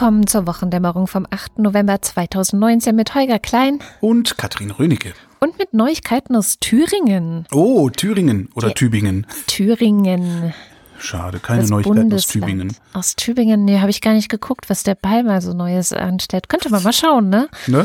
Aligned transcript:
Willkommen 0.00 0.28
zur 0.28 0.46
Wochendämmerung 0.46 1.08
vom 1.08 1.26
8. 1.28 1.58
November 1.58 2.00
2019 2.00 2.94
mit 2.94 3.16
Holger 3.16 3.40
Klein 3.40 3.80
Und 4.00 4.38
Katrin 4.38 4.70
Rönecke. 4.70 5.12
und 5.40 5.58
mit 5.58 5.74
Neuigkeiten 5.74 6.36
aus 6.36 6.60
Thüringen. 6.60 7.48
Oh, 7.50 7.90
Thüringen 7.90 8.48
oder 8.54 8.68
Die- 8.68 8.74
Tübingen. 8.74 9.26
Thüringen. 9.48 10.54
Schade, 11.00 11.40
keine 11.40 11.62
das 11.62 11.70
Neuigkeiten 11.70 11.98
aus 11.98 12.02
Bundesland. 12.10 12.44
Tübingen. 12.44 12.76
Aus 12.92 13.16
Tübingen, 13.16 13.64
nee, 13.64 13.80
habe 13.80 13.90
ich 13.90 14.00
gar 14.00 14.12
nicht 14.12 14.28
geguckt, 14.28 14.70
was 14.70 14.84
der 14.84 14.94
Palmer 14.94 15.40
so 15.40 15.52
Neues 15.52 15.92
anstellt. 15.92 16.48
Könnte 16.48 16.70
man 16.70 16.84
mal 16.84 16.92
schauen, 16.92 17.28
ne? 17.28 17.48
Ne? 17.66 17.84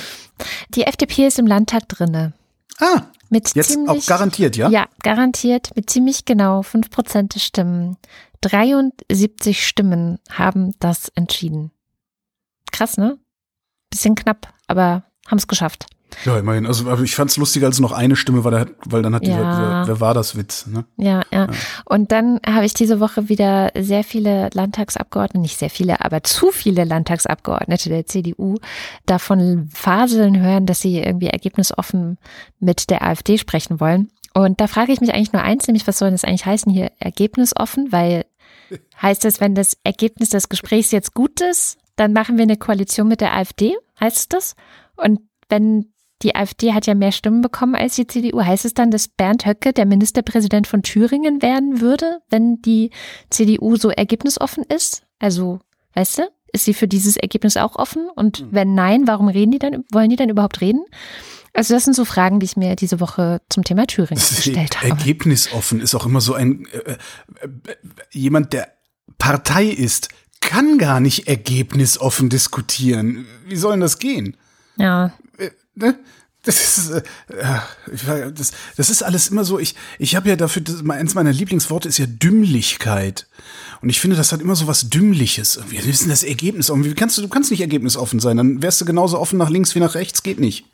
Die 0.75 0.83
FDP 0.83 1.25
ist 1.25 1.39
im 1.39 1.47
Landtag 1.47 1.89
drinne. 1.89 2.33
Ah, 2.79 3.05
Mit 3.31 3.55
jetzt 3.55 3.71
ziemlich, 3.71 3.89
auch 3.89 4.05
garantiert, 4.05 4.55
ja? 4.55 4.69
Ja, 4.69 4.85
garantiert 5.01 5.75
mit 5.75 5.89
ziemlich 5.89 6.25
genau 6.25 6.61
5% 6.61 7.33
der 7.33 7.39
Stimmen. 7.39 7.97
73 8.41 9.65
Stimmen 9.67 10.19
haben 10.29 10.75
das 10.77 11.09
entschieden. 11.15 11.71
Krass, 12.73 12.97
ne? 12.97 13.17
Bisschen 13.89 14.15
knapp, 14.15 14.53
aber 14.67 15.03
haben 15.27 15.37
es 15.37 15.47
geschafft. 15.47 15.85
Ja, 16.25 16.37
immerhin. 16.37 16.65
Also 16.65 16.91
ich 17.01 17.15
fand's 17.15 17.37
lustiger, 17.37 17.67
als 17.67 17.79
noch 17.79 17.91
eine 17.91 18.15
Stimme 18.15 18.43
war, 18.43 18.51
da, 18.51 18.65
weil 18.85 19.01
dann 19.01 19.15
hat 19.15 19.25
Ja. 19.25 19.83
dieser 19.83 19.87
wer 19.87 19.99
war 19.99 20.13
das 20.13 20.35
Witz, 20.35 20.67
ne? 20.67 20.85
Ja, 20.97 21.21
ja. 21.31 21.47
Und 21.85 22.11
dann 22.11 22.39
habe 22.45 22.65
ich 22.65 22.73
diese 22.73 22.99
Woche 22.99 23.29
wieder 23.29 23.71
sehr 23.75 24.03
viele 24.03 24.49
Landtagsabgeordnete, 24.53 25.39
nicht 25.41 25.57
sehr 25.57 25.69
viele, 25.69 26.03
aber 26.03 26.23
zu 26.23 26.51
viele 26.51 26.83
Landtagsabgeordnete 26.83 27.89
der 27.89 28.05
CDU 28.05 28.57
davon 29.05 29.69
faseln 29.73 30.39
hören, 30.39 30.65
dass 30.65 30.81
sie 30.81 30.99
irgendwie 30.99 31.27
ergebnisoffen 31.27 32.17
mit 32.59 32.89
der 32.89 33.01
AfD 33.03 33.37
sprechen 33.37 33.79
wollen. 33.79 34.11
Und 34.33 34.61
da 34.61 34.67
frage 34.67 34.91
ich 34.91 35.01
mich 35.01 35.13
eigentlich 35.13 35.33
nur 35.33 35.43
eins, 35.43 35.67
nämlich 35.67 35.87
was 35.87 35.97
soll 35.97 36.11
das 36.11 36.23
eigentlich 36.23 36.45
heißen 36.45 36.71
hier, 36.71 36.91
ergebnisoffen? 36.99 37.91
Weil 37.91 38.25
heißt 39.01 39.25
das, 39.25 39.39
wenn 39.39 39.55
das 39.55 39.77
Ergebnis 39.83 40.29
des 40.29 40.49
Gesprächs 40.49 40.91
jetzt 40.91 41.13
gut 41.13 41.41
ist, 41.41 41.77
dann 41.95 42.13
machen 42.13 42.37
wir 42.37 42.43
eine 42.43 42.57
Koalition 42.57 43.07
mit 43.07 43.21
der 43.21 43.33
AfD? 43.33 43.75
Heißt 43.99 44.17
es 44.17 44.29
das? 44.29 44.55
Und 44.95 45.21
wenn 45.49 45.93
die 46.23 46.35
AfD 46.35 46.73
hat 46.73 46.87
ja 46.87 46.95
mehr 46.95 47.11
Stimmen 47.11 47.41
bekommen 47.41 47.75
als 47.75 47.95
die 47.95 48.07
CDU. 48.07 48.41
Heißt 48.41 48.65
es 48.65 48.73
dann, 48.73 48.91
dass 48.91 49.07
Bernd 49.07 49.45
Höcke 49.45 49.73
der 49.73 49.85
Ministerpräsident 49.85 50.67
von 50.67 50.81
Thüringen 50.81 51.41
werden 51.41 51.81
würde, 51.81 52.19
wenn 52.29 52.61
die 52.61 52.91
CDU 53.29 53.75
so 53.75 53.89
ergebnisoffen 53.89 54.63
ist? 54.63 55.03
Also, 55.19 55.59
weißt 55.95 56.19
du, 56.19 56.31
ist 56.53 56.65
sie 56.65 56.73
für 56.73 56.87
dieses 56.87 57.17
Ergebnis 57.17 57.57
auch 57.57 57.75
offen? 57.75 58.07
Und 58.15 58.45
wenn 58.51 58.73
nein, 58.73 59.07
warum 59.07 59.27
reden 59.27 59.51
die 59.51 59.59
dann, 59.59 59.83
wollen 59.91 60.09
die 60.09 60.15
dann 60.15 60.29
überhaupt 60.29 60.61
reden? 60.61 60.85
Also, 61.53 61.73
das 61.73 61.83
sind 61.83 61.93
so 61.93 62.05
Fragen, 62.05 62.39
die 62.39 62.45
ich 62.45 62.57
mir 62.57 62.75
diese 62.75 62.99
Woche 62.99 63.41
zum 63.49 63.63
Thema 63.63 63.85
Thüringen 63.85 64.23
gestellt 64.23 64.77
habe. 64.77 64.89
Ergebnisoffen 64.89 65.81
ist 65.81 65.93
auch 65.93 66.05
immer 66.05 66.21
so 66.21 66.33
ein 66.33 66.65
äh, 66.71 66.77
äh, 66.77 66.93
äh, 66.93 67.75
jemand, 68.11 68.53
der 68.53 68.73
Partei 69.17 69.65
ist, 69.65 70.09
kann 70.43 70.77
gar 70.77 70.99
nicht 70.99 71.27
ergebnisoffen 71.27 72.29
diskutieren. 72.29 73.25
Wie 73.47 73.55
soll 73.55 73.71
denn 73.73 73.81
das 73.81 73.99
gehen? 73.99 74.37
Ja. 74.77 75.13
ne? 75.75 75.97
Das 76.45 76.77
ist, 76.77 76.89
äh, 76.91 77.01
war- 78.05 78.29
das, 78.31 78.51
das 78.75 78.89
ist 78.89 79.01
alles 79.01 79.29
immer 79.29 79.45
so. 79.45 79.59
Ich, 79.59 79.75
ich 79.97 80.17
habe 80.17 80.27
ja 80.27 80.35
dafür, 80.35 80.61
das, 80.61 80.83
eins 80.89 81.13
meiner 81.15 81.31
Lieblingsworte 81.31 81.87
ist 81.87 81.97
ja 81.99 82.05
Dümmlichkeit. 82.05 83.27
Und 83.81 83.87
ich 83.89 84.01
finde, 84.01 84.17
das 84.17 84.33
hat 84.33 84.41
immer 84.41 84.57
so 84.57 84.67
was 84.67 84.89
Dümmliches. 84.89 85.59
Wir 85.69 85.85
wissen 85.85 86.09
das 86.09 86.21
Ergebnis. 86.23 86.69
offen. 86.69 86.83
Wie 86.83 86.93
kannst 86.95 87.17
du, 87.17 87.21
du 87.21 87.29
kannst 87.29 87.49
nicht 87.49 87.61
ergebnisoffen 87.61 88.19
sein. 88.19 88.35
Dann 88.35 88.61
wärst 88.61 88.81
du 88.81 88.85
genauso 88.85 89.19
offen 89.19 89.37
nach 89.39 89.49
links 89.49 89.73
wie 89.75 89.79
nach 89.79 89.95
rechts. 89.95 90.21
Geht 90.21 90.39
nicht. 90.41 90.65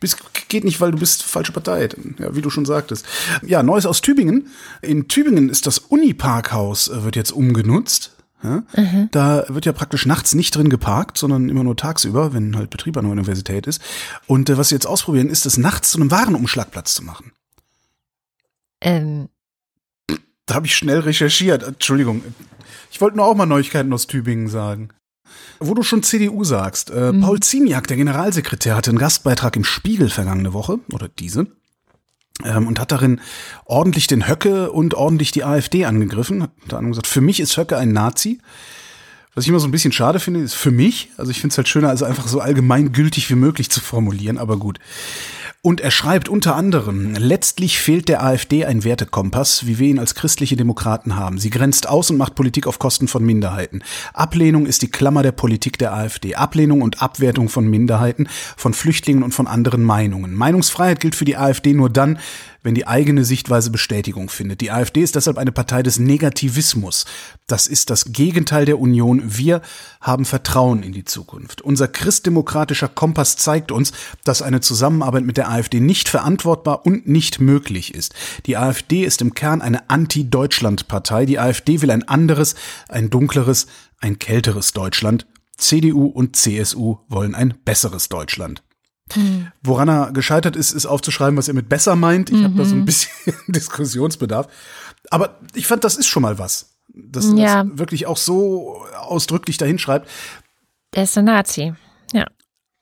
Bis, 0.00 0.16
geht 0.48 0.64
nicht, 0.64 0.80
weil 0.80 0.90
du 0.90 0.98
bist 0.98 1.22
falsche 1.22 1.52
Partei. 1.52 1.88
Ja, 2.18 2.34
wie 2.34 2.42
du 2.42 2.50
schon 2.50 2.64
sagtest. 2.64 3.06
Ja, 3.46 3.62
Neues 3.62 3.86
aus 3.86 4.00
Tübingen. 4.00 4.48
In 4.80 5.06
Tübingen 5.06 5.48
ist 5.50 5.68
das 5.68 5.78
Uniparkhaus, 5.78 6.88
äh, 6.88 7.04
wird 7.04 7.14
jetzt 7.14 7.30
umgenutzt. 7.30 8.16
Ja? 8.42 8.62
Da 9.12 9.44
wird 9.48 9.66
ja 9.66 9.72
praktisch 9.72 10.06
nachts 10.06 10.34
nicht 10.34 10.54
drin 10.56 10.68
geparkt, 10.68 11.18
sondern 11.18 11.48
immer 11.48 11.64
nur 11.64 11.76
tagsüber, 11.76 12.32
wenn 12.34 12.56
halt 12.56 12.70
Betrieb 12.70 12.96
an 12.96 13.04
der 13.04 13.12
Universität 13.12 13.66
ist. 13.66 13.80
Und 14.26 14.50
äh, 14.50 14.58
was 14.58 14.68
sie 14.68 14.74
jetzt 14.74 14.86
ausprobieren, 14.86 15.28
ist 15.28 15.46
es 15.46 15.56
nachts 15.58 15.90
zu 15.92 15.98
einem 16.00 16.10
Warenumschlagplatz 16.10 16.94
zu 16.94 17.04
machen. 17.04 17.32
Ähm, 18.80 19.28
Da 20.46 20.54
habe 20.56 20.66
ich 20.66 20.74
schnell 20.74 21.00
recherchiert. 21.00 21.62
Entschuldigung. 21.62 22.22
Ich 22.90 23.00
wollte 23.00 23.16
nur 23.16 23.26
auch 23.26 23.34
mal 23.36 23.46
Neuigkeiten 23.46 23.92
aus 23.92 24.06
Tübingen 24.06 24.48
sagen. 24.48 24.88
Wo 25.60 25.74
du 25.74 25.82
schon 25.82 26.02
CDU 26.02 26.44
sagst, 26.44 26.90
äh, 26.90 27.12
Paul 27.12 27.40
Ziemiak, 27.40 27.86
der 27.86 27.96
Generalsekretär, 27.96 28.74
hatte 28.76 28.90
einen 28.90 28.98
Gastbeitrag 28.98 29.56
im 29.56 29.64
Spiegel 29.64 30.10
vergangene 30.10 30.52
Woche, 30.52 30.80
oder 30.92 31.08
diese, 31.08 31.46
und 32.44 32.80
hat 32.80 32.92
darin 32.92 33.20
ordentlich 33.64 34.06
den 34.06 34.28
Höcke 34.28 34.70
und 34.72 34.94
ordentlich 34.94 35.30
die 35.30 35.44
AfD 35.44 35.84
angegriffen. 35.84 36.42
Hat 36.42 36.50
unter 36.62 36.78
anderem 36.78 36.92
gesagt, 36.92 37.06
für 37.06 37.20
mich 37.20 37.40
ist 37.40 37.56
Höcke 37.56 37.76
ein 37.76 37.92
Nazi. 37.92 38.38
Was 39.34 39.44
ich 39.44 39.48
immer 39.48 39.60
so 39.60 39.66
ein 39.66 39.70
bisschen 39.70 39.92
schade 39.92 40.20
finde, 40.20 40.40
ist 40.40 40.54
für 40.54 40.70
mich, 40.70 41.08
also 41.16 41.30
ich 41.30 41.40
finde 41.40 41.52
es 41.52 41.56
halt 41.56 41.66
schöner, 41.66 41.88
also 41.88 42.04
einfach 42.04 42.28
so 42.28 42.40
allgemeingültig 42.40 43.30
wie 43.30 43.34
möglich 43.34 43.70
zu 43.70 43.80
formulieren, 43.80 44.36
aber 44.36 44.58
gut. 44.58 44.78
Und 45.64 45.80
er 45.80 45.92
schreibt 45.92 46.28
unter 46.28 46.56
anderem, 46.56 47.14
letztlich 47.14 47.78
fehlt 47.78 48.08
der 48.08 48.24
AfD 48.24 48.64
ein 48.64 48.82
Wertekompass, 48.82 49.64
wie 49.64 49.78
wir 49.78 49.86
ihn 49.86 50.00
als 50.00 50.16
christliche 50.16 50.56
Demokraten 50.56 51.14
haben. 51.14 51.38
Sie 51.38 51.50
grenzt 51.50 51.88
aus 51.88 52.10
und 52.10 52.16
macht 52.16 52.34
Politik 52.34 52.66
auf 52.66 52.80
Kosten 52.80 53.06
von 53.06 53.24
Minderheiten. 53.24 53.84
Ablehnung 54.12 54.66
ist 54.66 54.82
die 54.82 54.90
Klammer 54.90 55.22
der 55.22 55.30
Politik 55.30 55.78
der 55.78 55.92
AfD. 55.92 56.34
Ablehnung 56.34 56.82
und 56.82 57.00
Abwertung 57.00 57.48
von 57.48 57.68
Minderheiten, 57.68 58.28
von 58.56 58.74
Flüchtlingen 58.74 59.22
und 59.22 59.34
von 59.34 59.46
anderen 59.46 59.84
Meinungen. 59.84 60.34
Meinungsfreiheit 60.34 60.98
gilt 60.98 61.14
für 61.14 61.24
die 61.24 61.36
AfD 61.36 61.74
nur 61.74 61.90
dann, 61.90 62.18
wenn 62.62 62.74
die 62.74 62.86
eigene 62.86 63.24
Sichtweise 63.24 63.70
Bestätigung 63.70 64.28
findet. 64.28 64.60
Die 64.60 64.70
AfD 64.70 65.02
ist 65.02 65.14
deshalb 65.14 65.38
eine 65.38 65.52
Partei 65.52 65.82
des 65.82 65.98
Negativismus. 65.98 67.04
Das 67.46 67.66
ist 67.66 67.90
das 67.90 68.12
Gegenteil 68.12 68.64
der 68.64 68.78
Union. 68.78 69.22
Wir 69.24 69.62
haben 70.00 70.24
Vertrauen 70.24 70.82
in 70.82 70.92
die 70.92 71.04
Zukunft. 71.04 71.62
Unser 71.62 71.88
christdemokratischer 71.88 72.88
Kompass 72.88 73.36
zeigt 73.36 73.72
uns, 73.72 73.92
dass 74.24 74.42
eine 74.42 74.60
Zusammenarbeit 74.60 75.24
mit 75.24 75.36
der 75.36 75.50
AfD 75.50 75.80
nicht 75.80 76.08
verantwortbar 76.08 76.86
und 76.86 77.08
nicht 77.08 77.40
möglich 77.40 77.94
ist. 77.94 78.14
Die 78.46 78.56
AfD 78.56 79.04
ist 79.04 79.20
im 79.22 79.34
Kern 79.34 79.62
eine 79.62 79.90
Anti-Deutschland-Partei. 79.90 81.26
Die 81.26 81.38
AfD 81.38 81.82
will 81.82 81.90
ein 81.90 82.06
anderes, 82.06 82.54
ein 82.88 83.10
dunkleres, 83.10 83.66
ein 84.00 84.18
kälteres 84.18 84.72
Deutschland. 84.72 85.26
CDU 85.56 86.06
und 86.06 86.36
CSU 86.36 86.98
wollen 87.08 87.34
ein 87.34 87.54
besseres 87.64 88.08
Deutschland. 88.08 88.62
Woran 89.62 89.88
er 89.88 90.12
gescheitert 90.12 90.56
ist, 90.56 90.72
ist 90.72 90.86
aufzuschreiben, 90.86 91.36
was 91.36 91.48
er 91.48 91.54
mit 91.54 91.68
besser 91.68 91.96
meint. 91.96 92.30
Ich 92.30 92.42
habe 92.44 92.54
da 92.54 92.64
so 92.64 92.74
ein 92.74 92.84
bisschen 92.84 93.10
Diskussionsbedarf. 93.48 94.48
Aber 95.10 95.38
ich 95.54 95.66
fand, 95.66 95.84
das 95.84 95.96
ist 95.96 96.06
schon 96.08 96.22
mal 96.22 96.38
was. 96.38 96.74
Dass 96.94 97.26
er 97.26 97.34
Ja. 97.36 97.64
das 97.64 97.78
wirklich 97.78 98.06
auch 98.06 98.16
so 98.16 98.84
ausdrücklich 98.98 99.56
dahin 99.56 99.78
schreibt. 99.78 100.08
der 100.94 101.04
ist 101.04 101.16
ein 101.18 101.24
Nazi. 101.24 101.74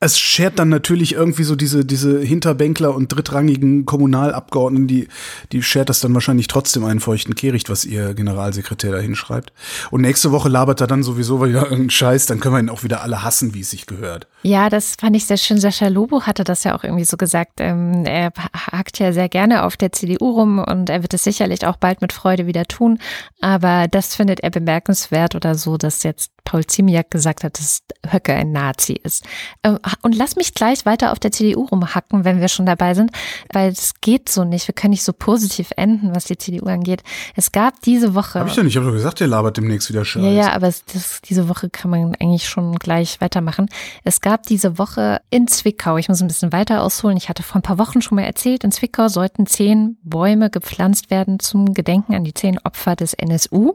Es 0.02 0.18
schert 0.18 0.58
dann 0.58 0.70
natürlich 0.70 1.12
irgendwie 1.12 1.42
so 1.42 1.54
diese, 1.54 1.84
diese 1.84 2.20
Hinterbänkler 2.20 2.94
und 2.94 3.08
drittrangigen 3.08 3.84
Kommunalabgeordneten, 3.84 4.88
die, 4.88 5.08
die 5.52 5.62
schert 5.62 5.90
das 5.90 6.00
dann 6.00 6.14
wahrscheinlich 6.14 6.46
trotzdem 6.46 6.86
einen 6.86 7.00
feuchten 7.00 7.34
Kehricht, 7.34 7.68
was 7.68 7.84
ihr 7.84 8.14
Generalsekretär 8.14 8.92
da 8.92 8.98
hinschreibt. 8.98 9.52
Und 9.90 10.00
nächste 10.00 10.32
Woche 10.32 10.48
labert 10.48 10.80
er 10.80 10.86
dann 10.86 11.02
sowieso 11.02 11.44
wieder 11.44 11.64
irgendeinen 11.64 11.90
Scheiß, 11.90 12.24
dann 12.24 12.40
können 12.40 12.54
wir 12.54 12.60
ihn 12.60 12.70
auch 12.70 12.82
wieder 12.82 13.02
alle 13.02 13.22
hassen, 13.22 13.52
wie 13.52 13.60
es 13.60 13.68
sich 13.68 13.84
gehört. 13.84 14.26
Ja, 14.42 14.70
das 14.70 14.94
fand 14.98 15.16
ich 15.16 15.26
sehr 15.26 15.36
schön. 15.36 15.60
Sascha 15.60 15.88
Lobo 15.88 16.22
hatte 16.22 16.44
das 16.44 16.64
ja 16.64 16.74
auch 16.74 16.82
irgendwie 16.82 17.04
so 17.04 17.18
gesagt. 17.18 17.60
Ähm, 17.60 18.06
er 18.06 18.32
hakt 18.54 18.98
ja 19.00 19.12
sehr 19.12 19.28
gerne 19.28 19.64
auf 19.64 19.76
der 19.76 19.92
CDU 19.92 20.30
rum 20.30 20.60
und 20.60 20.88
er 20.88 21.02
wird 21.02 21.12
es 21.12 21.24
sicherlich 21.24 21.66
auch 21.66 21.76
bald 21.76 22.00
mit 22.00 22.14
Freude 22.14 22.46
wieder 22.46 22.64
tun. 22.64 22.98
Aber 23.42 23.86
das 23.86 24.14
findet 24.14 24.40
er 24.40 24.48
bemerkenswert 24.48 25.34
oder 25.34 25.56
so, 25.56 25.76
dass 25.76 26.04
jetzt 26.04 26.32
Paul 26.50 26.66
Ziemiak 26.66 27.12
gesagt 27.12 27.44
hat, 27.44 27.60
dass 27.60 27.82
Höcke 28.10 28.34
ein 28.34 28.50
Nazi 28.50 28.94
ist. 28.94 29.24
Ähm, 29.62 29.78
Und 30.02 30.16
lass 30.16 30.34
mich 30.34 30.52
gleich 30.52 30.84
weiter 30.84 31.12
auf 31.12 31.20
der 31.20 31.30
CDU 31.30 31.64
rumhacken, 31.66 32.24
wenn 32.24 32.40
wir 32.40 32.48
schon 32.48 32.66
dabei 32.66 32.94
sind, 32.94 33.12
weil 33.52 33.70
es 33.70 33.94
geht 34.00 34.28
so 34.28 34.42
nicht. 34.42 34.66
Wir 34.66 34.74
können 34.74 34.90
nicht 34.90 35.04
so 35.04 35.12
positiv 35.12 35.70
enden, 35.76 36.12
was 36.12 36.24
die 36.24 36.36
CDU 36.36 36.66
angeht. 36.66 37.04
Es 37.36 37.52
gab 37.52 37.80
diese 37.82 38.14
Woche. 38.16 38.40
Hab 38.40 38.48
ich 38.48 38.54
doch 38.56 38.64
nicht, 38.64 38.72
ich 38.72 38.76
habe 38.78 38.86
doch 38.86 38.92
gesagt, 38.94 39.20
der 39.20 39.28
labert 39.28 39.58
demnächst 39.58 39.88
wieder 39.90 40.04
Scheiß. 40.04 40.24
Ja, 40.24 40.30
ja, 40.30 40.52
aber 40.52 40.66
es- 40.66 40.84
das, 40.86 41.20
diese 41.22 41.48
Woche 41.48 41.70
kann 41.70 41.90
man 41.90 42.16
eigentlich 42.16 42.48
schon 42.48 42.74
gleich 42.80 43.20
weitermachen. 43.20 43.68
Es 44.02 44.20
gab 44.20 44.42
diese 44.46 44.76
Woche 44.76 45.20
in 45.30 45.46
Zwickau, 45.46 45.98
ich 45.98 46.08
muss 46.08 46.20
ein 46.20 46.26
bisschen 46.26 46.50
weiter 46.52 46.82
ausholen, 46.82 47.16
ich 47.16 47.28
hatte 47.28 47.44
vor 47.44 47.60
ein 47.60 47.62
paar 47.62 47.78
Wochen 47.78 48.02
schon 48.02 48.16
mal 48.16 48.22
erzählt, 48.24 48.64
in 48.64 48.72
Zwickau 48.72 49.06
sollten 49.06 49.46
zehn 49.46 49.98
Bäume 50.02 50.50
gepflanzt 50.50 51.10
werden 51.10 51.38
zum 51.38 51.74
Gedenken 51.74 52.14
an 52.14 52.24
die 52.24 52.34
zehn 52.34 52.58
Opfer 52.58 52.96
des 52.96 53.14
NSU, 53.14 53.74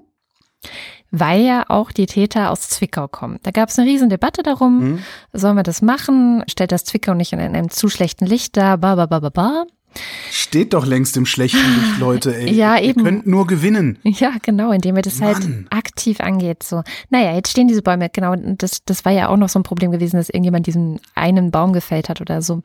weil 1.19 1.41
ja 1.41 1.65
auch 1.69 1.91
die 1.91 2.05
Täter 2.05 2.51
aus 2.51 2.61
Zwickau 2.69 3.07
kommen. 3.07 3.39
Da 3.43 3.51
gab 3.51 3.69
es 3.69 3.79
eine 3.79 3.89
riesen 3.89 4.09
Debatte 4.09 4.43
darum, 4.43 4.99
sollen 5.33 5.55
wir 5.55 5.63
das 5.63 5.81
machen, 5.81 6.43
stellt 6.47 6.71
das 6.71 6.83
Zwickau 6.85 7.13
nicht 7.13 7.33
in 7.33 7.39
einem 7.39 7.69
zu 7.69 7.89
schlechten 7.89 8.25
Licht 8.25 8.57
da, 8.57 8.75
ba, 8.75 8.95
ba, 8.95 9.05
ba, 9.05 9.19
ba, 9.19 9.29
ba. 9.29 9.65
Steht 10.29 10.73
doch 10.73 10.85
längst 10.85 11.15
im 11.15 11.25
schlechten 11.25 11.57
Licht, 11.57 11.99
Leute, 11.99 12.35
ey. 12.35 12.51
Ja, 12.53 12.75
Ihr 12.75 12.89
eben. 12.89 13.03
könnt 13.03 13.27
nur 13.27 13.47
gewinnen. 13.47 13.97
Ja, 14.03 14.33
genau, 14.41 14.71
indem 14.71 14.97
ihr 14.97 15.01
das 15.01 15.21
halt 15.21 15.39
Mann. 15.39 15.67
aktiv 15.69 16.19
angeht. 16.19 16.63
So, 16.63 16.83
naja, 17.09 17.33
jetzt 17.33 17.51
stehen 17.51 17.67
diese 17.67 17.81
Bäume, 17.81 18.09
genau, 18.09 18.35
das, 18.35 18.83
das 18.83 19.05
war 19.05 19.11
ja 19.13 19.29
auch 19.29 19.37
noch 19.37 19.49
so 19.49 19.59
ein 19.59 19.63
Problem 19.63 19.91
gewesen, 19.91 20.17
dass 20.17 20.29
irgendjemand 20.29 20.67
diesen 20.67 20.99
einen 21.15 21.51
Baum 21.51 21.71
gefällt 21.73 22.09
hat 22.09 22.19
oder 22.21 22.41
so. 22.41 22.61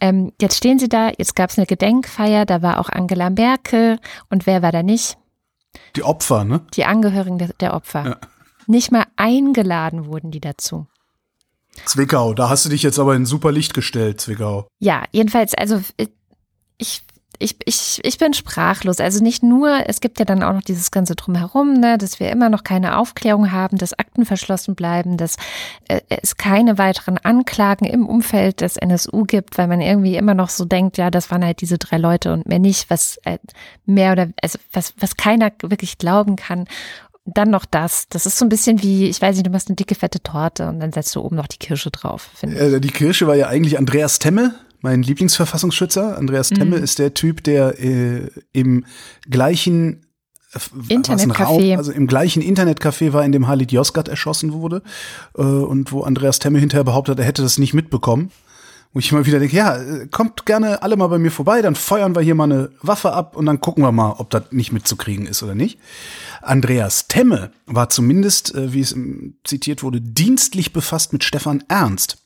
Ähm, 0.00 0.32
jetzt 0.40 0.56
stehen 0.56 0.78
sie 0.78 0.88
da, 0.88 1.10
jetzt 1.18 1.36
gab 1.36 1.50
es 1.50 1.58
eine 1.58 1.66
Gedenkfeier, 1.66 2.46
da 2.46 2.62
war 2.62 2.80
auch 2.80 2.88
Angela 2.88 3.28
Merkel 3.30 3.98
und 4.30 4.46
wer 4.46 4.62
war 4.62 4.72
da 4.72 4.82
nicht? 4.82 5.18
Die 5.96 6.02
Opfer, 6.02 6.44
ne? 6.44 6.60
Die 6.74 6.84
Angehörigen 6.84 7.38
der, 7.38 7.48
der 7.60 7.74
Opfer. 7.74 8.04
Ja. 8.04 8.16
Nicht 8.66 8.92
mal 8.92 9.06
eingeladen 9.16 10.06
wurden 10.06 10.30
die 10.30 10.40
dazu. 10.40 10.86
Zwickau, 11.86 12.34
da 12.34 12.48
hast 12.48 12.64
du 12.64 12.68
dich 12.68 12.82
jetzt 12.82 12.98
aber 12.98 13.14
in 13.14 13.26
super 13.26 13.50
Licht 13.50 13.74
gestellt, 13.74 14.20
Zwickau. 14.20 14.68
Ja, 14.78 15.04
jedenfalls, 15.10 15.54
also 15.54 15.80
ich 16.78 17.02
ich, 17.38 17.56
ich, 17.64 18.00
ich 18.02 18.18
bin 18.18 18.34
sprachlos. 18.34 19.00
Also 19.00 19.22
nicht 19.22 19.42
nur, 19.42 19.88
es 19.88 20.00
gibt 20.00 20.18
ja 20.18 20.24
dann 20.24 20.42
auch 20.42 20.52
noch 20.52 20.62
dieses 20.62 20.90
Ganze 20.90 21.14
drumherum, 21.14 21.74
ne, 21.74 21.98
dass 21.98 22.20
wir 22.20 22.30
immer 22.30 22.48
noch 22.48 22.64
keine 22.64 22.98
Aufklärung 22.98 23.52
haben, 23.52 23.78
dass 23.78 23.98
Akten 23.98 24.24
verschlossen 24.24 24.74
bleiben, 24.74 25.16
dass 25.16 25.36
äh, 25.88 26.00
es 26.08 26.36
keine 26.36 26.78
weiteren 26.78 27.18
Anklagen 27.18 27.86
im 27.86 28.06
Umfeld 28.06 28.60
des 28.60 28.76
NSU 28.76 29.24
gibt, 29.24 29.58
weil 29.58 29.66
man 29.66 29.80
irgendwie 29.80 30.16
immer 30.16 30.34
noch 30.34 30.48
so 30.48 30.64
denkt, 30.64 30.98
ja, 30.98 31.10
das 31.10 31.30
waren 31.30 31.44
halt 31.44 31.60
diese 31.60 31.78
drei 31.78 31.98
Leute 31.98 32.32
und 32.32 32.46
mehr 32.46 32.58
nicht, 32.58 32.90
was 32.90 33.18
äh, 33.24 33.38
mehr 33.86 34.12
oder, 34.12 34.28
also 34.40 34.58
was, 34.72 34.94
was 34.98 35.16
keiner 35.16 35.52
wirklich 35.62 35.98
glauben 35.98 36.36
kann 36.36 36.66
dann 37.24 37.50
noch 37.50 37.64
das. 37.64 38.08
Das 38.08 38.26
ist 38.26 38.38
so 38.38 38.44
ein 38.44 38.48
bisschen 38.48 38.82
wie, 38.82 39.08
ich 39.08 39.22
weiß 39.22 39.36
nicht, 39.36 39.46
du 39.46 39.50
machst 39.50 39.68
eine 39.68 39.76
dicke, 39.76 39.94
fette 39.94 40.20
Torte 40.22 40.68
und 40.68 40.80
dann 40.80 40.92
setzt 40.92 41.14
du 41.14 41.20
oben 41.20 41.36
noch 41.36 41.46
die 41.46 41.58
Kirsche 41.58 41.90
drauf. 41.90 42.30
Äh, 42.42 42.80
die 42.80 42.90
Kirsche 42.90 43.26
war 43.26 43.36
ja 43.36 43.46
eigentlich 43.46 43.78
Andreas 43.78 44.18
Temme, 44.18 44.54
mein 44.82 45.02
Lieblingsverfassungsschützer. 45.02 46.18
Andreas 46.18 46.50
Temme 46.50 46.76
mhm. 46.76 46.84
ist 46.84 46.98
der 46.98 47.14
Typ, 47.14 47.42
der 47.44 47.80
äh, 47.82 48.28
im 48.52 48.84
gleichen 49.28 50.06
äh, 50.52 50.94
Internetcafé. 50.94 51.76
Also 51.76 51.92
im 51.92 52.06
gleichen 52.06 52.42
Internetcafé 52.42 53.12
war, 53.12 53.24
in 53.24 53.32
dem 53.32 53.48
Halid 53.48 53.72
Yozgat 53.72 54.08
erschossen 54.08 54.52
wurde 54.52 54.82
äh, 55.38 55.42
und 55.42 55.92
wo 55.92 56.02
Andreas 56.02 56.38
Temme 56.38 56.58
hinterher 56.58 56.84
behauptet, 56.84 57.18
er 57.18 57.24
hätte 57.24 57.42
das 57.42 57.58
nicht 57.58 57.74
mitbekommen. 57.74 58.30
Wo 58.94 58.98
ich 58.98 59.10
immer 59.10 59.24
wieder 59.24 59.38
denke, 59.38 59.56
ja, 59.56 59.78
äh, 59.78 60.06
kommt 60.08 60.44
gerne 60.44 60.82
alle 60.82 60.96
mal 60.96 61.06
bei 61.06 61.18
mir 61.18 61.30
vorbei, 61.30 61.62
dann 61.62 61.74
feuern 61.74 62.14
wir 62.14 62.20
hier 62.20 62.34
mal 62.34 62.44
eine 62.44 62.70
Waffe 62.82 63.12
ab 63.12 63.36
und 63.36 63.46
dann 63.46 63.62
gucken 63.62 63.82
wir 63.82 63.90
mal, 63.90 64.16
ob 64.18 64.28
das 64.28 64.44
nicht 64.50 64.70
mitzukriegen 64.70 65.26
ist 65.26 65.42
oder 65.42 65.54
nicht. 65.54 65.78
Andreas 66.42 67.08
Temme 67.08 67.52
war 67.64 67.88
zumindest, 67.88 68.54
äh, 68.54 68.74
wie 68.74 68.80
es 68.80 68.94
zitiert 69.44 69.82
wurde, 69.82 70.00
dienstlich 70.02 70.74
befasst 70.74 71.14
mit 71.14 71.24
Stefan 71.24 71.64
Ernst. 71.68 72.21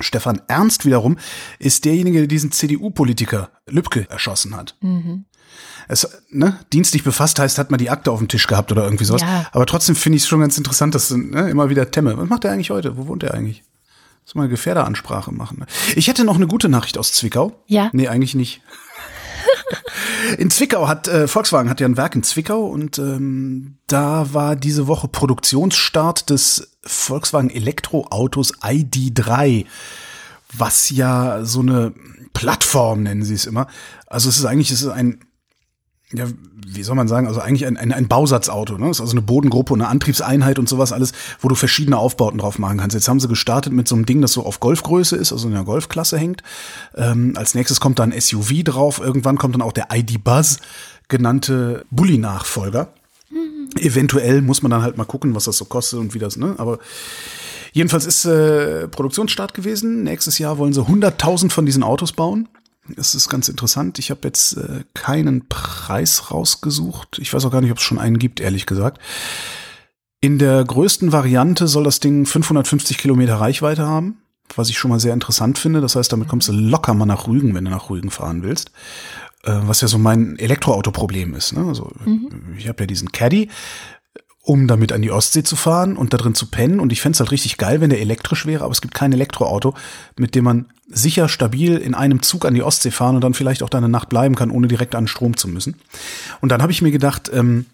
Stefan 0.00 0.42
Ernst 0.48 0.84
wiederum 0.84 1.18
ist 1.58 1.84
derjenige, 1.84 2.18
der 2.18 2.26
diesen 2.26 2.52
CDU-Politiker 2.52 3.50
Lübcke 3.68 4.08
erschossen 4.10 4.56
hat. 4.56 4.76
Mhm. 4.80 5.24
Es, 5.86 6.08
ne, 6.30 6.58
dienstlich 6.72 7.04
befasst 7.04 7.38
heißt, 7.38 7.58
hat 7.58 7.70
man 7.70 7.78
die 7.78 7.90
Akte 7.90 8.10
auf 8.10 8.18
dem 8.18 8.28
Tisch 8.28 8.46
gehabt 8.46 8.72
oder 8.72 8.84
irgendwie 8.84 9.04
sowas. 9.04 9.22
Ja. 9.22 9.46
Aber 9.52 9.66
trotzdem 9.66 9.94
finde 9.94 10.16
ich 10.16 10.22
es 10.22 10.28
schon 10.28 10.40
ganz 10.40 10.58
interessant, 10.58 10.94
dass 10.94 11.10
ne, 11.10 11.48
immer 11.50 11.68
wieder 11.70 11.90
Temme. 11.90 12.16
Was 12.16 12.28
macht 12.28 12.44
er 12.44 12.52
eigentlich 12.52 12.70
heute? 12.70 12.96
Wo 12.96 13.06
wohnt 13.06 13.22
er 13.22 13.34
eigentlich? 13.34 13.62
Muss 14.24 14.34
mal 14.34 14.42
eine 14.42 14.50
Gefährderansprache 14.50 15.32
machen. 15.32 15.58
Ne? 15.60 15.66
Ich 15.96 16.08
hätte 16.08 16.24
noch 16.24 16.36
eine 16.36 16.46
gute 16.46 16.70
Nachricht 16.70 16.96
aus 16.96 17.12
Zwickau. 17.12 17.62
Ja. 17.66 17.90
Nee, 17.92 18.08
eigentlich 18.08 18.34
nicht. 18.34 18.62
In 20.38 20.50
Zwickau 20.50 20.88
hat 20.88 21.08
äh, 21.08 21.28
Volkswagen 21.28 21.70
hat 21.70 21.80
ja 21.80 21.86
ein 21.86 21.96
Werk 21.96 22.14
in 22.14 22.22
Zwickau 22.22 22.66
und 22.66 22.98
ähm, 22.98 23.78
da 23.86 24.32
war 24.32 24.56
diese 24.56 24.86
Woche 24.86 25.08
Produktionsstart 25.08 26.30
des 26.30 26.76
Volkswagen 26.82 27.50
Elektroautos 27.50 28.54
ID3, 28.58 29.66
was 30.52 30.90
ja 30.90 31.44
so 31.44 31.60
eine 31.60 31.92
Plattform 32.32 33.04
nennen 33.04 33.24
sie 33.24 33.34
es 33.34 33.46
immer. 33.46 33.68
Also 34.06 34.28
es 34.28 34.38
ist 34.38 34.44
eigentlich 34.44 34.70
es 34.70 34.82
ist 34.82 34.88
ein 34.88 35.20
ja, 36.12 36.26
wie 36.66 36.82
soll 36.82 36.96
man 36.96 37.08
sagen, 37.08 37.26
also 37.26 37.40
eigentlich 37.40 37.66
ein, 37.66 37.76
ein, 37.76 37.92
ein 37.92 38.08
Bausatzauto, 38.08 38.78
ne? 38.78 38.88
Das 38.88 38.98
ist 38.98 39.00
also 39.00 39.12
eine 39.12 39.22
Bodengruppe 39.22 39.72
und 39.72 39.80
eine 39.80 39.88
Antriebseinheit 39.90 40.58
und 40.58 40.68
sowas 40.68 40.92
alles, 40.92 41.12
wo 41.40 41.48
du 41.48 41.54
verschiedene 41.54 41.96
Aufbauten 41.96 42.38
drauf 42.38 42.58
machen 42.58 42.78
kannst. 42.78 42.94
Jetzt 42.94 43.08
haben 43.08 43.20
sie 43.20 43.28
gestartet 43.28 43.72
mit 43.72 43.88
so 43.88 43.94
einem 43.94 44.06
Ding, 44.06 44.20
das 44.20 44.32
so 44.32 44.44
auf 44.44 44.60
Golfgröße 44.60 45.16
ist, 45.16 45.32
also 45.32 45.48
in 45.48 45.54
der 45.54 45.64
Golfklasse 45.64 46.18
hängt. 46.18 46.42
Ähm, 46.94 47.34
als 47.36 47.54
nächstes 47.54 47.80
kommt 47.80 47.98
dann 47.98 48.12
SUV 48.18 48.64
drauf, 48.64 49.00
irgendwann 49.00 49.38
kommt 49.38 49.54
dann 49.54 49.62
auch 49.62 49.72
der 49.72 49.88
ID 49.92 50.22
Buzz 50.22 50.58
genannte 51.08 51.84
Bully-Nachfolger. 51.90 52.92
Mhm. 53.30 53.70
Eventuell 53.78 54.42
muss 54.42 54.62
man 54.62 54.70
dann 54.70 54.82
halt 54.82 54.96
mal 54.96 55.04
gucken, 55.04 55.34
was 55.34 55.44
das 55.44 55.56
so 55.56 55.64
kostet 55.64 55.98
und 55.98 56.14
wie 56.14 56.18
das, 56.18 56.36
ne? 56.36 56.54
Aber 56.58 56.78
jedenfalls 57.72 58.06
ist 58.06 58.24
äh, 58.24 58.88
Produktionsstart 58.88 59.54
gewesen. 59.54 60.04
Nächstes 60.04 60.38
Jahr 60.38 60.58
wollen 60.58 60.72
sie 60.72 60.82
100.000 60.82 61.50
von 61.50 61.66
diesen 61.66 61.82
Autos 61.82 62.12
bauen. 62.12 62.48
Es 62.96 63.14
ist 63.14 63.28
ganz 63.28 63.48
interessant. 63.48 63.98
Ich 63.98 64.10
habe 64.10 64.20
jetzt 64.24 64.56
äh, 64.56 64.84
keinen 64.94 65.48
Preis 65.48 66.30
rausgesucht. 66.30 67.18
Ich 67.18 67.32
weiß 67.32 67.44
auch 67.44 67.50
gar 67.50 67.60
nicht, 67.60 67.70
ob 67.70 67.78
es 67.78 67.84
schon 67.84 67.98
einen 67.98 68.18
gibt, 68.18 68.40
ehrlich 68.40 68.66
gesagt. 68.66 69.00
In 70.20 70.38
der 70.38 70.64
größten 70.64 71.12
Variante 71.12 71.66
soll 71.66 71.84
das 71.84 72.00
Ding 72.00 72.26
550 72.26 72.98
Kilometer 72.98 73.36
Reichweite 73.36 73.86
haben, 73.86 74.18
was 74.56 74.70
ich 74.70 74.78
schon 74.78 74.90
mal 74.90 75.00
sehr 75.00 75.14
interessant 75.14 75.58
finde. 75.58 75.80
Das 75.80 75.96
heißt, 75.96 76.12
damit 76.12 76.28
kommst 76.28 76.48
du 76.48 76.52
locker 76.52 76.94
mal 76.94 77.06
nach 77.06 77.26
Rügen, 77.26 77.54
wenn 77.54 77.64
du 77.64 77.70
nach 77.70 77.90
Rügen 77.90 78.10
fahren 78.10 78.42
willst. 78.42 78.70
Äh, 79.44 79.60
was 79.64 79.82
ja 79.82 79.88
so 79.88 79.98
mein 79.98 80.38
Elektroauto-Problem 80.38 81.34
ist. 81.34 81.52
Ne? 81.52 81.66
Also 81.66 81.90
mhm. 82.04 82.54
ich 82.56 82.68
habe 82.68 82.82
ja 82.82 82.86
diesen 82.86 83.12
Caddy 83.12 83.50
um 84.44 84.68
damit 84.68 84.92
an 84.92 85.00
die 85.00 85.10
Ostsee 85.10 85.42
zu 85.42 85.56
fahren 85.56 85.96
und 85.96 86.12
da 86.12 86.18
drin 86.18 86.34
zu 86.34 86.46
pennen. 86.50 86.78
Und 86.78 86.92
ich 86.92 87.00
fände 87.00 87.16
es 87.16 87.20
halt 87.20 87.30
richtig 87.30 87.56
geil, 87.56 87.80
wenn 87.80 87.88
der 87.88 88.00
elektrisch 88.00 88.44
wäre, 88.44 88.62
aber 88.62 88.72
es 88.72 88.82
gibt 88.82 88.92
kein 88.92 89.12
Elektroauto, 89.12 89.74
mit 90.18 90.34
dem 90.34 90.44
man 90.44 90.66
sicher, 90.86 91.30
stabil 91.30 91.78
in 91.78 91.94
einem 91.94 92.20
Zug 92.20 92.44
an 92.44 92.52
die 92.52 92.62
Ostsee 92.62 92.90
fahren 92.90 93.14
und 93.14 93.22
dann 93.24 93.32
vielleicht 93.32 93.62
auch 93.62 93.70
da 93.70 93.78
eine 93.78 93.88
Nacht 93.88 94.10
bleiben 94.10 94.34
kann, 94.34 94.50
ohne 94.50 94.68
direkt 94.68 94.94
an 94.94 95.08
Strom 95.08 95.34
zu 95.38 95.48
müssen. 95.48 95.76
Und 96.42 96.52
dann 96.52 96.60
habe 96.60 96.72
ich 96.72 96.82
mir 96.82 96.90
gedacht, 96.90 97.30
ähm, 97.32 97.64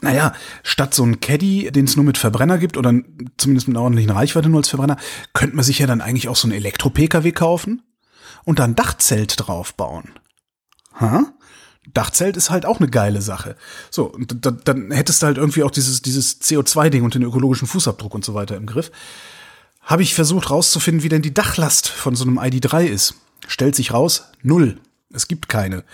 naja, 0.00 0.32
statt 0.62 0.94
so 0.94 1.04
ein 1.04 1.20
Caddy, 1.20 1.70
den 1.70 1.84
es 1.84 1.94
nur 1.94 2.06
mit 2.06 2.16
Verbrenner 2.16 2.56
gibt 2.56 2.78
oder 2.78 2.94
zumindest 3.36 3.68
mit 3.68 3.76
einer 3.76 3.84
ordentlichen 3.84 4.10
Reichweite 4.10 4.48
nur 4.48 4.60
als 4.60 4.70
Verbrenner, 4.70 4.96
könnte 5.34 5.56
man 5.56 5.64
sich 5.64 5.78
ja 5.78 5.86
dann 5.86 6.00
eigentlich 6.00 6.28
auch 6.28 6.36
so 6.36 6.48
ein 6.48 6.52
Elektro-Pkw 6.52 7.32
kaufen 7.32 7.82
und 8.44 8.60
dann 8.60 8.74
Dachzelt 8.74 9.34
draufbauen. 9.36 10.12
Ha? 10.98 11.26
Dachzelt 11.94 12.36
ist 12.36 12.50
halt 12.50 12.66
auch 12.66 12.80
eine 12.80 12.88
geile 12.88 13.22
Sache. 13.22 13.56
So, 13.90 14.04
und 14.04 14.44
dann, 14.44 14.60
dann 14.64 14.90
hättest 14.90 15.22
du 15.22 15.26
halt 15.26 15.38
irgendwie 15.38 15.62
auch 15.62 15.70
dieses, 15.70 16.02
dieses 16.02 16.40
CO2-Ding 16.40 17.04
und 17.04 17.14
den 17.14 17.22
ökologischen 17.22 17.68
Fußabdruck 17.68 18.14
und 18.14 18.24
so 18.24 18.34
weiter 18.34 18.56
im 18.56 18.66
Griff. 18.66 18.90
Habe 19.80 20.02
ich 20.02 20.14
versucht 20.14 20.50
rauszufinden, 20.50 21.02
wie 21.02 21.08
denn 21.08 21.22
die 21.22 21.34
Dachlast 21.34 21.88
von 21.88 22.16
so 22.16 22.24
einem 22.24 22.38
ID3 22.38 22.86
ist. 22.86 23.14
Stellt 23.46 23.76
sich 23.76 23.92
raus, 23.92 24.24
null. 24.42 24.78
Es 25.12 25.28
gibt 25.28 25.48
keine. 25.48 25.84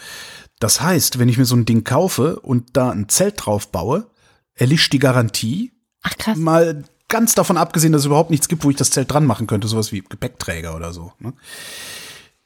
Das 0.59 0.81
heißt, 0.81 1.19
wenn 1.19 1.29
ich 1.29 1.39
mir 1.39 1.45
so 1.45 1.57
ein 1.57 1.67
Ding 1.67 1.85
kaufe 1.85 2.41
und 2.41 2.77
da 2.77 2.91
ein 2.91 3.09
Zelt 3.09 3.35
drauf 3.45 3.69
baue, 3.69 4.07
erlischt 4.55 4.93
die 4.93 4.99
Garantie. 4.99 5.73
Ach 6.03 6.17
krass. 6.17 6.39
Mal 6.39 6.85
ganz 7.09 7.35
davon 7.35 7.59
abgesehen, 7.59 7.93
dass 7.93 8.03
es 8.03 8.07
überhaupt 8.07 8.31
nichts 8.31 8.49
gibt, 8.49 8.65
wo 8.65 8.71
ich 8.71 8.77
das 8.77 8.91
Zelt 8.91 9.11
dran 9.11 9.27
machen 9.27 9.47
könnte, 9.47 9.69
sowas 9.69 9.93
wie 9.93 10.01
Gepäckträger 10.01 10.75
oder 10.75 10.93
so. 10.93 11.13
Ne? 11.19 11.35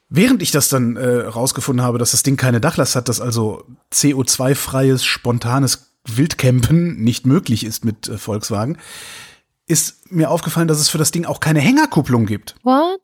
Während 0.08 0.42
ich 0.42 0.52
das 0.52 0.68
dann 0.68 0.96
äh, 0.96 1.26
rausgefunden 1.26 1.84
habe, 1.84 1.98
dass 1.98 2.12
das 2.12 2.22
Ding 2.22 2.36
keine 2.36 2.60
Dachlast 2.60 2.94
hat, 2.94 3.08
dass 3.08 3.20
also 3.20 3.64
CO2-freies, 3.92 5.04
spontanes 5.04 5.92
Wildcampen 6.06 7.02
nicht 7.02 7.26
möglich 7.26 7.64
ist 7.64 7.84
mit 7.84 8.08
äh, 8.08 8.16
Volkswagen, 8.16 8.78
ist 9.66 10.12
mir 10.12 10.30
aufgefallen, 10.30 10.68
dass 10.68 10.78
es 10.78 10.88
für 10.88 10.98
das 10.98 11.10
Ding 11.10 11.24
auch 11.24 11.40
keine 11.40 11.60
Hängerkupplung 11.60 12.26
gibt. 12.26 12.54
What? 12.62 13.00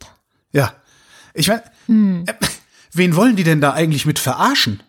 Ja. 0.53 0.75
Ich 1.35 1.49
meine, 1.49 1.65
hm. 1.87 2.25
äh, 2.27 2.35
wen 2.93 3.17
wollen 3.17 3.35
die 3.35 3.45
denn 3.45 3.61
da 3.61 3.73
eigentlich 3.73 4.07
mit 4.07 4.19
verarschen? 4.19 4.83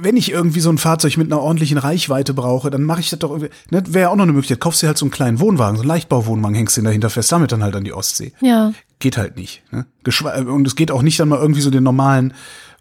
wenn 0.00 0.16
ich 0.16 0.30
irgendwie 0.32 0.60
so 0.60 0.70
ein 0.70 0.78
Fahrzeug 0.78 1.16
mit 1.16 1.30
einer 1.30 1.40
ordentlichen 1.40 1.78
Reichweite 1.78 2.34
brauche, 2.34 2.70
dann 2.70 2.82
mache 2.82 3.00
ich 3.00 3.10
das 3.10 3.18
doch 3.20 3.30
irgendwie. 3.30 3.50
Ne, 3.70 3.82
Wäre 3.86 4.04
ja 4.04 4.08
auch 4.08 4.16
noch 4.16 4.24
eine 4.24 4.32
Möglichkeit. 4.32 4.60
Kaufst 4.60 4.82
du 4.82 4.86
halt 4.86 4.98
so 4.98 5.04
einen 5.04 5.12
kleinen 5.12 5.40
Wohnwagen, 5.40 5.76
so 5.76 5.82
einen 5.82 5.88
Leichtbauwohnwagen, 5.88 6.56
hängst 6.56 6.76
den 6.76 6.84
dahinter 6.84 7.10
fest, 7.10 7.30
damit 7.30 7.52
dann 7.52 7.62
halt 7.62 7.76
an 7.76 7.84
die 7.84 7.92
Ostsee. 7.92 8.32
Ja. 8.40 8.72
Geht 9.04 9.18
halt 9.18 9.36
nicht. 9.36 9.62
Ne? 9.70 9.84
Und 10.46 10.66
es 10.66 10.76
geht 10.76 10.90
auch 10.90 11.02
nicht 11.02 11.20
dann 11.20 11.28
mal 11.28 11.38
irgendwie 11.38 11.60
so 11.60 11.68
den 11.68 11.84
normalen, 11.84 12.32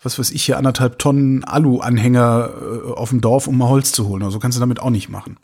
was 0.02 0.18
weiß 0.18 0.32
ich 0.32 0.46
hier, 0.46 0.58
anderthalb 0.58 0.98
Tonnen 1.00 1.44
Alu-Anhänger 1.44 2.50
äh, 2.50 2.92
auf 2.94 3.10
dem 3.10 3.20
Dorf, 3.20 3.46
um 3.46 3.58
mal 3.58 3.68
Holz 3.68 3.92
zu 3.92 4.08
holen. 4.08 4.24
Also 4.24 4.40
kannst 4.40 4.56
du 4.56 4.62
damit 4.62 4.80
auch 4.80 4.90
nicht 4.90 5.10
machen. 5.10 5.38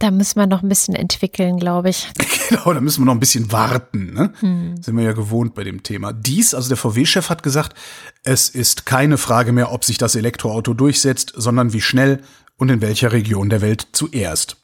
Da 0.00 0.10
müssen 0.10 0.40
wir 0.40 0.48
noch 0.48 0.64
ein 0.64 0.68
bisschen 0.68 0.96
entwickeln, 0.96 1.58
glaube 1.58 1.90
ich. 1.90 2.08
Genau, 2.48 2.72
da 2.72 2.80
müssen 2.80 3.00
wir 3.00 3.06
noch 3.06 3.14
ein 3.14 3.20
bisschen 3.20 3.50
warten. 3.50 4.14
Ne? 4.14 4.32
Hm. 4.38 4.80
Sind 4.80 4.96
wir 4.96 5.02
ja 5.02 5.12
gewohnt 5.12 5.54
bei 5.54 5.64
dem 5.64 5.82
Thema. 5.82 6.12
Dies, 6.12 6.54
also 6.54 6.68
der 6.68 6.76
VW-Chef 6.76 7.28
hat 7.28 7.42
gesagt, 7.42 7.76
es 8.22 8.48
ist 8.48 8.86
keine 8.86 9.16
Frage 9.16 9.50
mehr, 9.50 9.72
ob 9.72 9.84
sich 9.84 9.98
das 9.98 10.14
Elektroauto 10.14 10.72
durchsetzt, 10.72 11.32
sondern 11.36 11.72
wie 11.72 11.80
schnell 11.80 12.20
und 12.56 12.70
in 12.70 12.80
welcher 12.80 13.12
Region 13.12 13.48
der 13.48 13.62
Welt 13.62 13.88
zuerst. 13.90 14.58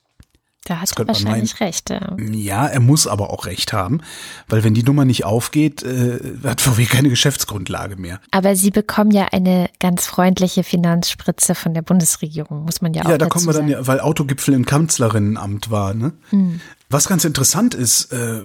Da 0.64 0.80
hat 0.80 0.92
er 0.96 1.08
wahrscheinlich 1.08 1.58
meinen, 1.58 1.68
recht. 1.68 1.90
Ja. 1.90 2.16
ja, 2.18 2.66
er 2.68 2.78
muss 2.78 3.08
aber 3.08 3.30
auch 3.30 3.46
recht 3.46 3.72
haben, 3.72 4.00
weil 4.48 4.62
wenn 4.62 4.74
die 4.74 4.84
Nummer 4.84 5.04
nicht 5.04 5.24
aufgeht, 5.24 5.82
äh, 5.82 6.20
hat 6.44 6.60
VW 6.60 6.84
keine 6.84 7.08
Geschäftsgrundlage 7.08 7.96
mehr. 7.96 8.20
Aber 8.30 8.54
sie 8.54 8.70
bekommen 8.70 9.10
ja 9.10 9.28
eine 9.32 9.68
ganz 9.80 10.06
freundliche 10.06 10.62
Finanzspritze 10.62 11.56
von 11.56 11.74
der 11.74 11.82
Bundesregierung, 11.82 12.64
muss 12.64 12.80
man 12.80 12.94
ja 12.94 13.04
auch 13.04 13.10
Ja, 13.10 13.18
da 13.18 13.26
kommen 13.26 13.46
wir 13.46 13.54
dann 13.54 13.68
ja, 13.68 13.84
weil 13.86 14.00
Autogipfel 14.00 14.54
im 14.54 14.64
Kanzlerinnenamt 14.64 15.72
war. 15.72 15.94
Ne? 15.94 16.12
Hm. 16.30 16.60
Was 16.88 17.08
ganz 17.08 17.24
interessant 17.24 17.74
ist, 17.74 18.12
äh, 18.12 18.42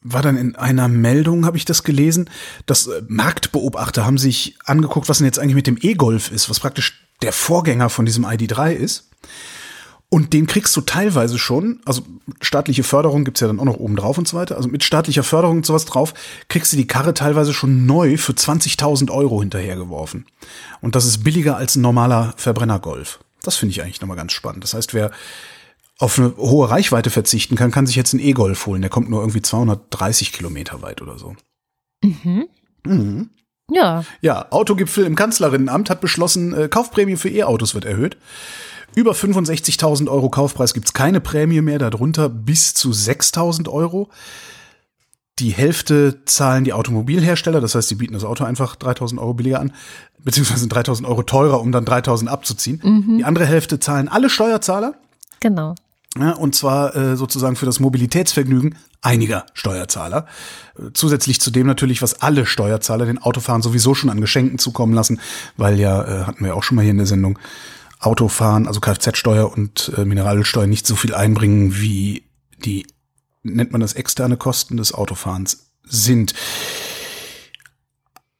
war 0.00 0.22
dann 0.22 0.36
in 0.36 0.56
einer 0.56 0.88
Meldung, 0.88 1.46
habe 1.46 1.56
ich 1.56 1.64
das 1.64 1.84
gelesen, 1.84 2.28
dass 2.66 2.88
äh, 2.88 3.02
Marktbeobachter 3.06 4.04
haben 4.04 4.18
sich 4.18 4.56
angeguckt, 4.64 5.08
was 5.08 5.18
denn 5.18 5.26
jetzt 5.26 5.38
eigentlich 5.38 5.54
mit 5.54 5.68
dem 5.68 5.78
E-Golf 5.80 6.32
ist, 6.32 6.50
was 6.50 6.58
praktisch 6.58 7.06
der 7.22 7.32
Vorgänger 7.32 7.88
von 7.88 8.04
diesem 8.04 8.26
ID3 8.26 8.72
ist. 8.72 9.10
Und 10.12 10.34
den 10.34 10.46
kriegst 10.46 10.76
du 10.76 10.82
teilweise 10.82 11.38
schon, 11.38 11.80
also 11.86 12.02
staatliche 12.42 12.82
Förderung 12.82 13.24
gibt's 13.24 13.40
ja 13.40 13.46
dann 13.46 13.58
auch 13.58 13.64
noch 13.64 13.78
oben 13.78 13.96
drauf 13.96 14.18
und 14.18 14.28
so 14.28 14.36
weiter. 14.36 14.58
Also 14.58 14.68
mit 14.68 14.84
staatlicher 14.84 15.22
Förderung 15.22 15.56
und 15.56 15.64
sowas 15.64 15.86
drauf, 15.86 16.12
kriegst 16.48 16.70
du 16.70 16.76
die 16.76 16.86
Karre 16.86 17.14
teilweise 17.14 17.54
schon 17.54 17.86
neu 17.86 18.18
für 18.18 18.32
20.000 18.32 19.10
Euro 19.10 19.40
hinterhergeworfen. 19.40 20.26
Und 20.82 20.96
das 20.96 21.06
ist 21.06 21.24
billiger 21.24 21.56
als 21.56 21.76
ein 21.76 21.80
normaler 21.80 22.34
Verbrennergolf. 22.36 23.20
Das 23.42 23.56
finde 23.56 23.70
ich 23.70 23.82
eigentlich 23.82 24.02
nochmal 24.02 24.18
ganz 24.18 24.34
spannend. 24.34 24.62
Das 24.64 24.74
heißt, 24.74 24.92
wer 24.92 25.12
auf 25.98 26.18
eine 26.18 26.36
hohe 26.36 26.68
Reichweite 26.68 27.08
verzichten 27.08 27.56
kann, 27.56 27.70
kann 27.70 27.86
sich 27.86 27.96
jetzt 27.96 28.12
einen 28.12 28.22
E-Golf 28.22 28.66
holen. 28.66 28.82
Der 28.82 28.90
kommt 28.90 29.08
nur 29.08 29.20
irgendwie 29.20 29.40
230 29.40 30.32
Kilometer 30.32 30.82
weit 30.82 31.00
oder 31.00 31.18
so. 31.18 31.36
Mhm. 32.04 32.48
Mhm. 32.84 33.30
Ja. 33.70 34.04
Ja, 34.20 34.46
Autogipfel 34.50 35.06
im 35.06 35.16
Kanzlerinnenamt 35.16 35.88
hat 35.88 36.02
beschlossen, 36.02 36.52
äh, 36.52 36.68
Kaufprämie 36.68 37.16
für 37.16 37.30
E-Autos 37.30 37.74
wird 37.74 37.86
erhöht. 37.86 38.18
Über 38.94 39.12
65.000 39.12 40.08
Euro 40.08 40.28
Kaufpreis 40.28 40.74
gibt's 40.74 40.92
keine 40.92 41.20
Prämie 41.20 41.60
mehr, 41.60 41.78
darunter 41.78 42.28
bis 42.28 42.74
zu 42.74 42.90
6.000 42.90 43.68
Euro. 43.68 44.10
Die 45.38 45.50
Hälfte 45.50 46.24
zahlen 46.26 46.64
die 46.64 46.74
Automobilhersteller, 46.74 47.60
das 47.60 47.74
heißt, 47.74 47.88
sie 47.88 47.94
bieten 47.94 48.12
das 48.12 48.24
Auto 48.24 48.44
einfach 48.44 48.76
3.000 48.76 49.18
Euro 49.18 49.34
billiger 49.34 49.60
an, 49.60 49.72
beziehungsweise 50.18 50.66
3.000 50.66 51.06
Euro 51.06 51.22
teurer, 51.22 51.60
um 51.60 51.72
dann 51.72 51.84
3.000 51.84 52.26
abzuziehen. 52.26 52.80
Die 53.18 53.24
andere 53.24 53.46
Hälfte 53.46 53.80
zahlen 53.80 54.08
alle 54.08 54.28
Steuerzahler. 54.28 54.94
Genau. 55.40 55.74
Ja, 56.18 56.32
und 56.32 56.54
zwar 56.54 56.94
äh, 56.94 57.16
sozusagen 57.16 57.56
für 57.56 57.64
das 57.64 57.80
Mobilitätsvergnügen 57.80 58.76
einiger 59.00 59.46
Steuerzahler. 59.54 60.26
Äh, 60.78 60.90
zusätzlich 60.92 61.40
zu 61.40 61.50
dem 61.50 61.66
natürlich, 61.66 62.02
was 62.02 62.20
alle 62.20 62.44
Steuerzahler 62.44 63.06
den 63.06 63.18
Autofahren 63.18 63.62
sowieso 63.62 63.94
schon 63.94 64.10
an 64.10 64.20
Geschenken 64.20 64.58
zukommen 64.58 64.92
lassen, 64.92 65.20
weil 65.56 65.80
ja, 65.80 66.02
äh, 66.02 66.24
hatten 66.24 66.44
wir 66.44 66.54
auch 66.54 66.62
schon 66.62 66.76
mal 66.76 66.82
hier 66.82 66.90
in 66.90 66.98
der 66.98 67.06
Sendung, 67.06 67.38
Autofahren, 68.02 68.66
also 68.66 68.80
Kfz-Steuer 68.80 69.52
und 69.52 69.92
äh, 69.96 70.04
Mineralölsteuer 70.04 70.66
nicht 70.66 70.86
so 70.86 70.96
viel 70.96 71.14
einbringen, 71.14 71.80
wie 71.80 72.24
die, 72.64 72.86
nennt 73.42 73.72
man 73.72 73.80
das, 73.80 73.94
externe 73.94 74.36
Kosten 74.36 74.76
des 74.76 74.92
Autofahrens 74.92 75.70
sind. 75.84 76.34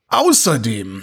Außerdem 0.08 1.02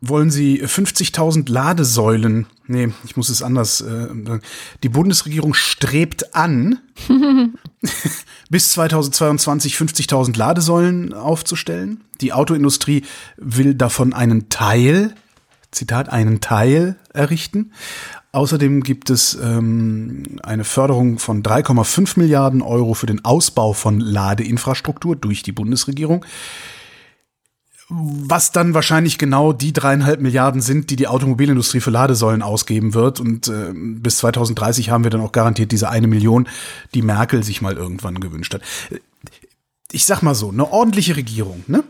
wollen 0.00 0.30
sie 0.30 0.62
50.000 0.62 1.50
Ladesäulen, 1.50 2.46
nee, 2.66 2.92
ich 3.04 3.16
muss 3.16 3.28
es 3.30 3.42
anders 3.42 3.80
äh, 3.80 4.08
die 4.82 4.88
Bundesregierung 4.88 5.54
strebt 5.54 6.34
an, 6.34 6.78
bis 8.50 8.70
2022 8.72 9.74
50.000 9.76 10.36
Ladesäulen 10.36 11.12
aufzustellen. 11.14 12.04
Die 12.20 12.32
Autoindustrie 12.32 13.04
will 13.36 13.74
davon 13.74 14.12
einen 14.12 14.48
Teil, 14.50 15.14
Zitat, 15.74 16.08
einen 16.08 16.40
Teil 16.40 16.96
errichten. 17.12 17.72
Außerdem 18.32 18.82
gibt 18.82 19.10
es 19.10 19.38
ähm, 19.40 20.24
eine 20.42 20.64
Förderung 20.64 21.18
von 21.18 21.42
3,5 21.42 22.18
Milliarden 22.18 22.62
Euro 22.62 22.94
für 22.94 23.06
den 23.06 23.24
Ausbau 23.24 23.72
von 23.72 24.00
Ladeinfrastruktur 24.00 25.14
durch 25.16 25.42
die 25.42 25.52
Bundesregierung 25.52 26.24
was 27.88 28.52
dann 28.52 28.74
wahrscheinlich 28.74 29.18
genau 29.18 29.52
die 29.52 29.72
dreieinhalb 29.72 30.20
Milliarden 30.20 30.60
sind, 30.60 30.90
die 30.90 30.96
die 30.96 31.06
Automobilindustrie 31.06 31.80
für 31.80 31.90
Ladesäulen 31.90 32.42
ausgeben 32.42 32.94
wird. 32.94 33.20
Und 33.20 33.48
äh, 33.48 33.72
bis 33.74 34.18
2030 34.18 34.90
haben 34.90 35.04
wir 35.04 35.10
dann 35.10 35.20
auch 35.20 35.32
garantiert 35.32 35.72
diese 35.72 35.90
eine 35.90 36.06
Million, 36.06 36.48
die 36.94 37.02
Merkel 37.02 37.42
sich 37.44 37.60
mal 37.60 37.76
irgendwann 37.76 38.20
gewünscht 38.20 38.54
hat. 38.54 38.62
Ich 39.92 40.06
sag 40.06 40.22
mal 40.22 40.34
so, 40.34 40.50
eine 40.50 40.72
ordentliche 40.72 41.16
Regierung, 41.16 41.62
ne? 41.66 41.84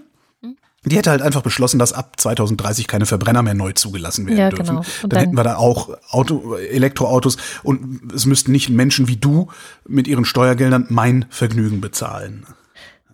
Die 0.87 0.97
hätte 0.97 1.11
halt 1.11 1.23
einfach 1.23 1.43
beschlossen, 1.43 1.79
dass 1.79 1.93
ab 1.93 2.21
2030 2.21 2.87
keine 2.87 3.07
Verbrenner 3.07 3.43
mehr 3.43 3.55
neu 3.55 3.73
zugelassen 3.73 4.27
werden 4.27 4.39
Ja, 4.39 4.51
dürfen. 4.51 4.67
genau. 4.67 4.83
Dann, 5.03 5.11
dann- 5.11 5.19
hätten 5.21 5.37
wir 5.37 5.45
da 5.45 5.57
auch 5.57 5.97
Auto, 6.11 6.55
Elektroautos 6.57 7.37
und 7.63 8.13
es 8.13 8.27
müssten 8.27 8.53
nicht 8.53 8.69
Menschen 8.69 9.09
wie 9.09 9.17
du 9.17 9.49
mit 9.87 10.07
ihren 10.09 10.25
Steuergeldern 10.25 10.87
mein 10.91 11.25
Vergnügen 11.31 11.81
bezahlen. 11.81 12.45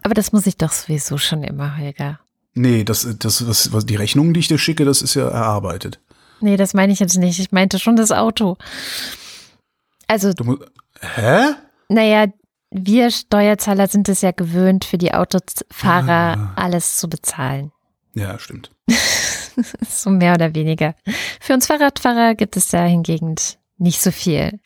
Aber 0.02 0.14
das 0.14 0.32
muss 0.32 0.46
ich 0.46 0.56
doch 0.56 0.72
sowieso 0.72 1.18
schon 1.18 1.42
immer, 1.44 1.76
Holger. 1.78 2.18
Nee, 2.54 2.82
das, 2.84 3.06
das, 3.18 3.46
was, 3.46 3.72
was 3.72 3.86
die 3.86 3.96
Rechnungen, 3.96 4.34
die 4.34 4.40
ich 4.40 4.48
dir 4.48 4.58
schicke, 4.58 4.84
das 4.84 5.02
ist 5.02 5.14
ja 5.14 5.28
erarbeitet. 5.28 6.00
Nee, 6.40 6.56
das 6.56 6.74
meine 6.74 6.92
ich 6.92 6.98
jetzt 6.98 7.16
nicht. 7.18 7.38
Ich 7.38 7.52
meinte 7.52 7.78
schon 7.78 7.96
das 7.96 8.10
Auto. 8.10 8.56
Also, 10.06 10.32
Du 10.32 10.44
musst, 10.44 10.62
hä? 11.00 11.50
naja, 11.88 12.26
wir 12.70 13.10
Steuerzahler 13.10 13.88
sind 13.88 14.08
es 14.08 14.20
ja 14.20 14.30
gewöhnt, 14.30 14.84
für 14.84 14.98
die 14.98 15.12
Autofahrer 15.12 16.52
alles 16.56 16.98
zu 16.98 17.08
bezahlen. 17.08 17.72
Ja, 18.14 18.38
stimmt. 18.38 18.70
So 19.86 20.08
mehr 20.08 20.32
oder 20.34 20.54
weniger. 20.54 20.94
Für 21.38 21.52
uns 21.52 21.66
Fahrradfahrer 21.66 22.34
gibt 22.34 22.56
es 22.56 22.68
da 22.68 22.84
hingegen 22.84 23.34
nicht 23.76 24.00
so 24.00 24.10
viel 24.10 24.58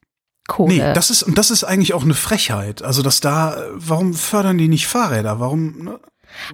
Kohle. 0.47 0.75
Nee, 0.75 0.95
das 0.95 1.11
ist, 1.11 1.25
und 1.25 1.37
das 1.39 1.51
ist 1.51 1.65
eigentlich 1.65 1.95
auch 1.95 2.05
eine 2.05 2.15
Frechheit. 2.15 2.83
Also, 2.83 3.03
dass 3.03 3.21
da, 3.21 3.57
warum 3.73 4.15
fördern 4.15 4.59
die 4.59 4.69
nicht 4.69 4.87
Fahrräder? 4.87 5.41
Warum, 5.41 5.83
ne? 5.83 5.99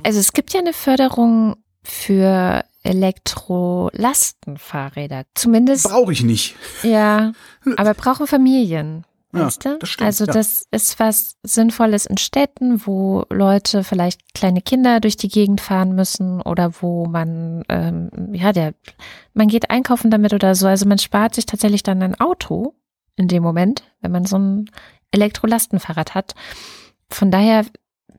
Also 0.05 0.21
es 0.21 0.33
gibt 0.33 0.55
ja 0.55 0.61
eine 0.61 0.73
Förderung 0.73 1.57
für 1.83 2.65
Elektrolastenfahrräder. 2.83 5.25
Zumindest, 5.35 5.89
brauche 5.89 6.13
ich 6.13 6.23
nicht. 6.23 6.55
ja, 6.83 7.33
aber 7.77 7.95
brauchen 7.95 8.27
Familien. 8.27 9.05
Ja, 9.33 9.47
Weißt 9.47 9.65
du? 9.65 9.79
das 9.79 9.89
stimmt, 9.89 10.07
also 10.07 10.25
ja. 10.25 10.33
das 10.33 10.67
ist 10.73 10.99
was 10.99 11.37
Sinnvolles 11.45 12.07
in 12.07 12.19
Städten, 12.19 12.85
wo 12.85 13.25
Leute 13.31 13.85
vielleicht 13.85 14.35
kleine 14.35 14.61
Kinder 14.61 14.99
durch 14.99 15.17
die 15.17 15.29
Gegend 15.29 15.61
fahren 15.61 15.95
müssen 15.95 16.43
oder 16.43 16.73
wo 16.81 17.07
man, 17.07 17.63
ähm, 17.69 18.11
ja, 18.33 18.53
der, 18.53 18.75
man 19.33 19.47
geht 19.47 19.71
einkaufen 19.71 20.11
damit 20.11 20.33
oder 20.33 20.55
so. 20.57 20.67
Also 20.67 20.87
man 20.87 20.99
spart 20.99 21.37
sich 21.37 21.47
tatsächlich 21.47 21.85
dann 21.85 22.03
ein 22.03 22.19
Auto 22.19 22.75
in 23.15 23.29
dem 23.29 23.43
Moment, 23.43 23.85
wenn 24.01 24.11
man 24.11 24.25
so 24.25 24.37
ein 24.37 24.71
Elektrolastenfahrrad 25.13 26.15
hat. 26.15 26.35
Von 27.09 27.31
daher, 27.31 27.67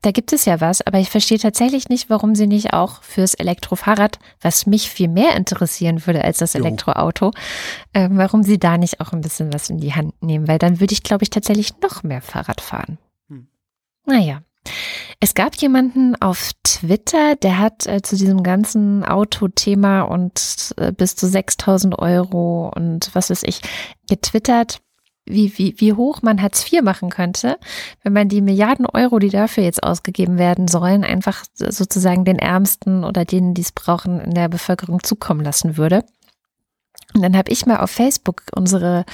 da 0.01 0.11
gibt 0.11 0.33
es 0.33 0.45
ja 0.45 0.59
was, 0.61 0.81
aber 0.81 0.99
ich 0.99 1.09
verstehe 1.09 1.37
tatsächlich 1.37 1.87
nicht, 1.89 2.09
warum 2.09 2.33
sie 2.33 2.47
nicht 2.47 2.73
auch 2.73 3.03
fürs 3.03 3.35
Elektrofahrrad, 3.35 4.19
was 4.41 4.65
mich 4.65 4.89
viel 4.89 5.07
mehr 5.07 5.35
interessieren 5.35 6.05
würde 6.07 6.23
als 6.23 6.39
das 6.39 6.53
Jo. 6.53 6.61
Elektroauto, 6.61 7.31
äh, 7.93 8.09
warum 8.11 8.41
sie 8.43 8.57
da 8.57 8.77
nicht 8.77 8.99
auch 8.99 9.13
ein 9.13 9.21
bisschen 9.21 9.53
was 9.53 9.69
in 9.69 9.77
die 9.77 9.93
Hand 9.93 10.21
nehmen, 10.21 10.47
weil 10.47 10.57
dann 10.57 10.79
würde 10.79 10.93
ich, 10.93 11.03
glaube 11.03 11.23
ich, 11.23 11.29
tatsächlich 11.29 11.79
noch 11.81 12.01
mehr 12.01 12.21
Fahrrad 12.21 12.61
fahren. 12.61 12.97
Hm. 13.29 13.47
Naja. 14.05 14.41
Es 15.19 15.35
gab 15.35 15.55
jemanden 15.55 16.15
auf 16.15 16.51
Twitter, 16.63 17.35
der 17.35 17.59
hat 17.59 17.85
äh, 17.85 18.01
zu 18.01 18.15
diesem 18.15 18.41
ganzen 18.41 19.03
Autothema 19.05 20.01
und 20.01 20.73
äh, 20.77 20.91
bis 20.91 21.15
zu 21.15 21.27
6000 21.27 21.97
Euro 21.99 22.71
und 22.75 23.09
was 23.13 23.29
weiß 23.29 23.43
ich 23.43 23.61
getwittert, 24.09 24.81
wie, 25.31 25.57
wie, 25.57 25.75
wie 25.77 25.93
hoch 25.93 26.21
man 26.21 26.41
Hartz 26.41 26.71
IV 26.71 26.81
machen 26.81 27.09
könnte, 27.09 27.57
wenn 28.03 28.13
man 28.13 28.29
die 28.29 28.41
Milliarden 28.41 28.85
Euro, 28.85 29.19
die 29.19 29.29
dafür 29.29 29.63
jetzt 29.63 29.83
ausgegeben 29.83 30.37
werden 30.37 30.67
sollen, 30.67 31.03
einfach 31.03 31.43
sozusagen 31.53 32.25
den 32.25 32.39
Ärmsten 32.39 33.03
oder 33.03 33.25
denen, 33.25 33.53
die 33.53 33.61
es 33.61 33.71
brauchen, 33.71 34.19
in 34.19 34.33
der 34.33 34.49
Bevölkerung 34.49 35.03
zukommen 35.03 35.41
lassen 35.41 35.77
würde. 35.77 36.03
Und 37.13 37.21
dann 37.23 37.35
habe 37.35 37.51
ich 37.51 37.65
mal 37.65 37.77
auf 37.79 37.91
Facebook 37.91 38.43
unsere 38.55 39.05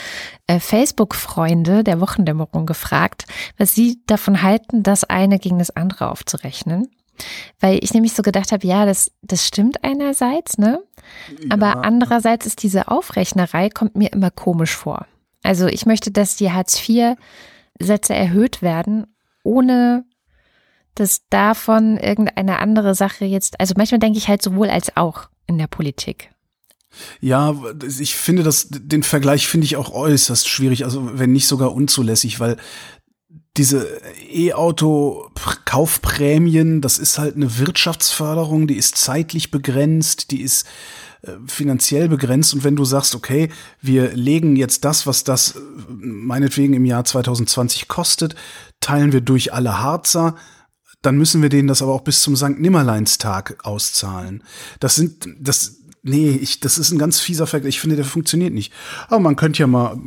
äh, 0.45 0.59
Facebook-Freunde 0.59 1.83
der 1.83 2.00
Wochendämmerung 2.00 2.65
gefragt, 2.67 3.25
was 3.57 3.74
sie 3.74 4.01
davon 4.05 4.43
halten, 4.43 4.83
das 4.83 5.03
eine 5.03 5.39
gegen 5.39 5.57
das 5.57 5.75
andere 5.75 6.12
aufzurechnen. 6.12 6.89
Weil 7.59 7.79
ich 7.83 7.95
nämlich 7.95 8.13
so 8.13 8.21
gedacht 8.21 8.51
habe, 8.51 8.67
ja, 8.67 8.86
das, 8.86 9.12
das 9.24 9.47
stimmt 9.47 9.83
einerseits, 9.83 10.59
ne? 10.59 10.83
Aber 11.50 11.67
Ja. 11.67 11.74
andererseits 11.81 12.45
ist 12.45 12.62
diese 12.62 12.89
Aufrechnerei, 12.89 13.69
kommt 13.69 13.95
mir 13.95 14.13
immer 14.13 14.29
komisch 14.29 14.75
vor. 14.75 15.07
Also 15.44 15.67
ich 15.67 15.86
möchte, 15.86 16.12
dass 16.12 16.36
die 16.36 16.51
Hartz-IV-Sätze 16.51 18.13
erhöht 18.13 18.62
werden, 18.62 19.08
ohne 19.44 20.06
dass 20.96 21.22
davon 21.29 21.98
irgendeine 21.98 22.60
andere 22.60 22.96
Sache 22.96 23.25
jetzt, 23.25 23.60
also 23.60 23.75
manchmal 23.77 24.00
denke 24.00 24.17
ich 24.17 24.27
halt 24.27 24.41
sowohl 24.41 24.70
als 24.70 24.98
auch 24.98 25.29
in 25.46 25.58
der 25.58 25.67
Politik. 25.67 26.32
Ja, 27.20 27.53
ich 28.00 28.15
finde 28.15 28.44
das, 28.44 28.67
den 28.70 29.03
Vergleich 29.03 29.48
finde 29.48 29.65
ich 29.65 29.75
auch 29.75 29.91
äußerst 29.91 30.50
schwierig, 30.50 30.86
also 30.86 31.20
wenn 31.20 31.34
nicht 31.34 31.48
sogar 31.48 31.74
unzulässig, 31.74 32.39
weil 32.39 32.58
diese 33.58 34.01
E-Auto-Kaufprämien, 34.32 36.82
das 36.82 36.98
ist 37.00 37.20
halt 37.20 37.36
eine 37.36 37.58
Wirtschaftsförderung, 37.58 38.67
die 38.67 38.77
ist 38.77 38.98
zeitlich 38.98 39.51
begrenzt, 39.51 40.32
die 40.32 40.41
ist 40.41 40.65
finanziell 41.46 42.10
begrenzt 42.10 42.53
und 42.53 42.63
wenn 42.63 42.75
du 42.75 42.86
sagst, 42.86 43.15
okay, 43.15 43.50
wir 43.81 44.13
legen 44.13 44.55
jetzt 44.55 44.86
das, 44.86 45.07
was 45.07 45.24
das 45.24 45.55
äh, 45.55 45.60
meinetwegen 45.89 46.74
im 46.74 46.86
Jahr 46.86 47.03
2020 47.03 47.88
kostet, 47.88 48.36
teilen 48.79 49.12
wir 49.12 49.22
durch 49.22 49.53
alle 49.53 49.79
Harzer, 49.79 50.36
dann 51.01 51.17
müssen 51.17 51.41
wir 51.41 51.50
denen 51.50 51.67
das 51.67 51.81
aber 51.81 51.93
auch 51.93 52.01
bis 52.01 52.22
zum 52.22 52.36
St. 52.36 52.60
Nimmerleinstag 52.60 53.57
auszahlen. 53.63 54.43
Das 54.79 54.96
sind, 54.96 55.27
das, 55.39 55.77
nee, 56.03 56.31
ich, 56.31 56.60
das 56.60 56.77
ist 56.77 56.91
ein 56.91 56.98
ganz 56.98 57.19
fieser 57.19 57.48
Vergleich. 57.48 57.75
Ich 57.75 57.81
finde, 57.81 57.96
der 57.96 58.05
funktioniert 58.05 58.53
nicht. 58.53 58.74
Aber 59.07 59.19
man 59.19 59.36
könnte 59.36 59.60
ja 59.60 59.67
mal, 59.67 59.98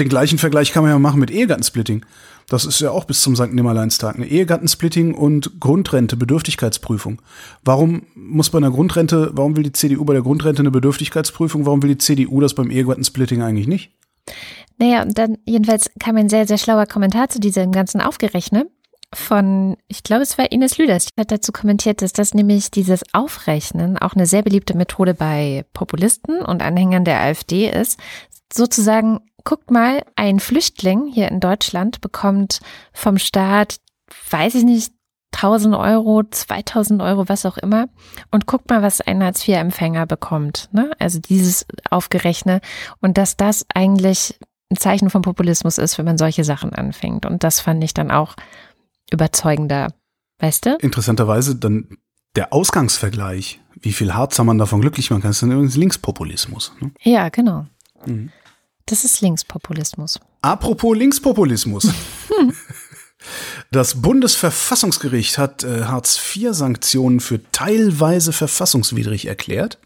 den 0.00 0.08
gleichen 0.08 0.38
Vergleich 0.38 0.72
kann 0.72 0.82
man 0.82 0.92
ja 0.92 0.98
machen 0.98 1.20
mit 1.20 1.30
Ehegattensplitting. 1.30 2.04
Das 2.48 2.64
ist 2.64 2.80
ja 2.80 2.90
auch 2.90 3.04
bis 3.04 3.22
zum 3.22 3.36
St. 3.36 3.52
Nimmerleinstag. 3.52 4.16
Eine 4.16 4.26
Ehegattensplitting 4.26 5.14
und 5.14 5.60
Grundrente, 5.60 6.16
Bedürftigkeitsprüfung. 6.16 7.22
Warum 7.64 8.02
muss 8.14 8.50
bei 8.50 8.58
einer 8.58 8.70
Grundrente, 8.70 9.30
warum 9.32 9.56
will 9.56 9.64
die 9.64 9.72
CDU 9.72 10.04
bei 10.04 10.12
der 10.12 10.22
Grundrente 10.22 10.60
eine 10.60 10.70
Bedürftigkeitsprüfung? 10.70 11.66
Warum 11.66 11.82
will 11.82 11.90
die 11.90 11.98
CDU 11.98 12.40
das 12.40 12.54
beim 12.54 12.70
Ehegattensplitting 12.70 13.42
eigentlich 13.42 13.68
nicht? 13.68 13.92
Naja, 14.78 15.02
und 15.02 15.16
dann 15.18 15.38
jedenfalls 15.46 15.90
kam 15.98 16.16
ein 16.16 16.28
sehr, 16.28 16.46
sehr 16.46 16.58
schlauer 16.58 16.86
Kommentar 16.86 17.28
zu 17.28 17.40
diesem 17.40 17.72
ganzen 17.72 18.00
Aufgerechnet 18.00 18.68
von, 19.14 19.76
ich 19.88 20.02
glaube, 20.02 20.22
es 20.22 20.38
war 20.38 20.50
Ines 20.50 20.78
Lüders, 20.78 21.06
die 21.06 21.20
hat 21.20 21.30
dazu 21.30 21.52
kommentiert, 21.52 22.02
dass 22.02 22.12
das 22.12 22.34
nämlich 22.34 22.70
dieses 22.70 23.02
Aufrechnen 23.12 23.98
auch 23.98 24.14
eine 24.14 24.26
sehr 24.26 24.42
beliebte 24.42 24.76
Methode 24.76 25.14
bei 25.14 25.64
Populisten 25.74 26.40
und 26.40 26.62
Anhängern 26.62 27.04
der 27.04 27.20
AfD 27.20 27.68
ist, 27.68 27.98
sozusagen 28.52 29.20
guckt 29.44 29.70
mal, 29.70 30.04
ein 30.16 30.40
Flüchtling 30.40 31.06
hier 31.06 31.28
in 31.28 31.40
Deutschland 31.40 32.00
bekommt 32.00 32.60
vom 32.92 33.18
Staat, 33.18 33.78
weiß 34.30 34.54
ich 34.56 34.64
nicht, 34.64 34.92
1000 35.34 35.74
Euro, 35.74 36.22
2000 36.24 37.02
Euro, 37.02 37.28
was 37.28 37.46
auch 37.46 37.56
immer. 37.58 37.88
Und 38.30 38.46
guckt 38.46 38.68
mal, 38.70 38.82
was 38.82 39.00
ein 39.00 39.22
Hartz-IV-Empfänger 39.22 40.06
bekommt. 40.06 40.68
Ne? 40.72 40.90
Also 40.98 41.18
dieses 41.18 41.66
aufgerechnet. 41.90 42.62
Und 43.00 43.18
dass 43.18 43.36
das 43.36 43.66
eigentlich 43.74 44.38
ein 44.70 44.76
Zeichen 44.76 45.10
von 45.10 45.22
Populismus 45.22 45.78
ist, 45.78 45.98
wenn 45.98 46.04
man 46.04 46.18
solche 46.18 46.44
Sachen 46.44 46.74
anfängt. 46.74 47.26
Und 47.26 47.44
das 47.44 47.60
fand 47.60 47.82
ich 47.82 47.94
dann 47.94 48.10
auch 48.10 48.34
überzeugender. 49.10 49.88
Weißt 50.38 50.66
du? 50.66 50.76
Interessanterweise 50.76 51.56
dann 51.56 51.96
der 52.34 52.52
Ausgangsvergleich, 52.52 53.60
wie 53.80 53.92
viel 53.92 54.14
Harzer 54.14 54.44
man 54.44 54.58
davon 54.58 54.80
glücklich 54.80 55.10
machen 55.10 55.22
kann, 55.22 55.30
ist 55.32 55.42
dann 55.42 55.52
übrigens 55.52 55.76
Linkspopulismus. 55.76 56.72
Ne? 56.80 56.92
Ja, 57.02 57.28
genau. 57.28 57.66
Mhm. 58.06 58.30
Das 58.92 59.06
ist 59.06 59.22
Linkspopulismus. 59.22 60.20
Apropos 60.42 60.94
Linkspopulismus. 60.94 61.88
Das 63.70 64.02
Bundesverfassungsgericht 64.02 65.38
hat 65.38 65.62
äh, 65.62 65.84
Hartz-IV-Sanktionen 65.84 67.20
für 67.20 67.40
teilweise 67.52 68.32
verfassungswidrig 68.32 69.26
erklärt. 69.26 69.78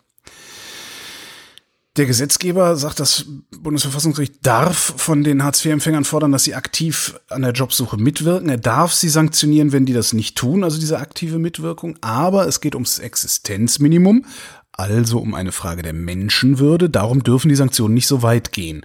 Der 1.96 2.04
Gesetzgeber 2.04 2.76
sagt, 2.76 3.00
das 3.00 3.24
Bundesverfassungsgericht 3.58 4.34
darf 4.42 4.94
von 4.96 5.22
den 5.22 5.42
Hartz-IV-Empfängern 5.42 6.04
fordern, 6.04 6.32
dass 6.32 6.44
sie 6.44 6.54
aktiv 6.54 7.18
an 7.28 7.40
der 7.40 7.52
Jobsuche 7.52 7.96
mitwirken. 7.96 8.50
Er 8.50 8.58
darf 8.58 8.92
sie 8.92 9.08
sanktionieren, 9.08 9.72
wenn 9.72 9.86
die 9.86 9.94
das 9.94 10.12
nicht 10.12 10.36
tun, 10.36 10.62
also 10.62 10.78
diese 10.78 10.98
aktive 10.98 11.38
Mitwirkung. 11.38 11.96
Aber 12.02 12.46
es 12.48 12.60
geht 12.60 12.74
ums 12.74 12.98
Existenzminimum, 12.98 14.26
also 14.76 15.18
um 15.18 15.34
eine 15.34 15.52
Frage 15.52 15.82
der 15.82 15.92
Menschenwürde. 15.92 16.90
Darum 16.90 17.22
dürfen 17.22 17.48
die 17.48 17.56
Sanktionen 17.56 17.94
nicht 17.94 18.06
so 18.06 18.22
weit 18.22 18.52
gehen. 18.52 18.84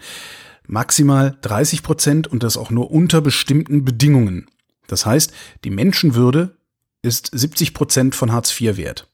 Maximal 0.68 1.38
30 1.42 1.84
Prozent 1.84 2.28
und 2.28 2.44
das 2.44 2.58
auch 2.58 2.70
nur 2.70 2.92
unter 2.92 3.22
bestimmten 3.22 3.84
Bedingungen. 3.84 4.48
Das 4.88 5.06
heißt, 5.06 5.34
die 5.64 5.70
Menschenwürde 5.70 6.56
ist 7.02 7.30
70 7.34 7.74
Prozent 7.74 8.16
von 8.16 8.32
Hartz 8.32 8.60
IV 8.60 8.78
wert. 8.78 9.08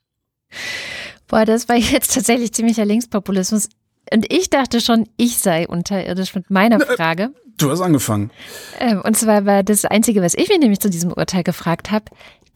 Boah, 1.28 1.46
das 1.46 1.68
war 1.70 1.76
jetzt 1.76 2.14
tatsächlich 2.14 2.54
ziemlicher 2.54 2.86
Linkspopulismus. 2.86 3.70
Und 4.14 4.32
ich 4.32 4.50
dachte 4.50 4.80
schon, 4.80 5.10
ich 5.18 5.38
sei 5.38 5.68
unterirdisch 5.68 6.34
mit 6.34 6.50
meiner 6.50 6.82
äh, 6.82 6.96
Frage. 6.96 7.32
Du 7.58 7.72
hast 7.72 7.82
angefangen. 7.82 8.32
Ähm, 8.80 9.02
und 9.02 9.18
zwar 9.18 9.46
war 9.46 9.64
das 9.64 9.84
Einzige, 9.84 10.22
was 10.22 10.34
ich 10.36 10.48
mir 10.48 10.60
nämlich 10.60 10.80
zu 10.80 10.90
diesem 10.90 11.12
Urteil 11.12 11.44
gefragt 11.44 11.92
habe, 11.92 12.06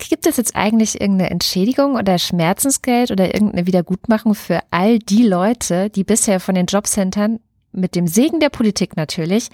gibt 0.10 0.26
es 0.26 0.38
jetzt 0.38 0.56
eigentlich 0.56 1.00
irgendeine 1.00 1.30
Entschädigung 1.30 1.96
oder 1.96 2.18
Schmerzensgeld 2.18 3.12
oder 3.12 3.34
irgendeine 3.34 3.68
Wiedergutmachung 3.68 4.36
für 4.36 4.62
all 4.72 5.00
die 5.00 5.24
Leute, 5.24 5.90
die 5.90 6.04
bisher 6.04 6.40
von 6.40 6.56
den 6.56 6.66
Jobcentern 6.66 7.40
mit 7.72 7.96
dem 7.96 8.08
Segen 8.08 8.40
der 8.40 8.50
Politik 8.50 8.98
natürlich 8.98 9.50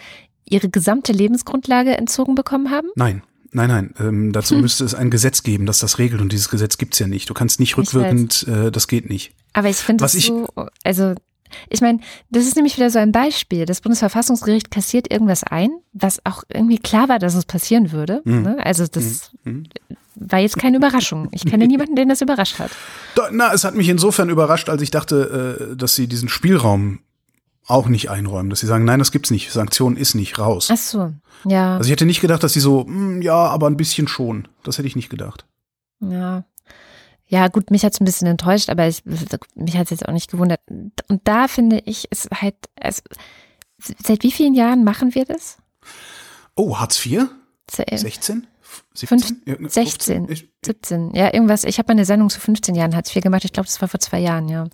ihre 0.45 0.69
gesamte 0.69 1.11
Lebensgrundlage 1.11 1.97
entzogen 1.97 2.35
bekommen 2.35 2.71
haben? 2.71 2.89
Nein. 2.95 3.23
Nein, 3.53 3.69
nein, 3.69 3.93
ähm, 3.99 4.33
dazu 4.33 4.55
hm. 4.55 4.61
müsste 4.61 4.83
es 4.83 4.93
ein 4.93 5.09
Gesetz 5.09 5.41
geben, 5.41 5.65
das 5.65 5.79
das 5.79 5.99
regelt 5.99 6.21
und 6.21 6.33
dieses 6.33 6.49
Gesetz 6.49 6.77
gibt's 6.77 6.99
ja 6.99 7.07
nicht. 7.07 7.29
Du 7.29 7.33
kannst 7.33 7.61
nicht 7.61 7.77
rückwirkend, 7.77 8.45
äh, 8.45 8.71
das 8.71 8.89
geht 8.89 9.09
nicht. 9.09 9.31
Aber 9.53 9.69
ich 9.69 9.77
finde 9.77 10.03
das 10.03 10.11
so, 10.11 10.47
also 10.83 11.15
ich 11.69 11.81
meine, 11.81 11.99
das 12.29 12.45
ist 12.45 12.55
nämlich 12.55 12.77
wieder 12.77 12.89
so 12.89 12.99
ein 12.99 13.11
Beispiel. 13.11 13.65
Das 13.65 13.81
Bundesverfassungsgericht 13.81 14.71
kassiert 14.71 15.11
irgendwas 15.11 15.43
ein, 15.43 15.69
was 15.93 16.25
auch 16.25 16.43
irgendwie 16.53 16.77
klar 16.77 17.09
war, 17.09 17.19
dass 17.19 17.35
es 17.35 17.45
passieren 17.45 17.91
würde. 17.91 18.21
Mhm. 18.25 18.41
Ne? 18.41 18.65
Also 18.65 18.85
das 18.85 19.31
mhm. 19.43 19.63
War 20.19 20.39
jetzt 20.39 20.57
keine 20.57 20.77
Überraschung. 20.77 21.29
Ich 21.31 21.45
kenne 21.45 21.67
niemanden, 21.67 21.95
den 21.95 22.09
das 22.09 22.21
überrascht 22.21 22.59
hat. 22.59 22.71
Na, 23.31 23.53
es 23.53 23.63
hat 23.63 23.75
mich 23.75 23.89
insofern 23.89 24.29
überrascht, 24.29 24.69
als 24.69 24.81
ich 24.81 24.91
dachte, 24.91 25.69
äh, 25.71 25.75
dass 25.75 25.95
sie 25.95 26.07
diesen 26.07 26.29
Spielraum 26.29 26.99
auch 27.67 27.87
nicht 27.87 28.09
einräumen, 28.09 28.49
dass 28.49 28.61
sie 28.61 28.67
sagen, 28.67 28.85
nein, 28.85 28.99
das 28.99 29.11
gibt's 29.11 29.29
nicht, 29.29 29.51
Sanktion 29.51 29.97
ist 29.97 30.15
nicht 30.15 30.39
raus. 30.39 30.69
Ach 30.71 30.77
so, 30.77 31.13
ja. 31.45 31.75
Also 31.77 31.87
ich 31.87 31.91
hätte 31.91 32.05
nicht 32.05 32.21
gedacht, 32.21 32.41
dass 32.43 32.53
sie 32.53 32.61
so, 32.61 32.85
hm, 32.85 33.21
ja, 33.21 33.35
aber 33.35 33.67
ein 33.67 33.77
bisschen 33.77 34.07
schon. 34.07 34.47
Das 34.63 34.77
hätte 34.77 34.87
ich 34.87 34.95
nicht 34.95 35.09
gedacht. 35.09 35.45
Ja. 35.99 36.45
Ja, 37.29 37.49
gut, 37.49 37.71
mich 37.71 37.83
hat's 37.83 37.99
ein 37.99 38.05
bisschen 38.05 38.27
enttäuscht, 38.27 38.69
aber 38.69 38.87
ich, 38.87 39.03
mich 39.05 39.75
hat's 39.75 39.89
jetzt 39.89 40.07
auch 40.07 40.13
nicht 40.13 40.31
gewundert. 40.31 40.61
Und 40.69 41.21
da 41.25 41.49
finde 41.49 41.81
ich, 41.85 42.09
ist 42.09 42.29
halt, 42.31 42.55
also, 42.79 43.01
seit 44.01 44.23
wie 44.23 44.31
vielen 44.31 44.53
Jahren 44.53 44.85
machen 44.85 45.13
wir 45.13 45.25
das? 45.25 45.57
Oh, 46.55 46.79
Hartz 46.79 47.05
IV? 47.05 47.25
16? 47.69 48.47
17? 48.93 49.19
5, 49.45 49.71
16, 49.71 50.49
17, 50.63 51.15
ja, 51.15 51.33
irgendwas. 51.33 51.63
Ich 51.63 51.79
habe 51.79 51.89
eine 51.89 52.05
Sendung 52.05 52.29
zu 52.29 52.39
15 52.39 52.75
Jahren 52.75 52.95
Hartz 52.95 53.15
IV 53.15 53.21
gemacht. 53.21 53.45
Ich 53.45 53.53
glaube, 53.53 53.67
das 53.67 53.81
war 53.81 53.87
vor 53.87 53.99
zwei 53.99 54.19
Jahren, 54.19 54.47
ja. 54.49 54.67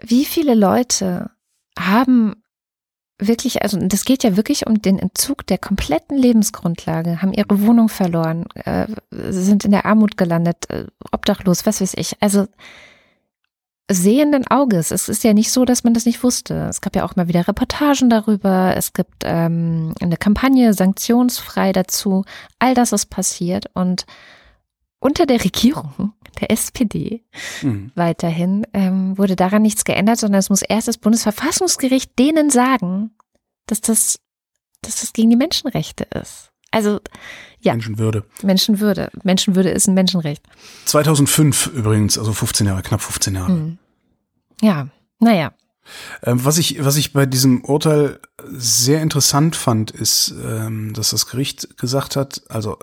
Wie 0.00 0.24
viele 0.24 0.54
Leute 0.54 1.30
haben 1.78 2.42
wirklich, 3.18 3.62
also 3.62 3.78
das 3.78 4.04
geht 4.04 4.24
ja 4.24 4.36
wirklich 4.36 4.66
um 4.66 4.82
den 4.82 4.98
Entzug 4.98 5.46
der 5.46 5.58
kompletten 5.58 6.18
Lebensgrundlage, 6.18 7.22
haben 7.22 7.32
ihre 7.32 7.62
Wohnung 7.62 7.88
verloren, 7.88 8.44
äh, 8.54 8.86
sind 9.10 9.64
in 9.64 9.70
der 9.70 9.86
Armut 9.86 10.16
gelandet, 10.16 10.68
äh, 10.68 10.86
obdachlos, 11.12 11.64
was 11.64 11.80
weiß 11.80 11.94
ich. 11.96 12.16
Also 12.20 12.46
sehenden 13.90 14.46
Auges. 14.48 14.90
Es 14.90 15.08
ist 15.08 15.22
ja 15.22 15.32
nicht 15.32 15.52
so, 15.52 15.64
dass 15.64 15.84
man 15.84 15.94
das 15.94 16.06
nicht 16.06 16.22
wusste. 16.22 16.66
Es 16.68 16.80
gab 16.80 16.96
ja 16.96 17.04
auch 17.04 17.14
mal 17.16 17.28
wieder 17.28 17.46
Reportagen 17.46 18.10
darüber. 18.10 18.74
Es 18.76 18.92
gibt 18.92 19.22
ähm, 19.24 19.94
eine 20.00 20.16
Kampagne 20.16 20.74
sanktionsfrei 20.74 21.72
dazu. 21.72 22.24
All 22.58 22.74
das 22.74 22.92
ist 22.92 23.06
passiert 23.06 23.66
und 23.74 24.06
unter 24.98 25.26
der 25.26 25.44
Regierung 25.44 26.12
der 26.40 26.50
SPD 26.50 27.24
mhm. 27.62 27.92
weiterhin, 27.94 28.66
ähm, 28.72 29.16
wurde 29.16 29.36
daran 29.36 29.62
nichts 29.62 29.84
geändert, 29.84 30.18
sondern 30.18 30.40
es 30.40 30.50
muss 30.50 30.62
erst 30.62 30.88
das 30.88 30.98
Bundesverfassungsgericht 30.98 32.18
denen 32.18 32.50
sagen, 32.50 33.12
dass 33.66 33.80
das, 33.80 34.18
dass 34.82 35.00
das 35.00 35.12
gegen 35.12 35.30
die 35.30 35.36
Menschenrechte 35.36 36.04
ist. 36.04 36.50
Also, 36.70 37.00
ja. 37.66 37.72
Menschenwürde. 37.74 38.24
Menschenwürde. 38.42 39.10
Menschenwürde 39.22 39.70
ist 39.70 39.88
ein 39.88 39.94
Menschenrecht. 39.94 40.42
2005 40.86 41.66
übrigens, 41.68 42.18
also 42.18 42.32
15 42.32 42.66
Jahre, 42.66 42.82
knapp 42.82 43.02
15 43.02 43.34
Jahre. 43.34 43.52
Mhm. 43.52 43.78
Ja, 44.62 44.88
naja. 45.18 45.52
Ähm, 46.22 46.44
was 46.44 46.58
ich, 46.58 46.84
was 46.84 46.96
ich 46.96 47.12
bei 47.12 47.26
diesem 47.26 47.64
Urteil 47.64 48.18
sehr 48.48 49.02
interessant 49.02 49.56
fand, 49.56 49.90
ist, 49.90 50.34
ähm, 50.44 50.92
dass 50.94 51.10
das 51.10 51.26
Gericht 51.26 51.76
gesagt 51.78 52.16
hat, 52.16 52.42
also 52.48 52.78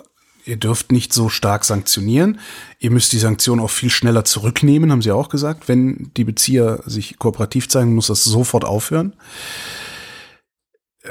ihr 0.46 0.58
dürft 0.58 0.92
nicht 0.92 1.14
so 1.14 1.30
stark 1.30 1.66
sanktionieren. 1.66 2.40
Ihr 2.80 2.92
müsst 2.92 3.14
die 3.14 3.20
Sanktion 3.20 3.60
auch 3.60 3.70
viel 3.70 3.90
schneller 3.90 4.26
zurücknehmen, 4.26 4.92
haben 4.92 5.02
sie 5.02 5.12
auch 5.12 5.30
gesagt. 5.30 5.68
Wenn 5.68 6.12
die 6.18 6.24
Bezieher 6.24 6.82
sich 6.86 7.18
kooperativ 7.18 7.70
zeigen, 7.70 7.96
muss 7.96 8.08
das 8.08 8.24
sofort 8.24 8.66
aufhören. 8.66 9.16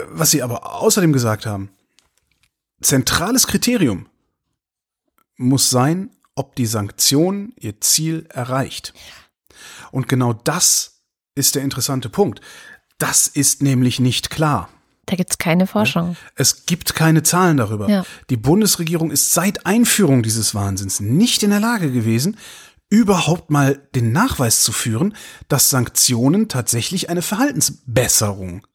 Was 0.09 0.31
sie 0.31 0.43
aber 0.43 0.75
außerdem 0.75 1.13
gesagt 1.13 1.47
haben, 1.47 1.71
zentrales 2.83 3.47
Kriterium 3.47 4.07
muss 5.37 5.71
sein, 5.71 6.11
ob 6.35 6.57
die 6.57 6.67
Sanktion 6.67 7.53
ihr 7.59 7.81
Ziel 7.81 8.27
erreicht. 8.31 8.95
Und 9.91 10.09
genau 10.09 10.33
das 10.33 11.03
ist 11.35 11.55
der 11.55 11.63
interessante 11.63 12.09
Punkt. 12.09 12.41
Das 12.99 13.27
ist 13.27 13.63
nämlich 13.63 14.01
nicht 14.01 14.31
klar. 14.31 14.69
Da 15.07 15.17
gibt 15.17 15.33
es 15.33 15.39
keine 15.39 15.67
Forschung. 15.67 16.17
Es 16.37 16.67
gibt 16.67 16.95
keine 16.95 17.23
Zahlen 17.23 17.57
darüber. 17.57 17.89
Ja. 17.89 18.05
Die 18.31 18.37
Bundesregierung 18.37 19.11
ist 19.11 19.33
seit 19.33 19.67
Einführung 19.67 20.23
dieses 20.23 20.55
Wahnsinns 20.55 21.01
nicht 21.01 21.43
in 21.43 21.51
der 21.51 21.61
Lage 21.61 21.91
gewesen, 21.91 22.37
überhaupt 22.89 23.51
mal 23.51 23.81
den 23.95 24.13
Nachweis 24.13 24.63
zu 24.63 24.71
führen, 24.71 25.17
dass 25.49 25.71
Sanktionen 25.71 26.49
tatsächlich 26.49 27.11
eine 27.11 27.23
Verhaltensbesserung, 27.23 28.67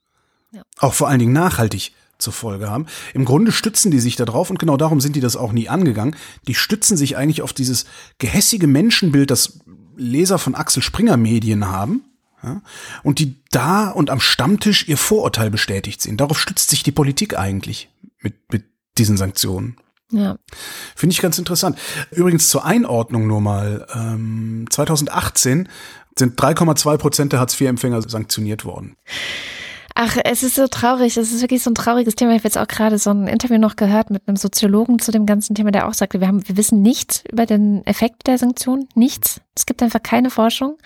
ja. 0.52 0.64
auch 0.80 0.94
vor 0.94 1.08
allen 1.08 1.20
Dingen 1.20 1.34
nachhaltig 1.34 1.94
zur 2.18 2.34
Folge 2.34 2.70
haben. 2.70 2.88
Im 3.14 3.26
Grunde 3.26 3.52
stützen 3.52 3.92
die 3.92 4.00
sich 4.00 4.16
darauf 4.16 4.50
und 4.50 4.60
genau 4.60 4.78
darum 4.78 5.02
sind 5.02 5.16
die 5.16 5.22
das 5.22 5.36
auch 5.36 5.52
nie 5.52 5.70
angegangen. 5.70 6.16
Die 6.48 6.56
stützen 6.56 6.98
sich 6.98 7.18
eigentlich 7.18 7.42
auf 7.42 7.54
dieses 7.54 7.86
gehässige 8.18 8.68
Menschenbild, 8.68 9.32
das 9.32 9.60
Leser 9.96 10.38
von 10.38 10.56
Axel 10.56 10.84
Springer 10.84 11.18
Medien 11.18 11.68
haben, 11.68 12.04
ja, 12.44 12.62
und 13.04 13.20
die 13.20 13.36
da 13.52 13.90
und 13.90 14.10
am 14.10 14.20
Stammtisch 14.20 14.88
ihr 14.88 14.98
Vorurteil 14.98 15.50
bestätigt 15.50 16.02
sehen. 16.02 16.18
Darauf 16.18 16.40
stützt 16.40 16.70
sich 16.70 16.84
die 16.84 16.92
Politik 16.92 17.38
eigentlich 17.38 17.90
mit, 18.22 18.36
mit 18.52 18.66
diesen 18.98 19.18
Sanktionen. 19.18 19.78
Ja. 20.12 20.38
Finde 20.96 21.14
ich 21.14 21.22
ganz 21.22 21.38
interessant. 21.38 21.78
Übrigens 22.12 22.50
zur 22.50 22.66
Einordnung 22.66 23.28
nur 23.28 23.42
mal. 23.42 23.88
Ähm, 23.94 24.66
2018 24.70 25.68
sind 26.18 26.40
3,2 26.40 26.98
Prozent 26.98 27.34
der 27.34 27.40
Hartz-IV-Empfänger 27.40 28.02
sanktioniert 28.08 28.66
worden. 28.66 28.96
Ach, 30.00 30.16
es 30.26 30.44
ist 30.44 30.54
so 30.54 30.68
traurig. 30.68 31.18
Es 31.18 31.32
ist 31.32 31.42
wirklich 31.42 31.64
so 31.64 31.72
ein 31.72 31.76
trauriges 31.76 32.14
Thema. 32.14 32.30
Ich 32.30 32.42
habe 32.42 32.48
jetzt 32.50 32.58
auch 32.60 32.68
gerade 32.68 33.00
so 33.00 33.10
ein 33.10 33.28
Interview 33.28 33.58
noch 33.58 33.76
gehört 33.76 34.12
mit 34.12 34.28
einem 34.28 34.38
Soziologen 34.38 35.00
zu 35.00 35.12
dem 35.12 35.26
ganzen 35.26 35.56
Thema, 35.56 35.72
der 35.72 35.88
auch 35.88 35.96
sagte, 35.96 36.20
wir 36.20 36.28
haben, 36.28 36.48
wir 36.48 36.56
wissen 36.56 36.84
nichts 36.84 37.24
über 37.32 37.48
den 37.48 37.84
Effekt 37.88 38.28
der 38.28 38.38
Sanktionen. 38.38 38.88
Nichts. 38.94 39.42
Es 39.56 39.66
gibt 39.66 39.82
einfach 39.82 40.04
keine 40.04 40.30
Forschung. 40.30 40.78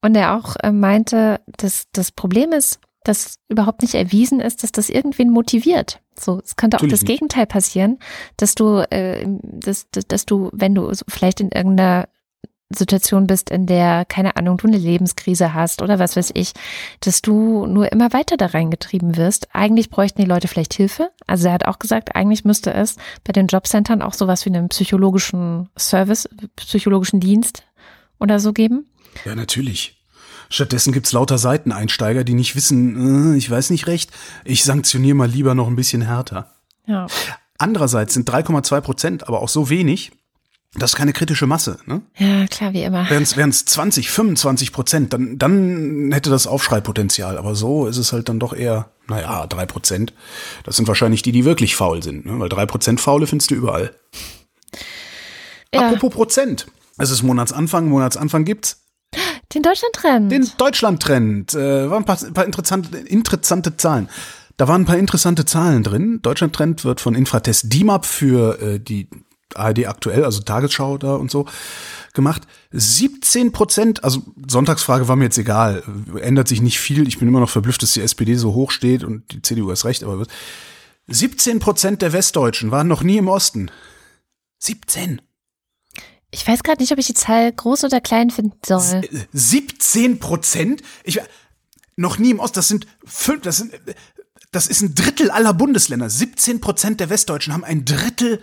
Und 0.00 0.14
er 0.14 0.34
auch 0.34 0.56
äh, 0.62 0.72
meinte, 0.72 1.42
dass 1.58 1.88
das 1.92 2.10
Problem 2.10 2.52
ist, 2.52 2.80
dass 3.04 3.34
überhaupt 3.50 3.82
nicht 3.82 3.96
erwiesen 3.96 4.40
ist, 4.40 4.62
dass 4.62 4.72
das 4.72 4.88
irgendwen 4.88 5.28
motiviert. 5.28 6.00
So, 6.18 6.40
es 6.42 6.56
könnte 6.56 6.78
auch 6.78 6.80
Natürlich 6.80 7.00
das 7.00 7.06
Gegenteil 7.06 7.44
passieren, 7.44 7.98
dass 8.38 8.54
du, 8.54 8.78
äh, 8.90 9.26
dass, 9.42 9.90
dass, 9.90 10.06
dass 10.06 10.24
du, 10.24 10.48
wenn 10.54 10.74
du 10.74 10.90
vielleicht 11.06 11.40
in 11.40 11.50
irgendeiner 11.50 12.08
Situation 12.74 13.26
bist, 13.26 13.50
in 13.50 13.66
der, 13.66 14.04
keine 14.04 14.36
Ahnung, 14.36 14.58
du 14.58 14.66
eine 14.66 14.78
Lebenskrise 14.78 15.54
hast 15.54 15.82
oder 15.82 15.98
was 15.98 16.16
weiß 16.16 16.30
ich, 16.34 16.52
dass 17.00 17.22
du 17.22 17.66
nur 17.66 17.90
immer 17.92 18.12
weiter 18.12 18.36
da 18.36 18.46
reingetrieben 18.46 19.16
wirst. 19.16 19.54
Eigentlich 19.54 19.90
bräuchten 19.90 20.22
die 20.22 20.28
Leute 20.28 20.48
vielleicht 20.48 20.74
Hilfe. 20.74 21.10
Also 21.26 21.48
er 21.48 21.54
hat 21.54 21.66
auch 21.66 21.78
gesagt, 21.78 22.14
eigentlich 22.16 22.44
müsste 22.44 22.72
es 22.72 22.96
bei 23.24 23.32
den 23.32 23.46
Jobcentern 23.46 24.02
auch 24.02 24.14
sowas 24.14 24.44
wie 24.44 24.50
einen 24.50 24.68
psychologischen 24.68 25.68
Service, 25.78 26.28
psychologischen 26.56 27.20
Dienst 27.20 27.64
oder 28.18 28.40
so 28.40 28.52
geben. 28.52 28.86
Ja, 29.24 29.34
natürlich. 29.34 30.00
Stattdessen 30.50 30.92
gibt's 30.92 31.12
lauter 31.12 31.38
Seiteneinsteiger, 31.38 32.24
die 32.24 32.34
nicht 32.34 32.54
wissen, 32.54 33.34
äh, 33.34 33.36
ich 33.36 33.50
weiß 33.50 33.70
nicht 33.70 33.86
recht, 33.86 34.10
ich 34.44 34.64
sanktioniere 34.64 35.16
mal 35.16 35.28
lieber 35.28 35.54
noch 35.54 35.68
ein 35.68 35.76
bisschen 35.76 36.02
härter. 36.02 36.52
Ja. 36.86 37.06
Andererseits 37.58 38.14
sind 38.14 38.28
3,2 38.28 38.80
Prozent 38.80 39.28
aber 39.28 39.40
auch 39.40 39.48
so 39.48 39.70
wenig, 39.70 40.12
das 40.76 40.92
ist 40.92 40.96
keine 40.96 41.12
kritische 41.12 41.46
Masse. 41.46 41.78
Ne? 41.86 42.02
Ja, 42.16 42.46
klar, 42.46 42.72
wie 42.72 42.82
immer. 42.82 43.08
Wären 43.08 43.22
es 43.50 43.64
20, 43.64 44.10
25 44.10 44.72
Prozent, 44.72 45.12
dann, 45.12 45.38
dann 45.38 46.10
hätte 46.12 46.30
das 46.30 46.46
Aufschreipotenzial. 46.46 47.38
Aber 47.38 47.54
so 47.54 47.86
ist 47.86 47.96
es 47.96 48.12
halt 48.12 48.28
dann 48.28 48.40
doch 48.40 48.52
eher, 48.52 48.90
naja, 49.06 49.46
drei 49.46 49.66
Prozent. 49.66 50.12
Das 50.64 50.76
sind 50.76 50.88
wahrscheinlich 50.88 51.22
die, 51.22 51.32
die 51.32 51.44
wirklich 51.44 51.76
faul 51.76 52.02
sind. 52.02 52.26
Ne? 52.26 52.38
Weil 52.40 52.48
drei 52.48 52.66
Prozent 52.66 53.00
Faule 53.00 53.26
findest 53.26 53.50
du 53.50 53.54
überall. 53.54 53.94
Ja. 55.72 55.88
Apropos 55.88 56.12
Prozent. 56.12 56.66
Es 56.98 57.10
ist 57.10 57.22
Monatsanfang, 57.22 57.88
Monatsanfang 57.88 58.44
gibt's 58.44 58.80
Den 59.52 59.62
Deutschland-Trend. 59.62 60.30
den 60.30 60.48
Deutschland-Trend. 60.58 61.54
Äh, 61.54 61.90
waren 61.90 62.02
ein 62.02 62.04
paar, 62.04 62.22
ein 62.22 62.34
paar 62.34 62.44
interessante, 62.44 62.96
interessante 62.98 63.76
Zahlen. 63.76 64.08
Da 64.56 64.68
waren 64.68 64.82
ein 64.82 64.86
paar 64.86 64.98
interessante 64.98 65.44
Zahlen 65.44 65.82
drin. 65.82 66.20
Deutschland-Trend 66.22 66.84
wird 66.84 67.00
von 67.00 67.14
Infratest 67.16 67.72
DIMAP 67.72 68.06
für 68.06 68.60
äh, 68.60 68.78
die 68.78 69.08
ARD 69.54 69.86
aktuell, 69.86 70.24
also 70.24 70.40
Tagesschau 70.40 70.98
da 70.98 71.14
und 71.14 71.30
so, 71.30 71.46
gemacht. 72.12 72.42
17 72.72 73.52
Prozent, 73.52 74.04
also 74.04 74.22
Sonntagsfrage 74.48 75.08
war 75.08 75.16
mir 75.16 75.24
jetzt 75.24 75.38
egal, 75.38 75.82
ändert 76.20 76.48
sich 76.48 76.62
nicht 76.62 76.78
viel. 76.78 77.06
Ich 77.06 77.18
bin 77.18 77.28
immer 77.28 77.40
noch 77.40 77.50
verblüfft, 77.50 77.82
dass 77.82 77.92
die 77.92 78.00
SPD 78.00 78.34
so 78.36 78.54
hoch 78.54 78.70
steht 78.70 79.04
und 79.04 79.32
die 79.32 79.42
CDU 79.42 79.70
ist 79.70 79.84
recht, 79.84 80.04
aber 80.04 80.26
17 81.08 81.58
Prozent 81.58 82.02
der 82.02 82.12
Westdeutschen 82.12 82.70
waren 82.70 82.88
noch 82.88 83.02
nie 83.02 83.18
im 83.18 83.28
Osten. 83.28 83.70
17. 84.58 85.20
Ich 86.30 86.46
weiß 86.46 86.62
gerade 86.62 86.82
nicht, 86.82 86.92
ob 86.92 86.98
ich 86.98 87.06
die 87.06 87.14
Zahl 87.14 87.52
groß 87.52 87.84
oder 87.84 88.00
klein 88.00 88.30
finden 88.30 88.58
soll. 88.66 89.02
17 89.32 90.18
Prozent? 90.18 90.82
Ich 91.04 91.20
noch 91.96 92.18
nie 92.18 92.30
im 92.30 92.40
Osten. 92.40 92.56
Das 92.56 92.68
sind 92.68 92.86
fünf, 93.04 93.42
das 93.42 93.58
sind, 93.58 93.72
das 94.50 94.66
ist 94.66 94.82
ein 94.82 94.94
Drittel 94.94 95.30
aller 95.30 95.54
Bundesländer. 95.54 96.10
17 96.10 96.60
Prozent 96.60 97.00
der 97.00 97.10
Westdeutschen 97.10 97.52
haben 97.52 97.64
ein 97.64 97.84
Drittel 97.84 98.42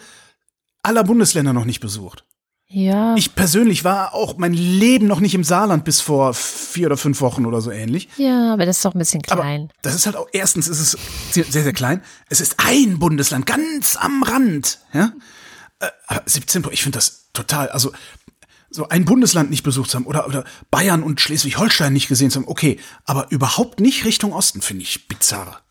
aller 0.84 1.04
Bundesländer 1.04 1.54
noch 1.54 1.66
nicht 1.66 1.80
besucht. 1.80 2.26
Ja. 2.74 3.16
Ich 3.16 3.36
persönlich 3.36 3.84
war 3.84 4.14
auch 4.14 4.38
mein 4.38 4.54
Leben 4.54 5.06
noch 5.06 5.20
nicht 5.20 5.36
im 5.36 5.44
Saarland 5.44 5.84
bis 5.84 6.00
vor 6.00 6.34
vier 6.34 6.88
oder 6.88 6.96
fünf 6.96 7.20
Wochen 7.20 7.46
oder 7.46 7.60
so 7.60 7.70
ähnlich. 7.70 8.08
ja, 8.16 8.54
aber 8.54 8.66
das 8.66 8.78
ist 8.78 8.86
doch 8.86 8.96
ein 8.96 9.00
bisschen 9.00 9.22
Aber 9.30 9.42
klein. 9.42 9.74
das 9.82 9.94
ist 9.94 10.06
halt 10.06 10.16
auch, 10.16 10.28
erstens 10.32 10.70
ist 10.70 10.80
es 10.80 10.98
sehr, 11.32 11.44
sehr 11.44 11.64
sehr 11.64 11.74
klein. 11.74 12.02
Es 12.30 12.40
ist 12.40 12.56
ein 12.66 12.98
Bundesland, 12.98 13.46
ganz 13.46 13.98
am 13.98 14.24
Rand. 14.24 14.80
Ja? 14.94 15.12
Äh, 15.80 15.88
aber 16.08 16.22
17, 16.26 16.66
ich 16.72 16.82
finde 16.82 16.98
das 16.98 17.30
total, 17.34 17.68
also 17.70 17.92
so 18.70 18.88
ein 18.88 19.04
Bundesland 19.04 19.50
nicht 19.50 19.64
besucht 19.64 19.90
zu 19.90 19.98
haben 19.98 20.06
oder, 20.06 20.26
oder 20.28 20.46
Bayern 20.70 21.04
und 21.04 21.20
Schleswig-Holstein 21.20 21.92
nicht 21.92 22.08
gesehen 22.08 22.32
zu 22.32 22.40
haben, 22.40 22.48
okay, 22.48 22.80
aber 23.04 23.30
überhaupt 23.32 23.82
nicht 23.82 24.06
Richtung 24.06 24.32
Osten, 24.32 24.62
finde 24.62 24.84
ich 24.84 25.10
bizarr. 25.10 25.62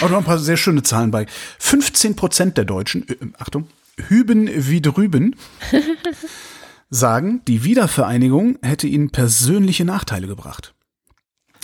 Aber 0.00 0.10
noch 0.10 0.18
ein 0.18 0.24
paar 0.24 0.38
sehr 0.38 0.56
schöne 0.56 0.82
Zahlen 0.82 1.10
bei. 1.10 1.26
15 1.58 2.16
Prozent 2.16 2.56
der 2.56 2.64
Deutschen, 2.64 3.08
äh, 3.08 3.16
Achtung, 3.38 3.68
hüben 4.08 4.48
wie 4.52 4.80
drüben, 4.80 5.36
sagen, 6.90 7.42
die 7.46 7.64
Wiedervereinigung 7.64 8.58
hätte 8.62 8.86
ihnen 8.86 9.10
persönliche 9.10 9.84
Nachteile 9.84 10.26
gebracht. 10.26 10.74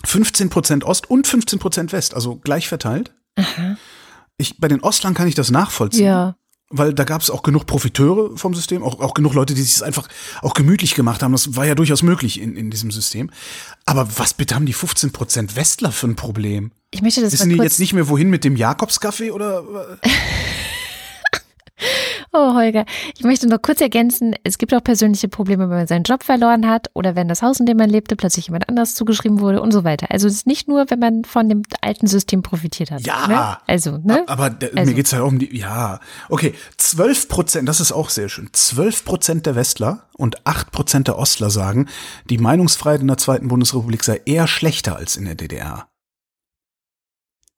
15 0.05 0.49
Prozent 0.49 0.85
Ost 0.85 1.11
und 1.11 1.27
15 1.27 1.59
Prozent 1.59 1.93
West, 1.93 2.15
also 2.15 2.37
gleich 2.37 2.69
verteilt. 2.69 3.13
Ich, 4.37 4.59
bei 4.59 4.69
den 4.69 4.81
Ostlern 4.81 5.15
kann 5.15 5.29
ich 5.29 5.35
das 5.35 5.51
nachvollziehen. 5.51 6.07
Ja. 6.07 6.37
Weil 6.71 6.93
da 6.93 7.05
gab 7.05 7.23
es 7.23 7.31
auch 7.31 7.43
genug 7.43 7.67
Profiteure 7.67 8.37
vom 8.37 8.55
System, 8.55 8.83
auch, 8.83 9.01
auch 9.01 9.15
genug 9.15 9.33
Leute, 9.33 9.55
die 9.55 9.63
sich 9.63 9.83
einfach 9.83 10.07
auch 10.43 10.53
gemütlich 10.53 10.95
gemacht 10.95 11.23
haben. 11.23 11.33
Das 11.33 11.57
war 11.57 11.65
ja 11.65 11.75
durchaus 11.75 12.03
möglich 12.03 12.41
in, 12.41 12.57
in 12.57 12.71
diesem 12.71 12.91
System. 12.91 13.31
Aber 13.87 14.07
was 14.19 14.35
bitte 14.35 14.55
haben 14.55 14.67
die 14.67 14.75
15 14.75 15.11
Prozent 15.13 15.57
Westler 15.57 15.93
für 15.93 16.09
ein 16.09 16.17
Problem? 16.17 16.73
Ich 16.91 17.01
möchte 17.01 17.23
das 17.23 17.33
Wissen 17.33 17.51
die 17.51 17.57
jetzt 17.57 17.81
nicht 17.81 17.95
mehr 17.95 18.09
wohin 18.09 18.29
mit 18.29 18.45
dem 18.45 18.57
Jakobskaffee 18.57 19.31
oder? 19.31 19.65
Oh, 22.33 22.55
Holger, 22.55 22.85
ich 23.17 23.25
möchte 23.25 23.49
noch 23.49 23.63
kurz 23.63 23.81
ergänzen, 23.81 24.35
es 24.45 24.59
gibt 24.59 24.75
auch 24.75 24.85
persönliche 24.85 25.29
Probleme, 25.29 25.71
wenn 25.71 25.79
man 25.79 25.87
seinen 25.87 26.03
Job 26.03 26.23
verloren 26.23 26.69
hat 26.69 26.91
oder 26.93 27.17
wenn 27.17 27.27
das 27.27 27.41
Haus, 27.41 27.59
in 27.59 27.65
dem 27.67 27.79
man 27.79 27.89
lebte, 27.89 28.17
plötzlich 28.17 28.49
jemand 28.49 28.69
anders 28.69 28.95
zugeschrieben 28.95 29.41
wurde 29.41 29.63
und 29.63 29.73
so 29.73 29.83
weiter. 29.83 30.09
Also 30.11 30.29
es 30.29 30.35
ist 30.35 30.47
nicht 30.47 30.69
nur, 30.69 30.91
wenn 30.91 30.99
man 30.99 31.25
von 31.25 31.49
dem 31.49 31.63
alten 31.81 32.07
System 32.07 32.43
profitiert 32.43 32.91
hat. 32.91 33.07
Ja. 33.07 33.27
Ne? 33.27 33.57
Also, 33.67 33.99
ne? 33.99 34.25
Aber 34.27 34.51
der, 34.51 34.71
Also. 34.77 34.91
mir 34.91 34.95
geht's 34.95 35.11
ja 35.13 35.23
um 35.23 35.39
die, 35.39 35.57
ja. 35.57 36.01
Okay, 36.29 36.55
12 36.77 37.29
Prozent, 37.29 37.69
das 37.69 37.81
ist 37.81 37.93
auch 37.93 38.11
sehr 38.11 38.29
schön. 38.29 38.51
12 38.53 39.05
Prozent 39.05 39.47
der 39.47 39.55
Westler 39.55 40.09
und 40.17 40.47
8 40.47 40.71
Prozent 40.71 41.09
der 41.09 41.19
Ostler 41.19 41.49
sagen, 41.51 41.89
die 42.29 42.39
Meinungsfreiheit 42.39 43.01
in 43.01 43.09
der 43.09 43.17
Zweiten 43.19 43.49
Bundesrepublik 43.49 44.05
sei 44.05 44.21
eher 44.27 44.47
schlechter 44.47 44.97
als 44.97 45.17
in 45.17 45.25
der 45.25 45.35
DDR. 45.35 45.89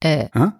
Äh, 0.03 0.29
Ja? 0.33 0.59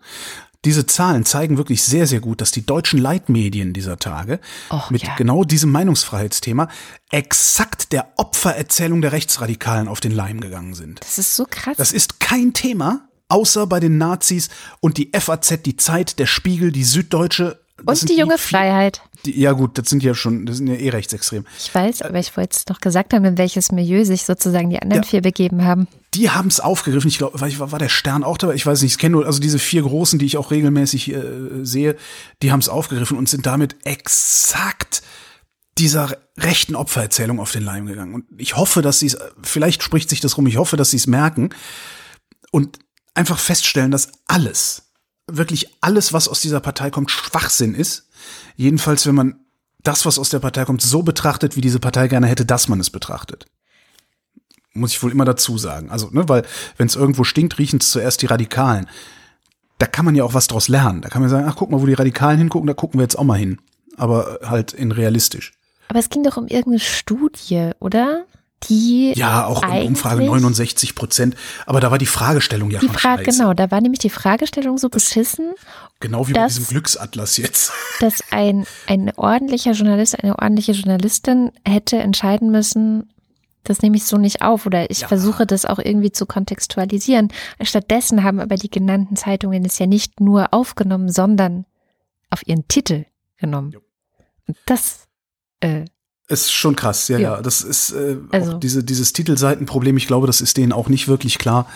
Diese 0.64 0.86
Zahlen 0.86 1.26
zeigen 1.26 1.58
wirklich 1.58 1.82
sehr, 1.84 2.06
sehr 2.06 2.20
gut, 2.20 2.40
dass 2.40 2.52
die 2.52 2.66
deutschen 2.66 3.00
Leitmedien 3.00 3.74
dieser 3.74 3.98
Tage 3.98 4.40
Och, 4.70 4.92
mit 4.92 5.02
ja. 5.04 5.16
genau 5.16 5.44
diesem 5.44 5.72
Meinungsfreiheitsthema 5.72 6.68
exakt 7.10 7.92
der 7.92 8.14
Opfererzählung 8.18 9.02
der 9.02 9.12
Rechtsradikalen 9.12 9.88
auf 9.88 10.02
den 10.02 10.12
Leim 10.12 10.40
gegangen 10.40 10.76
sind. 10.76 11.02
das 11.02 11.18
ist 11.18 11.36
so 11.36 11.48
krass. 11.50 11.78
Das 11.78 11.92
ist 11.92 12.20
kein 12.20 12.54
Thema, 12.54 13.10
außer 13.28 13.66
bei 13.66 13.80
den 13.80 13.98
Nazis 13.98 14.50
und 14.82 14.98
die 14.98 15.12
FAZ, 15.18 15.64
die 15.64 15.78
Zeit, 15.78 16.20
der 16.20 16.28
Spiegel, 16.28 16.72
die 16.72 16.84
Süddeutsche. 16.84 17.61
Und 17.86 18.10
die 18.10 18.18
junge 18.18 18.38
vier- 18.38 18.60
Freiheit. 18.60 19.02
Die, 19.26 19.40
ja 19.40 19.52
gut, 19.52 19.78
das 19.78 19.90
sind 19.90 20.02
ja 20.04 20.16
schon, 20.16 20.46
das 20.46 20.58
sind 20.58 20.68
ja 20.68 20.76
eh 20.76 20.90
rechtsextrem. 20.90 21.46
Ich 21.60 21.74
weiß, 21.74 22.02
aber 22.02 22.18
ich 22.20 22.36
wollte 22.36 22.58
es 22.58 22.68
noch 22.68 22.80
gesagt 22.80 23.14
haben, 23.14 23.24
in 23.26 23.38
welches 23.38 23.72
Milieu 23.72 24.04
sich 24.04 24.26
sozusagen 24.26 24.70
die 24.70 24.82
anderen 24.82 25.04
Ja. 25.04 25.08
vier 25.10 25.22
begeben 25.22 25.64
haben. 25.64 25.88
Die 26.16 26.30
haben 26.32 26.48
es 26.48 26.60
aufgegriffen. 26.60 27.08
Ich 27.08 27.18
glaube, 27.20 27.40
war, 27.40 27.72
war 27.72 27.80
der 27.80 27.90
Stern 27.90 28.24
auch 28.24 28.38
dabei? 28.38 28.56
Ich 28.56 28.66
weiß 28.66 28.82
nicht. 28.82 28.94
Ich 28.94 28.98
kenne 28.98 29.14
nur, 29.14 29.26
also 29.26 29.40
diese 29.40 29.60
vier 29.60 29.84
großen, 29.84 30.18
die 30.20 30.26
ich 30.26 30.38
auch 30.38 30.50
regelmäßig 30.52 31.14
äh, 31.14 31.22
sehe, 31.64 31.96
die 32.42 32.52
haben 32.52 32.60
es 32.60 32.68
aufgegriffen 32.70 33.18
und 33.18 33.30
sind 33.30 33.46
damit 33.46 33.76
exakt 33.86 35.04
dieser 35.78 36.18
rechten 36.38 36.76
Opfererzählung 36.76 37.40
auf 37.40 37.52
den 37.52 37.64
Leim 37.64 37.86
gegangen. 37.86 38.14
Und 38.14 38.26
ich 38.38 38.58
hoffe, 38.58 38.82
dass 38.82 39.00
sie 39.00 39.08
es, 39.08 39.18
vielleicht 39.42 39.84
spricht 39.84 40.10
sich 40.10 40.20
das 40.20 40.38
rum, 40.38 40.48
ich 40.48 40.58
hoffe, 40.58 40.76
dass 40.78 40.92
sie 40.92 40.98
es 40.98 41.08
merken 41.08 41.50
und 42.52 42.80
einfach 43.14 43.40
feststellen, 43.40 43.92
dass 43.92 44.10
alles, 44.28 44.91
wirklich 45.38 45.68
alles, 45.82 46.14
was 46.14 46.28
aus 46.28 46.42
dieser 46.42 46.60
Partei 46.60 46.90
kommt, 46.90 47.12
Schwachsinn 47.12 47.76
ist. 47.76 48.08
Jedenfalls, 48.56 49.06
wenn 49.06 49.16
man 49.16 49.40
das, 49.84 50.06
was 50.06 50.20
aus 50.20 50.30
der 50.30 50.40
Partei 50.40 50.66
kommt, 50.66 50.82
so 50.82 51.04
betrachtet, 51.04 51.56
wie 51.56 51.62
diese 51.62 51.80
Partei 51.80 52.08
gerne 52.08 52.28
hätte, 52.28 52.46
dass 52.46 52.68
man 52.68 52.80
es 52.80 52.90
betrachtet 52.90 53.48
muss 54.74 54.92
ich 54.92 55.04
wohl 55.04 55.12
immer 55.12 55.26
dazu 55.26 55.58
sagen. 55.58 55.90
Also, 55.90 56.10
ne, 56.12 56.28
weil 56.30 56.44
wenn 56.78 56.88
es 56.88 56.96
irgendwo 56.96 57.24
stinkt, 57.24 57.58
riechen 57.60 57.80
es 57.80 57.92
zuerst 57.92 58.22
die 58.22 58.28
Radikalen. 58.28 58.88
Da 59.78 59.88
kann 59.88 60.06
man 60.06 60.16
ja 60.16 60.24
auch 60.24 60.34
was 60.34 60.48
draus 60.48 60.68
lernen. 60.68 61.02
Da 61.02 61.10
kann 61.10 61.22
man 61.22 61.30
sagen, 61.30 61.48
ach, 61.48 61.56
guck 61.56 61.72
mal, 61.72 61.82
wo 61.82 61.86
die 61.86 61.94
Radikalen 61.94 62.38
hingucken, 62.38 62.68
da 62.68 62.74
gucken 62.74 63.00
wir 63.00 63.04
jetzt 63.04 63.18
auch 63.18 63.24
mal 63.24 63.38
hin. 63.38 63.60
Aber 63.98 64.40
halt 64.44 64.74
in 64.74 64.92
realistisch. 64.92 65.54
Aber 65.88 66.00
es 66.00 66.10
ging 66.10 66.24
doch 66.24 66.38
um 66.38 66.48
irgendeine 66.48 66.80
Studie, 66.80 67.72
oder? 67.80 68.26
Die 68.70 69.14
Ja, 69.16 69.46
auch 69.46 69.64
in 69.64 69.88
Umfrage 69.88 70.18
eigentlich- 70.18 70.30
69 70.30 70.96
Prozent. 70.96 71.36
Aber 71.66 71.80
da 71.80 71.90
war 71.92 71.98
die 71.98 72.06
Fragestellung 72.06 72.70
ja 72.72 72.80
Die 72.80 72.86
schon 72.88 72.96
Frage, 72.96 73.26
scheiße. 73.26 73.40
genau, 73.40 73.54
da 73.54 73.72
war 73.72 73.82
nämlich 73.82 74.00
die 74.00 74.10
Fragestellung 74.10 74.78
so 74.78 74.90
beschissen, 74.90 75.54
Genau 76.00 76.28
wie 76.28 76.34
bei 76.34 76.42
das- 76.42 76.56
diesem 76.56 76.68
Glücksatlas 76.68 77.38
jetzt. 77.38 77.72
dass 78.00 78.22
ein, 78.32 78.66
ein 78.88 79.12
ordentlicher 79.18 79.72
Journalist, 79.72 80.22
eine 80.24 80.38
ordentliche 80.38 80.74
Journalistin 80.74 81.52
hätte 81.66 81.98
entscheiden 81.98 82.52
müssen, 82.52 83.12
das 83.64 83.82
nehme 83.84 83.96
ich 83.98 84.06
so 84.06 84.18
nicht 84.18 84.42
auf 84.42 84.66
oder 84.66 84.90
ich 84.90 85.02
Ja. 85.02 85.08
versuche 85.08 85.46
das 85.46 85.66
auch 85.66 85.78
irgendwie 85.78 86.12
zu 86.12 86.26
kontextualisieren. 86.26 87.30
Stattdessen 87.62 88.24
haben 88.24 88.40
aber 88.40 88.56
die 88.56 88.72
genannten 88.72 89.16
Zeitungen 89.16 89.66
es 89.66 89.78
ja 89.80 89.86
nicht 89.86 90.20
nur 90.20 90.52
aufgenommen, 90.54 91.12
sondern 91.12 91.66
auf 92.32 92.42
ihren 92.48 92.68
Titel 92.68 93.06
genommen. 93.38 93.72
Jo. 93.72 93.82
Und 94.48 94.58
das, 94.66 95.08
äh, 95.60 95.86
Ist 96.32 96.52
schon 96.52 96.76
krass, 96.76 97.08
ja, 97.08 97.18
ja. 97.18 97.36
Ja. 97.36 97.42
Das 97.42 97.62
ist 97.62 97.92
äh, 97.92 98.18
Also- 98.32 98.54
auch 98.54 98.60
diese, 98.60 98.84
dieses 98.84 99.14
Titelseitenproblem. 99.14 99.98
Ich 99.98 100.08
glaube, 100.08 100.28
das 100.28 100.42
ist 100.42 100.58
denen 100.58 100.72
auch 100.72 100.90
nicht 100.90 101.08
wirklich 101.08 101.38
klar, 101.38 101.68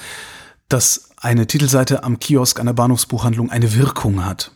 dass 0.69 1.09
eine 1.17 1.45
Titelseite 1.47 2.03
am 2.03 2.19
Kiosk 2.19 2.59
einer 2.59 2.73
Bahnhofsbuchhandlung 2.73 3.49
eine 3.51 3.75
Wirkung 3.75 4.25
hat. 4.25 4.51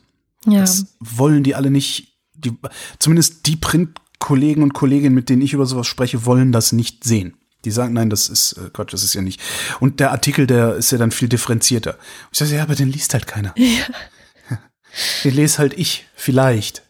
ja. 0.46 0.62
Das 0.62 0.86
wollen 1.00 1.44
die 1.44 1.56
alle 1.56 1.70
nicht. 1.72 2.18
Die, 2.34 2.54
zumindest 3.00 3.46
die 3.48 3.58
Printkollegen 3.58 4.64
und 4.64 4.74
Kolleginnen, 4.74 5.14
mit 5.14 5.28
denen 5.30 5.42
ich 5.42 5.52
über 5.54 5.66
sowas 5.66 5.88
spreche, 5.88 6.26
wollen 6.26 6.52
das 6.54 6.72
nicht 6.72 7.04
sehen. 7.04 7.34
Die 7.66 7.72
sagen, 7.72 7.94
nein, 7.94 8.10
das 8.10 8.30
ist 8.30 8.54
äh, 8.54 8.70
Quatsch, 8.72 8.94
das 8.94 9.04
ist 9.04 9.14
ja 9.14 9.22
nicht. 9.22 9.42
Und 9.82 10.00
der 10.00 10.12
Artikel, 10.12 10.48
der 10.48 10.76
ist 10.76 10.92
ja 10.92 10.98
dann 10.98 11.12
viel 11.12 11.28
differenzierter. 11.28 11.98
Ich 12.32 12.40
sage, 12.40 12.56
ja, 12.56 12.64
aber 12.64 12.76
den 12.76 12.90
liest 12.90 13.14
halt 13.14 13.28
keiner. 13.28 13.54
Den 15.24 15.36
lese 15.36 15.60
halt 15.60 15.74
ich, 15.78 16.08
vielleicht. 16.16 16.82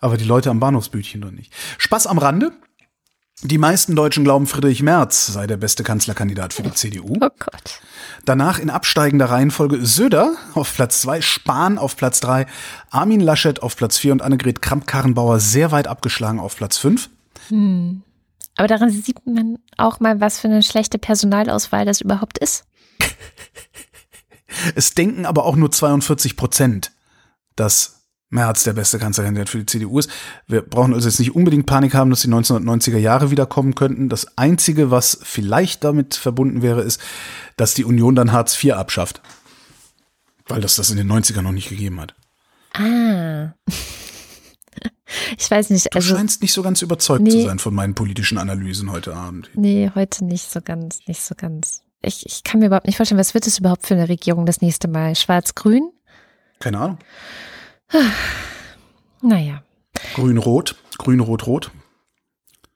Aber 0.00 0.16
die 0.16 0.24
Leute 0.24 0.50
am 0.50 0.60
Bahnhofsbütchen 0.60 1.20
noch 1.20 1.30
nicht. 1.30 1.52
Spaß 1.78 2.06
am 2.06 2.18
Rande. 2.18 2.52
Die 3.42 3.58
meisten 3.58 3.94
Deutschen 3.94 4.24
glauben, 4.24 4.48
Friedrich 4.48 4.82
Merz 4.82 5.26
sei 5.26 5.46
der 5.46 5.56
beste 5.56 5.84
Kanzlerkandidat 5.84 6.52
für 6.52 6.64
die 6.64 6.72
CDU. 6.72 7.14
Oh 7.20 7.28
Gott. 7.38 7.80
Danach 8.24 8.58
in 8.58 8.68
absteigender 8.68 9.26
Reihenfolge 9.26 9.86
Söder 9.86 10.34
auf 10.54 10.74
Platz 10.74 11.02
zwei, 11.02 11.20
Spahn 11.20 11.78
auf 11.78 11.96
Platz 11.96 12.18
drei, 12.18 12.46
Armin 12.90 13.20
Laschet 13.20 13.62
auf 13.62 13.76
Platz 13.76 13.96
vier 13.96 14.10
und 14.10 14.22
Annegret 14.22 14.60
Kramp-Karrenbauer 14.60 15.38
sehr 15.38 15.70
weit 15.70 15.86
abgeschlagen 15.86 16.40
auf 16.40 16.56
Platz 16.56 16.78
fünf. 16.78 17.10
Hm. 17.48 18.02
Aber 18.56 18.66
daran 18.66 18.90
sieht 18.90 19.24
man 19.24 19.58
auch 19.76 20.00
mal, 20.00 20.20
was 20.20 20.40
für 20.40 20.48
eine 20.48 20.64
schlechte 20.64 20.98
Personalauswahl 20.98 21.84
das 21.84 22.00
überhaupt 22.00 22.38
ist. 22.38 22.64
Es 24.74 24.94
denken 24.94 25.26
aber 25.26 25.44
auch 25.44 25.54
nur 25.56 25.70
42 25.70 26.36
Prozent, 26.36 26.90
dass 27.54 27.97
Merz 28.30 28.62
der 28.62 28.74
beste 28.74 28.98
Kanzlerkandidat 28.98 29.48
für 29.48 29.58
die 29.58 29.66
CDU 29.66 29.98
ist. 29.98 30.10
Wir 30.46 30.62
brauchen 30.62 30.92
also 30.92 31.08
jetzt 31.08 31.18
nicht 31.18 31.34
unbedingt 31.34 31.66
Panik 31.66 31.94
haben, 31.94 32.10
dass 32.10 32.20
die 32.20 32.28
1990er 32.28 32.98
Jahre 32.98 33.30
wiederkommen 33.30 33.74
könnten. 33.74 34.08
Das 34.08 34.36
Einzige, 34.36 34.90
was 34.90 35.18
vielleicht 35.22 35.82
damit 35.82 36.14
verbunden 36.14 36.60
wäre, 36.60 36.82
ist, 36.82 37.00
dass 37.56 37.74
die 37.74 37.84
Union 37.84 38.14
dann 38.14 38.32
Hartz 38.32 38.62
IV 38.62 38.74
abschafft. 38.74 39.22
Weil 40.46 40.60
das 40.60 40.76
das 40.76 40.90
in 40.90 40.98
den 40.98 41.10
90ern 41.10 41.42
noch 41.42 41.52
nicht 41.52 41.68
gegeben 41.68 42.00
hat. 42.00 42.14
Ah. 42.74 43.54
Ich 45.38 45.50
weiß 45.50 45.70
nicht. 45.70 45.94
Also, 45.94 46.10
du 46.10 46.16
scheinst 46.16 46.42
nicht 46.42 46.52
so 46.52 46.62
ganz 46.62 46.82
überzeugt 46.82 47.22
nee, 47.22 47.30
zu 47.30 47.42
sein 47.42 47.58
von 47.58 47.74
meinen 47.74 47.94
politischen 47.94 48.38
Analysen 48.38 48.92
heute 48.92 49.14
Abend. 49.14 49.50
Nee, 49.54 49.90
heute 49.94 50.24
nicht 50.24 50.50
so 50.50 50.60
ganz, 50.60 51.00
nicht 51.06 51.22
so 51.22 51.34
ganz. 51.34 51.82
Ich, 52.02 52.26
ich 52.26 52.44
kann 52.44 52.60
mir 52.60 52.66
überhaupt 52.66 52.86
nicht 52.86 52.96
vorstellen, 52.96 53.18
was 53.18 53.34
wird 53.34 53.46
es 53.46 53.58
überhaupt 53.58 53.86
für 53.86 53.94
eine 53.94 54.08
Regierung 54.08 54.46
das 54.46 54.60
nächste 54.60 54.86
Mal? 54.86 55.16
Schwarz-Grün? 55.16 55.90
Keine 56.60 56.78
Ahnung. 56.78 56.98
Naja. 59.22 59.62
Grün-Rot, 60.14 60.76
Grün-Rot-Rot. 60.98 61.70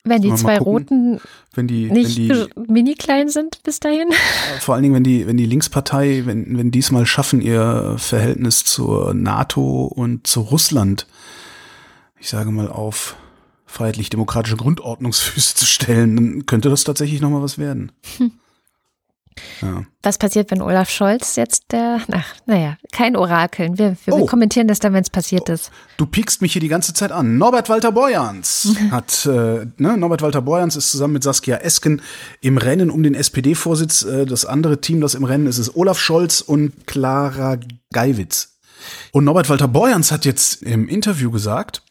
Wenn 0.05 0.21
die 0.21 0.35
zwei 0.35 0.59
roten 0.59 1.21
wenn 1.55 1.69
die, 1.69 1.89
nicht 1.89 2.19
wenn 2.19 2.49
die, 2.67 2.73
mini 2.73 2.95
klein 2.95 3.29
sind 3.29 3.63
bis 3.63 3.79
dahin. 3.79 4.11
Vor 4.59 4.75
allen 4.75 4.83
Dingen, 4.83 4.97
wenn 4.97 5.05
die, 5.05 5.29
wenn 5.29 5.37
die 5.37 5.47
Linkspartei, 5.47 6.23
wenn, 6.25 6.59
wenn 6.59 6.73
diesmal 6.73 7.07
schaffen, 7.07 7.41
ihr 7.41 7.95
Verhältnis 7.99 8.65
zur 8.65 9.15
NATO 9.15 9.85
und 9.85 10.27
zu 10.27 10.41
Russland, 10.41 11.07
ich 12.19 12.29
sage 12.29 12.51
mal, 12.51 12.69
auf 12.69 13.17
freiheitlich-demokratische 13.67 14.57
Grundordnungsfüße 14.57 15.55
zu 15.55 15.67
stellen, 15.67 16.17
dann 16.17 16.47
könnte 16.47 16.69
das 16.69 16.83
tatsächlich 16.83 17.21
nochmal 17.21 17.43
was 17.43 17.59
werden. 17.59 17.93
Hm. 18.17 18.33
Ja. 19.61 19.85
Was 20.03 20.19
passiert, 20.19 20.51
wenn 20.51 20.61
Olaf 20.61 20.91
Scholz 20.91 21.37
jetzt 21.37 21.73
der, 21.73 22.01
ach, 22.13 22.35
naja, 22.47 22.77
kein 22.93 23.17
Orakeln. 23.17 23.79
Wir, 23.79 23.97
wir 24.05 24.15
oh. 24.15 24.27
kommentieren 24.27 24.69
das 24.69 24.81
dann, 24.81 24.93
wenn 24.93 25.03
es 25.03 25.11
passiert 25.11 25.49
ist. 25.49 25.71
Du 25.97 26.07
piekst 26.07 26.43
mich 26.43 26.53
hier 26.53 26.61
die 26.61 26.69
ganze 26.69 26.93
Zeit 26.93 27.13
an. 27.13 27.39
Norbert 27.39 27.69
Walter 27.69 27.93
Borjans 27.93 28.75
hat, 28.91 29.27
äh, 29.27 29.67
ne, 29.77 29.97
Norbert 29.97 30.23
Walter 30.23 30.43
Borjans 30.43 30.77
ist 30.77 30.91
zusammen 30.91 31.15
mit 31.15 31.23
Saskia 31.23 31.57
Esken 31.59 32.03
im 32.41 32.59
Rennen 32.59 32.91
um 32.91 33.03
den 33.03 33.15
SPD-Vorsitz. 33.15 34.03
Äh, 34.03 34.27
das 34.27 34.45
andere 34.45 34.81
Team, 34.81 35.01
das 35.01 35.15
im 35.15 35.25
Rennen 35.25 35.47
ist, 35.47 35.59
ist 35.59 35.77
Olaf 35.77 35.99
Scholz 35.99 36.41
und 36.41 36.87
Clara 36.87 37.59
Geiwitz. 37.93 38.59
Und 39.13 39.25
Norbert 39.25 39.49
Walter 39.49 39.69
Borjans 39.69 40.11
hat 40.11 40.25
jetzt 40.25 40.63
im 40.63 40.89
Interview 40.89 41.31
gesagt, 41.31 41.83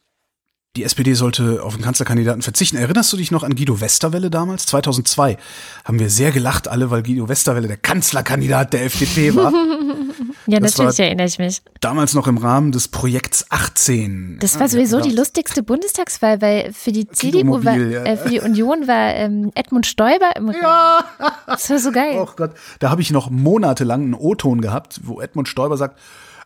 die 0.77 0.85
SPD 0.85 1.15
sollte 1.15 1.61
auf 1.63 1.75
den 1.75 1.83
Kanzlerkandidaten 1.83 2.41
verzichten. 2.41 2.77
Erinnerst 2.77 3.11
du 3.11 3.17
dich 3.17 3.29
noch 3.29 3.43
an 3.43 3.55
Guido 3.55 3.81
Westerwelle 3.81 4.29
damals? 4.29 4.65
2002 4.67 5.35
haben 5.83 5.99
wir 5.99 6.09
sehr 6.09 6.31
gelacht 6.31 6.69
alle, 6.69 6.89
weil 6.89 7.03
Guido 7.03 7.27
Westerwelle 7.27 7.67
der 7.67 7.75
Kanzlerkandidat 7.75 8.71
der 8.71 8.85
FDP 8.85 9.35
war. 9.35 9.51
ja, 10.47 10.61
das 10.61 10.77
natürlich 10.77 10.99
erinnere 11.01 11.27
ich 11.27 11.39
mich. 11.39 11.61
Damals 11.81 12.13
noch 12.13 12.25
im 12.27 12.37
Rahmen 12.37 12.71
des 12.71 12.87
Projekts 12.87 13.47
18. 13.49 14.37
Das 14.39 14.61
war 14.61 14.69
sowieso 14.69 15.01
die 15.01 15.11
lustigste 15.11 15.61
Bundestagswahl, 15.61 16.41
weil 16.41 16.71
für 16.71 16.93
die 16.93 17.05
CDU 17.05 17.65
war, 17.65 17.75
äh, 17.75 18.15
für 18.15 18.29
die 18.29 18.39
Union 18.39 18.87
war 18.87 19.13
ähm, 19.15 19.51
Edmund 19.55 19.85
Stoiber 19.85 20.37
im 20.37 20.51
Ja. 20.51 21.03
Das 21.47 21.69
war 21.69 21.79
so 21.79 21.91
geil. 21.91 22.17
Oh 22.17 22.29
Gott, 22.37 22.51
da 22.79 22.89
habe 22.89 23.01
ich 23.01 23.11
noch 23.11 23.29
monatelang 23.29 24.03
einen 24.03 24.13
O-Ton 24.13 24.61
gehabt, 24.61 25.01
wo 25.03 25.19
Edmund 25.19 25.49
Stoiber 25.49 25.75
sagt, 25.75 25.99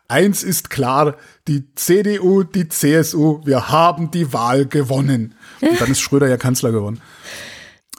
Eins 0.07 0.43
ist 0.43 0.69
klar, 0.69 1.15
die 1.47 1.73
CDU, 1.75 2.43
die 2.43 2.69
CSU, 2.69 3.41
wir 3.45 3.69
haben 3.69 4.11
die 4.11 4.33
Wahl 4.33 4.65
gewonnen. 4.65 5.35
Und 5.61 5.81
dann 5.81 5.91
ist 5.91 6.01
Schröder 6.01 6.27
ja 6.27 6.37
Kanzler 6.37 6.71
geworden. 6.71 7.01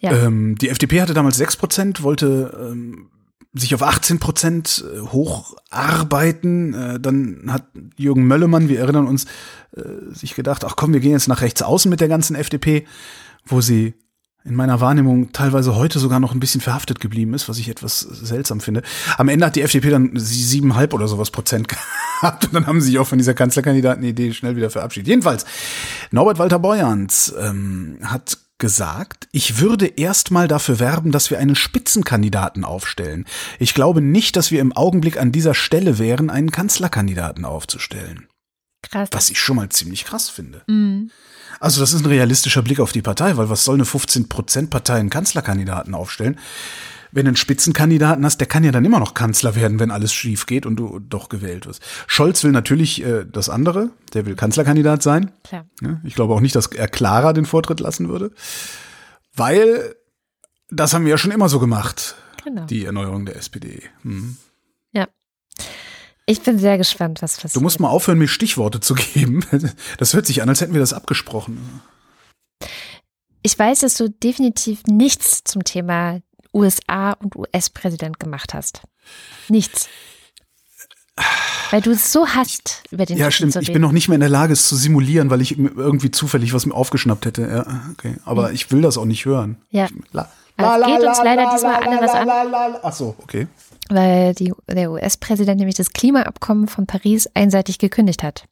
Ja. 0.01 0.13
Ähm, 0.13 0.57
die 0.57 0.69
FDP 0.69 1.01
hatte 1.01 1.15
damals 1.15 1.37
6 1.37 1.57
Prozent, 1.57 2.03
wollte 2.03 2.57
ähm, 2.71 3.09
sich 3.55 3.75
auf 3.75 3.83
18 3.83 4.19
Prozent 4.19 4.85
äh, 4.85 5.01
hocharbeiten. 5.01 6.75
Äh, 6.75 7.01
dann 7.01 7.45
hat 7.49 7.65
Jürgen 7.97 8.27
Möllemann, 8.27 8.69
wir 8.69 8.81
erinnern 8.81 9.07
uns, 9.07 9.25
äh, 9.77 9.83
sich 10.13 10.35
gedacht, 10.35 10.65
ach 10.65 10.77
komm, 10.77 10.93
wir 10.93 11.01
gehen 11.01 11.13
jetzt 11.13 11.29
nach 11.29 11.41
rechts 11.41 11.63
außen 11.63 11.91
mit 11.91 12.01
der 12.01 12.09
ganzen 12.09 12.37
FDP, 12.37 12.87
wo 13.47 13.61
sie 13.61 13.95
in 14.47 14.55
meiner 14.55 14.81
Wahrnehmung 14.81 15.33
teilweise 15.33 15.75
heute 15.75 15.99
sogar 15.99 16.21
noch 16.21 16.33
ein 16.33 16.41
bisschen 16.41 16.61
verhaftet 16.61 17.01
geblieben 17.01 17.35
ist, 17.35 17.49
was 17.49 17.59
ich 17.59 17.69
etwas 17.69 18.01
seltsam 18.01 18.61
finde. 18.61 18.83
Am 19.17 19.29
Ende 19.29 19.47
hat 19.47 19.57
die 19.57 19.63
FDP 19.63 19.91
dann 19.91 20.13
siebeneinhalb 20.15 20.95
oder 20.95 21.09
sowas 21.09 21.31
Prozent 21.31 21.69
gehabt 22.21 22.47
und 22.47 22.55
dann 22.55 22.67
haben 22.67 22.81
sie 22.81 22.89
sich 22.89 22.99
auch 22.99 23.07
von 23.07 23.19
dieser 23.19 23.35
Kanzlerkandidatenidee 23.35 24.33
schnell 24.33 24.57
wieder 24.57 24.71
verabschiedet. 24.71 25.09
Jedenfalls, 25.09 25.45
Norbert 26.11 26.39
Walter 26.39 26.59
Borjans 26.59 27.35
ähm, 27.39 27.99
hat 28.03 28.39
gesagt, 28.59 29.29
ich 29.33 29.61
würde 29.61 29.87
erstmal 29.87 30.49
dafür 30.49 30.79
werben, 30.79 31.13
dass 31.13 31.31
wir 31.31 31.39
einen 31.39 31.57
Spitzenkandidaten 31.57 32.65
aufstellen. 32.65 33.27
Ich 33.59 33.75
glaube 33.75 34.01
nicht, 34.01 34.37
dass 34.37 34.51
wir 34.51 34.61
im 34.61 34.73
Augenblick 34.73 35.21
an 35.21 35.33
dieser 35.33 35.55
Stelle 35.55 35.99
wären, 35.99 36.31
einen 36.31 36.51
Kanzlerkandidaten 36.51 37.45
aufzustellen. 37.45 38.29
Krass. 38.83 39.09
Was 39.13 39.31
ich 39.31 39.39
schon 39.39 39.57
mal 39.57 39.69
ziemlich 39.69 40.05
krass 40.05 40.31
finde. 40.31 40.63
Mhm. 40.69 41.11
Also 41.61 41.81
das 41.81 41.93
ist 41.93 42.03
ein 42.03 42.07
realistischer 42.07 42.63
Blick 42.63 42.81
auf 42.81 42.93
die 42.93 43.03
Partei, 43.03 43.37
weil 43.37 43.49
was 43.49 43.65
soll 43.65 43.77
eine 43.77 43.85
15%-Partei 43.85 44.95
einen 44.95 45.11
Kanzlerkandidaten 45.11 45.95
aufstellen? 45.95 46.39
Wenn 47.13 47.25
du 47.25 47.31
einen 47.31 47.37
Spitzenkandidaten 47.37 48.25
hast, 48.25 48.39
der 48.39 48.47
kann 48.47 48.65
ja 48.65 48.73
dann 48.73 48.85
immer 48.85 48.99
noch 48.99 49.15
Kanzler 49.15 49.55
werden, 49.55 49.79
wenn 49.79 49.91
alles 49.91 50.13
schief 50.13 50.47
geht 50.47 50.67
und 50.67 50.77
du 50.77 50.99
doch 50.99 51.29
gewählt 51.29 51.67
wirst. 51.67 51.83
Scholz 52.07 52.45
will 52.45 52.53
natürlich 52.53 53.03
äh, 53.03 53.25
das 53.25 53.49
andere, 53.49 53.91
der 54.13 54.27
will 54.27 54.35
Kanzlerkandidat 54.35 55.03
sein. 55.03 55.33
Klar. 55.45 55.67
Ja, 55.81 56.01
ich 56.05 56.15
glaube 56.15 56.35
auch 56.35 56.41
nicht, 56.41 56.55
dass 56.55 56.67
er 56.67 56.89
Clara 56.89 57.33
den 57.33 57.47
Vortritt 57.47 57.81
lassen 57.81 58.09
würde, 58.09 58.33
weil 59.35 59.95
das 60.69 60.93
haben 60.93 61.05
wir 61.05 61.11
ja 61.11 61.19
schon 61.19 61.31
immer 61.31 61.49
so 61.49 61.61
gemacht, 61.61 62.17
genau. 62.45 62.67
die 62.67 62.85
Erneuerung 62.85 63.25
der 63.25 63.37
SPD. 63.37 63.83
Hm. 64.03 64.37
Ich 66.29 66.43
bin 66.43 66.59
sehr 66.59 66.77
gespannt, 66.77 67.23
was 67.23 67.37
passiert. 67.37 67.55
Du 67.55 67.61
musst 67.61 67.79
mal 67.79 67.89
aufhören, 67.89 68.19
mir 68.19 68.27
Stichworte 68.27 68.81
zu 68.81 68.95
geben. 68.95 69.45
Das 69.99 70.13
hört 70.13 70.27
sich 70.27 70.43
an, 70.43 70.49
als 70.49 70.61
hätten 70.61 70.73
wir 70.73 70.81
das 70.81 70.93
abgesprochen. 70.93 71.81
Ich 73.43 73.57
weiß, 73.57 73.81
dass 73.81 73.95
du 73.95 74.11
definitiv 74.11 74.83
nichts 74.89 75.45
zum 75.45 75.63
Thema 75.63 76.21
USA 76.53 77.13
und 77.13 77.37
US-Präsident 77.37 78.19
gemacht 78.19 78.55
hast. 78.55 78.83
Nichts. 79.49 79.89
Weil 81.71 81.81
du 81.81 81.93
es 81.93 82.13
so 82.13 82.27
hast, 82.27 82.83
über 82.91 83.07
den 83.07 83.17
Ja, 83.17 83.31
stimmt. 83.31 83.55
Ich 83.57 83.73
bin 83.73 83.81
noch 83.81 83.93
nicht 83.93 84.09
mehr 84.09 84.17
in 84.17 84.21
der 84.21 84.29
Lage, 84.29 84.53
es 84.53 84.69
zu 84.69 84.77
simulieren, 84.77 85.31
weil 85.31 85.41
ich 85.41 85.57
irgendwie 85.57 86.11
zufällig 86.11 86.53
was 86.53 86.67
mir 86.67 86.75
aufgeschnappt 86.75 87.25
hätte. 87.25 87.43
Ja, 87.43 87.91
okay. 87.93 88.17
Aber 88.25 88.53
ich 88.53 88.71
will 88.73 88.83
das 88.83 88.99
auch 88.99 89.05
nicht 89.05 89.25
hören. 89.25 89.59
Ja. 89.71 89.87
La, 90.13 90.29
la, 90.59 90.77
la, 90.77 90.87
geht 90.87 91.07
uns 91.07 91.19
leider 91.23 91.51
diesmal 91.53 91.75
alle 91.77 92.01
was 92.03 92.11
an. 92.11 92.29
Ach 92.83 92.93
so, 92.93 93.15
okay 93.19 93.47
weil 93.89 94.35
die, 94.35 94.53
der 94.69 94.91
US-Präsident 94.91 95.59
nämlich 95.59 95.77
das 95.77 95.93
Klimaabkommen 95.93 96.69
von 96.69 96.87
Paris 96.87 97.29
einseitig 97.35 97.79
gekündigt 97.79 98.23
hat. 98.23 98.45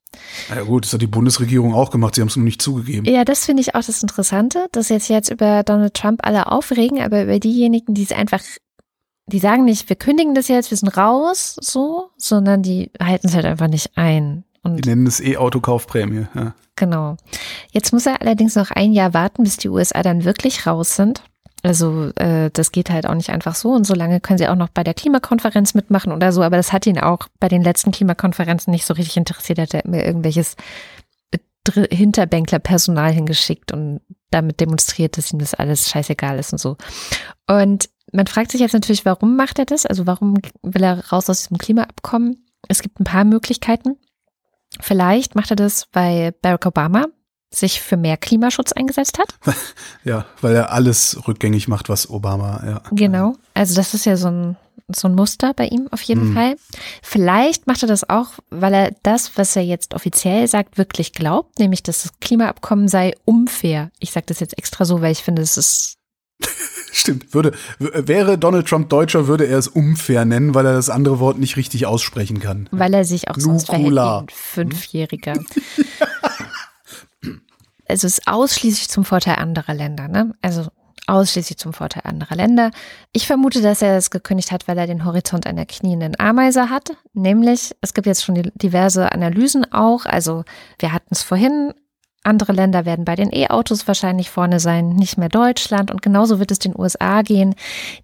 Ja 0.48 0.62
gut, 0.62 0.84
das 0.84 0.92
hat 0.92 1.02
die 1.02 1.06
Bundesregierung 1.06 1.74
auch 1.74 1.90
gemacht, 1.90 2.14
sie 2.14 2.20
haben 2.20 2.28
es 2.28 2.36
nur 2.36 2.44
nicht 2.44 2.62
zugegeben. 2.62 3.06
Ja, 3.06 3.24
das 3.24 3.44
finde 3.44 3.62
ich 3.62 3.74
auch 3.74 3.82
das 3.82 4.02
Interessante, 4.02 4.68
dass 4.72 4.88
jetzt 4.88 5.08
jetzt 5.08 5.30
über 5.30 5.62
Donald 5.62 5.94
Trump 5.94 6.20
alle 6.22 6.50
aufregen, 6.50 7.00
aber 7.00 7.24
über 7.24 7.38
diejenigen, 7.38 7.94
die 7.94 8.04
es 8.04 8.12
einfach, 8.12 8.40
die 9.26 9.38
sagen 9.38 9.64
nicht, 9.64 9.88
wir 9.88 9.96
kündigen 9.96 10.34
das 10.34 10.48
jetzt, 10.48 10.70
wir 10.70 10.78
sind 10.78 10.96
raus, 10.96 11.56
so, 11.60 12.10
sondern 12.16 12.62
die 12.62 12.90
halten 13.00 13.28
es 13.28 13.34
halt 13.34 13.44
einfach 13.44 13.68
nicht 13.68 13.96
ein. 13.96 14.44
Und 14.62 14.84
die 14.84 14.88
nennen 14.88 15.06
es 15.06 15.20
E-Auto-Kaufprämie, 15.20 16.26
ja. 16.34 16.54
Genau. 16.76 17.16
Jetzt 17.70 17.92
muss 17.92 18.06
er 18.06 18.20
allerdings 18.20 18.56
noch 18.56 18.70
ein 18.70 18.92
Jahr 18.92 19.14
warten, 19.14 19.44
bis 19.44 19.56
die 19.58 19.68
USA 19.68 20.02
dann 20.02 20.24
wirklich 20.24 20.66
raus 20.66 20.96
sind. 20.96 21.22
Also 21.64 22.10
äh, 22.16 22.50
das 22.52 22.72
geht 22.72 22.90
halt 22.90 23.06
auch 23.06 23.14
nicht 23.14 23.30
einfach 23.30 23.54
so 23.54 23.70
und 23.70 23.86
so 23.86 23.94
lange 23.94 24.20
können 24.20 24.38
sie 24.38 24.48
auch 24.48 24.54
noch 24.54 24.68
bei 24.68 24.84
der 24.84 24.92
Klimakonferenz 24.92 25.72
mitmachen 25.72 26.12
oder 26.12 26.30
so, 26.30 26.42
aber 26.42 26.58
das 26.58 26.72
hat 26.72 26.86
ihn 26.86 26.98
auch 26.98 27.26
bei 27.40 27.48
den 27.48 27.62
letzten 27.62 27.90
Klimakonferenzen 27.90 28.70
nicht 28.70 28.84
so 28.84 28.92
richtig 28.92 29.16
interessiert, 29.16 29.58
hat 29.58 29.72
er 29.72 29.88
mir 29.88 30.04
irgendwelches 30.04 30.56
Hinterbänkler-Personal 31.66 33.10
hingeschickt 33.10 33.72
und 33.72 34.02
damit 34.30 34.60
demonstriert, 34.60 35.16
dass 35.16 35.32
ihm 35.32 35.38
das 35.38 35.54
alles 35.54 35.88
scheißegal 35.88 36.38
ist 36.38 36.52
und 36.52 36.58
so. 36.58 36.76
Und 37.48 37.88
man 38.12 38.26
fragt 38.26 38.52
sich 38.52 38.60
jetzt 38.60 38.74
natürlich, 38.74 39.06
warum 39.06 39.34
macht 39.34 39.58
er 39.58 39.64
das? 39.64 39.86
Also 39.86 40.06
warum 40.06 40.36
will 40.62 40.82
er 40.82 41.08
raus 41.08 41.30
aus 41.30 41.44
diesem 41.44 41.56
Klimaabkommen? 41.56 42.44
Es 42.68 42.82
gibt 42.82 43.00
ein 43.00 43.04
paar 43.04 43.24
Möglichkeiten. 43.24 43.96
Vielleicht 44.80 45.34
macht 45.34 45.50
er 45.50 45.56
das, 45.56 45.88
weil 45.92 46.32
Barack 46.32 46.66
Obama 46.66 47.06
sich 47.54 47.80
für 47.80 47.96
mehr 47.96 48.16
Klimaschutz 48.16 48.72
eingesetzt 48.72 49.18
hat. 49.18 49.34
Ja, 50.04 50.26
weil 50.42 50.54
er 50.54 50.70
alles 50.72 51.16
rückgängig 51.26 51.66
macht, 51.68 51.88
was 51.88 52.10
Obama, 52.10 52.62
ja. 52.66 52.82
Genau. 52.92 53.36
Also 53.54 53.74
das 53.74 53.94
ist 53.94 54.04
ja 54.04 54.16
so 54.16 54.28
ein 54.28 54.56
so 54.94 55.08
ein 55.08 55.14
Muster 55.14 55.54
bei 55.54 55.66
ihm 55.68 55.88
auf 55.92 56.02
jeden 56.02 56.28
Hm. 56.28 56.34
Fall. 56.34 56.56
Vielleicht 57.02 57.66
macht 57.66 57.82
er 57.82 57.88
das 57.88 58.08
auch, 58.10 58.32
weil 58.50 58.74
er 58.74 58.90
das, 59.02 59.32
was 59.36 59.56
er 59.56 59.62
jetzt 59.62 59.94
offiziell 59.94 60.46
sagt, 60.46 60.76
wirklich 60.76 61.14
glaubt, 61.14 61.58
nämlich 61.58 61.82
dass 61.82 62.02
das 62.02 62.12
Klimaabkommen 62.20 62.86
sei 62.88 63.14
unfair. 63.24 63.90
Ich 63.98 64.12
sage 64.12 64.26
das 64.26 64.40
jetzt 64.40 64.58
extra 64.58 64.84
so, 64.84 65.00
weil 65.00 65.12
ich 65.12 65.22
finde, 65.22 65.40
es 65.40 65.56
ist 65.56 65.94
Stimmt. 66.92 67.32
Würde, 67.34 67.52
wäre 67.78 68.36
Donald 68.38 68.68
Trump 68.68 68.88
Deutscher, 68.90 69.26
würde 69.26 69.46
er 69.46 69.58
es 69.58 69.68
unfair 69.68 70.24
nennen, 70.24 70.54
weil 70.54 70.66
er 70.66 70.74
das 70.74 70.90
andere 70.90 71.18
Wort 71.18 71.38
nicht 71.38 71.56
richtig 71.56 71.86
aussprechen 71.86 72.38
kann. 72.40 72.68
weil 72.70 72.92
er 72.94 73.04
sich 73.04 73.28
auch 73.28 73.36
sonst 73.38 73.66
verhält 73.66 73.94
wie 73.94 73.98
ein 73.98 74.26
Fünfjähriger. 74.30 75.34
Also 77.88 78.06
es 78.06 78.18
ist 78.18 78.28
ausschließlich 78.28 78.88
zum 78.88 79.04
Vorteil 79.04 79.36
anderer 79.36 79.74
Länder, 79.74 80.08
ne? 80.08 80.34
Also 80.42 80.68
ausschließlich 81.06 81.58
zum 81.58 81.72
Vorteil 81.72 82.02
anderer 82.04 82.36
Länder. 82.36 82.70
Ich 83.12 83.26
vermute, 83.26 83.60
dass 83.60 83.82
er 83.82 83.96
es 83.96 84.10
gekündigt 84.10 84.52
hat, 84.52 84.68
weil 84.68 84.78
er 84.78 84.86
den 84.86 85.04
Horizont 85.04 85.46
einer 85.46 85.66
knienden 85.66 86.18
Ameise 86.18 86.70
hat. 86.70 86.96
Nämlich, 87.12 87.76
es 87.80 87.94
gibt 87.94 88.06
jetzt 88.06 88.24
schon 88.24 88.50
diverse 88.54 89.12
Analysen 89.12 89.70
auch. 89.72 90.06
Also 90.06 90.44
wir 90.78 90.92
hatten 90.92 91.10
es 91.10 91.22
vorhin. 91.22 91.74
Andere 92.22 92.54
Länder 92.54 92.86
werden 92.86 93.04
bei 93.04 93.16
den 93.16 93.30
E-Autos 93.34 93.86
wahrscheinlich 93.86 94.30
vorne 94.30 94.58
sein, 94.58 94.88
nicht 94.90 95.18
mehr 95.18 95.28
Deutschland. 95.28 95.90
Und 95.90 96.00
genauso 96.00 96.38
wird 96.38 96.50
es 96.50 96.58
den 96.58 96.78
USA 96.78 97.20
gehen. 97.20 97.54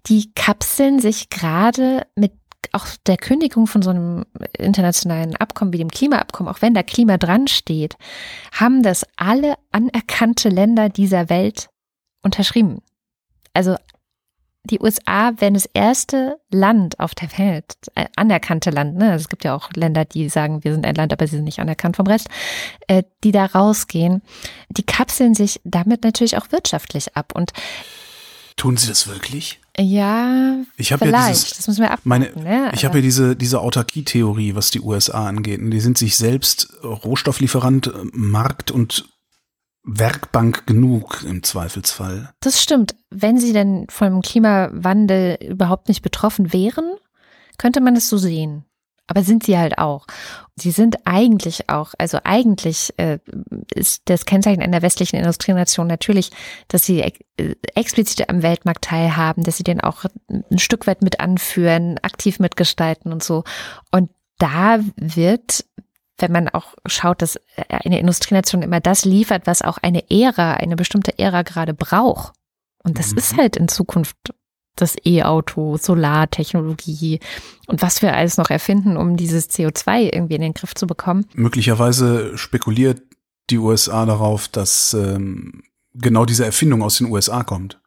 Die 0.05 0.31
kapseln 0.33 0.99
sich 0.99 1.29
gerade 1.29 2.05
mit 2.15 2.33
auch 2.73 2.87
der 3.07 3.17
Kündigung 3.17 3.67
von 3.67 3.81
so 3.81 3.89
einem 3.89 4.25
internationalen 4.57 5.35
Abkommen 5.35 5.73
wie 5.73 5.77
dem 5.77 5.89
Klimaabkommen, 5.89 6.53
auch 6.53 6.61
wenn 6.61 6.73
da 6.73 6.83
Klima 6.83 7.17
dran 7.17 7.47
steht, 7.47 7.97
haben 8.53 8.83
das 8.83 9.05
alle 9.17 9.55
anerkannte 9.71 10.49
Länder 10.49 10.89
dieser 10.89 11.29
Welt 11.29 11.69
unterschrieben. 12.21 12.81
Also 13.53 13.75
die 14.63 14.79
USA 14.79 15.33
wären 15.37 15.55
das 15.55 15.65
erste 15.65 16.39
Land 16.51 16.99
auf 16.99 17.15
der 17.15 17.35
Welt, 17.37 17.75
äh, 17.95 18.05
anerkannte 18.15 18.69
Land, 18.69 18.95
ne? 18.95 19.11
Also 19.11 19.23
es 19.23 19.29
gibt 19.29 19.43
ja 19.43 19.55
auch 19.55 19.71
Länder, 19.73 20.05
die 20.05 20.29
sagen, 20.29 20.63
wir 20.63 20.71
sind 20.71 20.85
ein 20.85 20.93
Land, 20.93 21.11
aber 21.11 21.25
sie 21.25 21.37
sind 21.37 21.45
nicht 21.45 21.59
anerkannt 21.59 21.95
vom 21.95 22.05
Rest, 22.05 22.27
äh, 22.87 23.03
die 23.23 23.31
da 23.31 23.47
rausgehen. 23.47 24.21
Die 24.69 24.83
kapseln 24.83 25.33
sich 25.33 25.59
damit 25.63 26.03
natürlich 26.03 26.37
auch 26.37 26.51
wirtschaftlich 26.51 27.15
ab. 27.15 27.33
Und 27.33 27.53
Tun 28.55 28.77
sie 28.77 28.87
das 28.87 29.07
wirklich? 29.07 29.60
Ja, 29.77 30.57
Ich 30.77 30.91
habe 30.91 31.05
ja 31.05 31.11
vielleicht, 31.11 31.43
dieses, 31.43 31.57
das 31.57 31.67
müssen 31.67 31.81
wir 31.81 31.91
abwarten. 31.91 32.09
meine, 32.09 32.31
ne? 32.35 32.71
ich 32.73 32.83
habe 32.83 32.97
ja 32.97 33.01
diese, 33.01 33.35
diese 33.35 33.61
Autarkie-Theorie, 33.61 34.55
was 34.55 34.71
die 34.71 34.81
USA 34.81 35.27
angeht. 35.27 35.61
Und 35.61 35.71
die 35.71 35.79
sind 35.79 35.97
sich 35.97 36.17
selbst 36.17 36.73
Rohstofflieferant, 36.83 37.87
äh, 37.87 37.91
Markt 38.11 38.71
und 38.71 39.05
Werkbank 39.83 40.67
genug 40.67 41.23
im 41.27 41.41
Zweifelsfall. 41.41 42.33
Das 42.41 42.61
stimmt. 42.61 42.95
Wenn 43.09 43.39
sie 43.39 43.53
denn 43.53 43.87
vom 43.89 44.21
Klimawandel 44.21 45.37
überhaupt 45.41 45.87
nicht 45.87 46.01
betroffen 46.01 46.53
wären, 46.53 46.85
könnte 47.57 47.81
man 47.81 47.95
es 47.95 48.09
so 48.09 48.17
sehen. 48.17 48.65
Aber 49.11 49.23
sind 49.23 49.43
sie 49.43 49.57
halt 49.57 49.77
auch. 49.77 50.07
Sie 50.55 50.71
sind 50.71 51.05
eigentlich 51.05 51.69
auch, 51.69 51.93
also 51.97 52.19
eigentlich 52.23 52.93
äh, 52.95 53.19
ist 53.75 54.03
das 54.05 54.25
Kennzeichen 54.25 54.61
einer 54.61 54.81
westlichen 54.81 55.17
Industrienation 55.17 55.87
natürlich, 55.87 56.31
dass 56.69 56.85
sie 56.85 57.01
ex 57.01 57.19
äh, 57.35 57.55
explizit 57.75 58.29
am 58.29 58.41
Weltmarkt 58.41 58.85
teilhaben, 58.85 59.43
dass 59.43 59.57
sie 59.57 59.63
den 59.63 59.81
auch 59.81 60.05
ein 60.29 60.59
Stück 60.59 60.87
weit 60.87 61.01
mit 61.01 61.19
anführen, 61.19 61.97
aktiv 62.01 62.39
mitgestalten 62.39 63.11
und 63.11 63.21
so. 63.21 63.43
Und 63.91 64.09
da 64.37 64.79
wird 64.95 65.65
wenn 66.17 66.31
man 66.31 66.49
auch 66.49 66.75
schaut, 66.85 67.23
dass 67.23 67.39
eine 67.67 67.99
Industrienation 67.99 68.61
immer 68.61 68.79
das 68.79 69.05
liefert, 69.05 69.47
was 69.47 69.63
auch 69.63 69.79
eine 69.81 70.09
Ära, 70.11 70.53
eine 70.53 70.75
bestimmte 70.75 71.17
Ära 71.17 71.41
gerade 71.41 71.73
braucht. 71.73 72.33
Und 72.83 72.99
das 72.99 73.11
Mhm. 73.11 73.17
ist 73.17 73.37
halt 73.37 73.57
in 73.57 73.67
Zukunft 73.67 74.17
das 74.81 74.95
E-Auto, 75.05 75.77
Solartechnologie 75.77 77.19
und 77.67 77.81
was 77.81 78.01
wir 78.01 78.15
alles 78.15 78.37
noch 78.37 78.49
erfinden, 78.49 78.97
um 78.97 79.17
dieses 79.17 79.49
CO2 79.49 80.13
irgendwie 80.13 80.35
in 80.35 80.41
den 80.41 80.53
Griff 80.53 80.75
zu 80.75 80.87
bekommen. 80.87 81.25
Möglicherweise 81.33 82.37
spekuliert 82.37 83.01
die 83.49 83.57
USA 83.57 84.05
darauf, 84.05 84.47
dass 84.47 84.93
ähm, 84.93 85.63
genau 85.93 86.25
diese 86.25 86.45
Erfindung 86.45 86.81
aus 86.83 86.97
den 86.97 87.11
USA 87.11 87.43
kommt. 87.43 87.79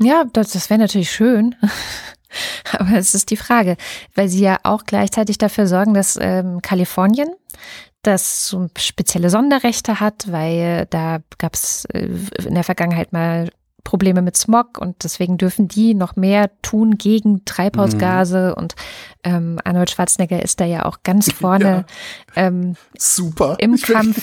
Ja, 0.00 0.24
das, 0.32 0.52
das 0.52 0.70
wäre 0.70 0.80
natürlich 0.80 1.10
schön. 1.10 1.54
Aber 2.72 2.94
es 2.96 3.14
ist 3.14 3.30
die 3.30 3.36
Frage, 3.36 3.76
weil 4.14 4.28
sie 4.28 4.40
ja 4.40 4.58
auch 4.62 4.84
gleichzeitig 4.84 5.38
dafür 5.38 5.66
sorgen, 5.66 5.94
dass 5.94 6.18
ähm, 6.20 6.62
Kalifornien 6.62 7.28
das 8.02 8.48
so 8.48 8.68
spezielle 8.76 9.30
Sonderrechte 9.30 10.00
hat, 10.00 10.30
weil 10.32 10.86
da 10.90 11.20
gab 11.38 11.54
es 11.54 11.84
äh, 11.86 12.08
in 12.44 12.54
der 12.54 12.64
Vergangenheit 12.64 13.12
mal 13.12 13.50
Probleme 13.84 14.22
mit 14.22 14.36
Smog 14.36 14.78
und 14.78 15.04
deswegen 15.04 15.38
dürfen 15.38 15.68
die 15.68 15.94
noch 15.94 16.16
mehr 16.16 16.50
tun 16.62 16.98
gegen 16.98 17.44
Treibhausgase 17.44 18.54
und 18.54 18.74
ähm, 19.24 19.58
Arnold 19.64 19.90
Schwarzenegger 19.90 20.42
ist 20.42 20.60
da 20.60 20.64
ja 20.64 20.84
auch 20.84 20.98
ganz 21.02 21.32
vorne 21.40 21.84
ähm, 22.36 22.76
Super. 22.96 23.56
im 23.58 23.74
Ich 23.74 23.82
Kampf 23.82 24.22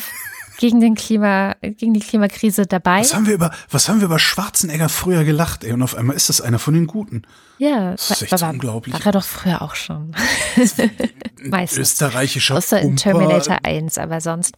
gegen 0.59 0.81
den 0.81 0.95
Klima, 0.95 1.55
gegen 1.61 1.93
die 1.93 2.01
Klimakrise 2.01 2.67
dabei. 2.67 2.99
Was 2.99 3.13
haben 3.13 3.27
wir 3.27 3.33
über, 3.33 3.51
was 3.69 3.87
haben 3.87 3.99
wir 4.01 4.05
über 4.05 4.19
Schwarzenegger 4.19 4.89
früher 4.89 5.23
gelacht, 5.23 5.63
ey? 5.63 5.71
Und 5.71 5.81
auf 5.81 5.95
einmal 5.95 6.17
ist 6.17 6.27
das 6.27 6.41
einer 6.41 6.59
von 6.59 6.73
den 6.73 6.85
Guten. 6.85 7.21
Ja, 7.59 7.91
Das 7.91 8.11
ist 8.11 8.23
echt 8.23 8.41
war, 8.41 8.49
unglaublich. 8.49 8.93
war 8.93 9.05
er 9.05 9.11
doch 9.13 9.23
früher 9.23 9.61
auch 9.61 9.75
schon. 9.75 10.13
Meistens. 11.41 11.79
Österreichischer 11.79 12.57
Außer 12.57 12.79
in. 12.81 12.97
Terminator 12.97 13.59
1, 13.63 13.97
aber 13.97 14.19
sonst. 14.19 14.55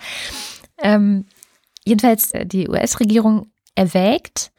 Ähm, 0.79 1.25
jedenfalls, 1.85 2.31
äh, 2.31 2.47
die 2.47 2.67
US-Regierung 2.67 3.51
erwägt, 3.75 4.51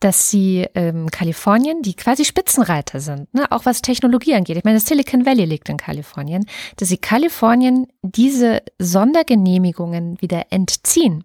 dass 0.00 0.30
sie 0.30 0.66
ähm, 0.74 1.10
Kalifornien, 1.10 1.82
die 1.82 1.94
quasi 1.94 2.24
Spitzenreiter 2.24 3.00
sind, 3.00 3.32
ne, 3.32 3.50
auch 3.50 3.64
was 3.64 3.82
Technologie 3.82 4.34
angeht. 4.34 4.56
Ich 4.56 4.64
meine, 4.64 4.78
das 4.78 4.86
Silicon 4.86 5.24
Valley 5.24 5.44
liegt 5.44 5.68
in 5.68 5.78
Kalifornien, 5.78 6.46
dass 6.76 6.88
sie 6.88 6.98
Kalifornien 6.98 7.86
diese 8.02 8.62
Sondergenehmigungen 8.78 10.20
wieder 10.20 10.46
entziehen 10.50 11.24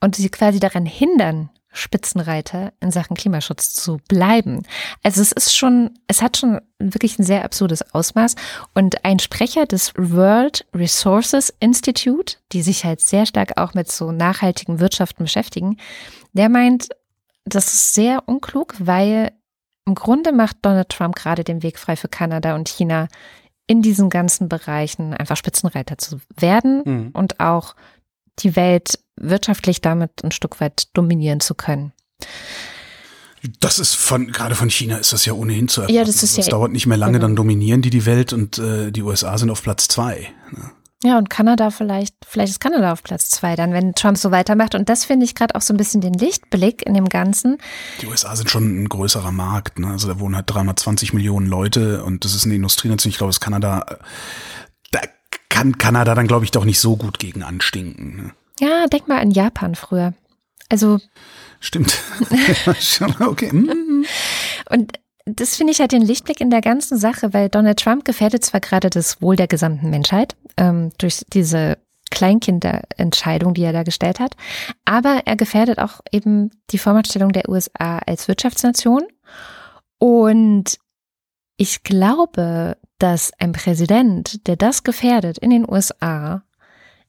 und 0.00 0.16
sie 0.16 0.28
quasi 0.28 0.60
daran 0.60 0.84
hindern, 0.84 1.50
Spitzenreiter 1.72 2.72
in 2.80 2.90
Sachen 2.90 3.16
Klimaschutz 3.16 3.74
zu 3.74 3.98
bleiben. 4.08 4.62
Also 5.02 5.22
es 5.22 5.32
ist 5.32 5.56
schon, 5.56 5.98
es 6.06 6.20
hat 6.20 6.36
schon 6.36 6.60
wirklich 6.78 7.18
ein 7.18 7.24
sehr 7.24 7.44
absurdes 7.44 7.94
Ausmaß. 7.94 8.34
Und 8.74 9.04
ein 9.04 9.18
Sprecher 9.18 9.64
des 9.64 9.94
World 9.96 10.66
Resources 10.74 11.52
Institute, 11.60 12.36
die 12.52 12.62
sich 12.62 12.84
halt 12.84 13.00
sehr 13.00 13.24
stark 13.24 13.58
auch 13.58 13.72
mit 13.72 13.90
so 13.90 14.12
nachhaltigen 14.12 14.80
Wirtschaften 14.80 15.24
beschäftigen, 15.24 15.78
der 16.34 16.50
meint, 16.50 16.88
das 17.44 17.66
ist 17.72 17.94
sehr 17.94 18.22
unklug, 18.28 18.74
weil 18.78 19.32
im 19.86 19.94
Grunde 19.94 20.32
macht 20.32 20.58
Donald 20.62 20.88
Trump 20.90 21.16
gerade 21.16 21.44
den 21.44 21.62
Weg 21.62 21.78
frei 21.78 21.96
für 21.96 22.08
Kanada 22.08 22.54
und 22.54 22.68
China 22.68 23.08
in 23.66 23.82
diesen 23.82 24.10
ganzen 24.10 24.48
Bereichen 24.48 25.14
einfach 25.14 25.36
Spitzenreiter 25.36 25.98
zu 25.98 26.20
werden 26.36 26.82
Mhm. 26.84 27.10
und 27.12 27.40
auch 27.40 27.74
die 28.40 28.54
Welt 28.56 28.98
wirtschaftlich 29.16 29.80
damit 29.80 30.22
ein 30.24 30.32
Stück 30.32 30.60
weit 30.60 30.88
dominieren 30.96 31.40
zu 31.40 31.54
können. 31.54 31.92
Das 33.60 33.80
ist 33.80 33.94
von, 33.94 34.30
gerade 34.30 34.54
von 34.54 34.70
China 34.70 34.98
ist 34.98 35.12
das 35.12 35.24
ja 35.26 35.32
ohnehin 35.32 35.66
zu 35.68 35.80
erwarten. 35.80 35.94
Ja, 35.96 36.04
das 36.04 36.16
ist 36.16 36.22
Also 36.34 36.40
es 36.40 36.46
ja- 36.46 36.50
dauert 36.52 36.70
nicht 36.72 36.86
mehr 36.86 36.96
lange, 36.96 37.14
genau. 37.14 37.26
dann 37.26 37.36
dominieren 37.36 37.82
die 37.82 37.90
die 37.90 38.06
Welt 38.06 38.32
und 38.32 38.58
äh, 38.58 38.92
die 38.92 39.02
USA 39.02 39.36
sind 39.36 39.50
auf 39.50 39.62
Platz 39.62 39.88
zwei. 39.88 40.28
ne? 40.52 40.70
Ja, 41.04 41.18
und 41.18 41.30
Kanada 41.30 41.70
vielleicht, 41.70 42.14
vielleicht 42.26 42.52
ist 42.52 42.60
Kanada 42.60 42.92
auf 42.92 43.02
Platz 43.02 43.30
zwei 43.30 43.56
dann, 43.56 43.72
wenn 43.72 43.94
Trump 43.94 44.16
so 44.16 44.30
weitermacht. 44.30 44.76
Und 44.76 44.88
das 44.88 45.04
finde 45.04 45.24
ich 45.24 45.34
gerade 45.34 45.56
auch 45.56 45.60
so 45.60 45.74
ein 45.74 45.76
bisschen 45.76 46.00
den 46.00 46.14
Lichtblick 46.14 46.86
in 46.86 46.94
dem 46.94 47.08
Ganzen. 47.08 47.58
Die 48.00 48.06
USA 48.06 48.36
sind 48.36 48.50
schon 48.50 48.82
ein 48.82 48.88
größerer 48.88 49.32
Markt. 49.32 49.80
Ne? 49.80 49.88
Also 49.88 50.06
da 50.06 50.20
wohnen 50.20 50.36
halt 50.36 50.48
320 50.48 51.12
Millionen 51.12 51.48
Leute 51.48 52.04
und 52.04 52.24
das 52.24 52.34
ist 52.34 52.44
eine 52.44 52.54
Industrienation. 52.54 53.10
Ich 53.10 53.18
glaube, 53.18 53.30
das 53.30 53.40
Kanada, 53.40 53.84
da 54.92 55.00
kann 55.48 55.76
Kanada 55.76 56.14
dann, 56.14 56.28
glaube 56.28 56.44
ich, 56.44 56.52
doch 56.52 56.64
nicht 56.64 56.78
so 56.78 56.96
gut 56.96 57.18
gegen 57.18 57.42
anstinken. 57.42 58.16
Ne? 58.16 58.30
Ja, 58.60 58.86
denk 58.86 59.08
mal 59.08 59.18
an 59.18 59.32
Japan 59.32 59.74
früher. 59.74 60.14
Also, 60.68 61.00
Stimmt. 61.58 61.98
Okay. 63.20 63.50
hm. 63.50 64.04
und 64.70 64.92
das 65.24 65.56
finde 65.56 65.72
ich 65.72 65.80
halt 65.80 65.92
den 65.92 66.02
Lichtblick 66.02 66.40
in 66.40 66.50
der 66.50 66.60
ganzen 66.60 66.98
Sache, 66.98 67.32
weil 67.32 67.48
Donald 67.48 67.78
Trump 67.78 68.04
gefährdet 68.04 68.44
zwar 68.44 68.60
gerade 68.60 68.90
das 68.90 69.22
Wohl 69.22 69.36
der 69.36 69.46
gesamten 69.46 69.90
Menschheit 69.90 70.36
ähm, 70.56 70.90
durch 70.98 71.24
diese 71.32 71.78
Kleinkinderentscheidung, 72.10 73.54
die 73.54 73.62
er 73.62 73.72
da 73.72 73.84
gestellt 73.84 74.20
hat, 74.20 74.36
aber 74.84 75.22
er 75.24 75.36
gefährdet 75.36 75.78
auch 75.78 76.00
eben 76.10 76.50
die 76.70 76.78
Vormachtstellung 76.78 77.32
der 77.32 77.48
USA 77.48 77.98
als 77.98 78.28
Wirtschaftsnation. 78.28 79.04
Und 79.98 80.78
ich 81.56 81.82
glaube, 81.82 82.76
dass 82.98 83.32
ein 83.38 83.52
Präsident, 83.52 84.46
der 84.46 84.56
das 84.56 84.82
gefährdet 84.82 85.38
in 85.38 85.50
den 85.50 85.68
USA, 85.68 86.42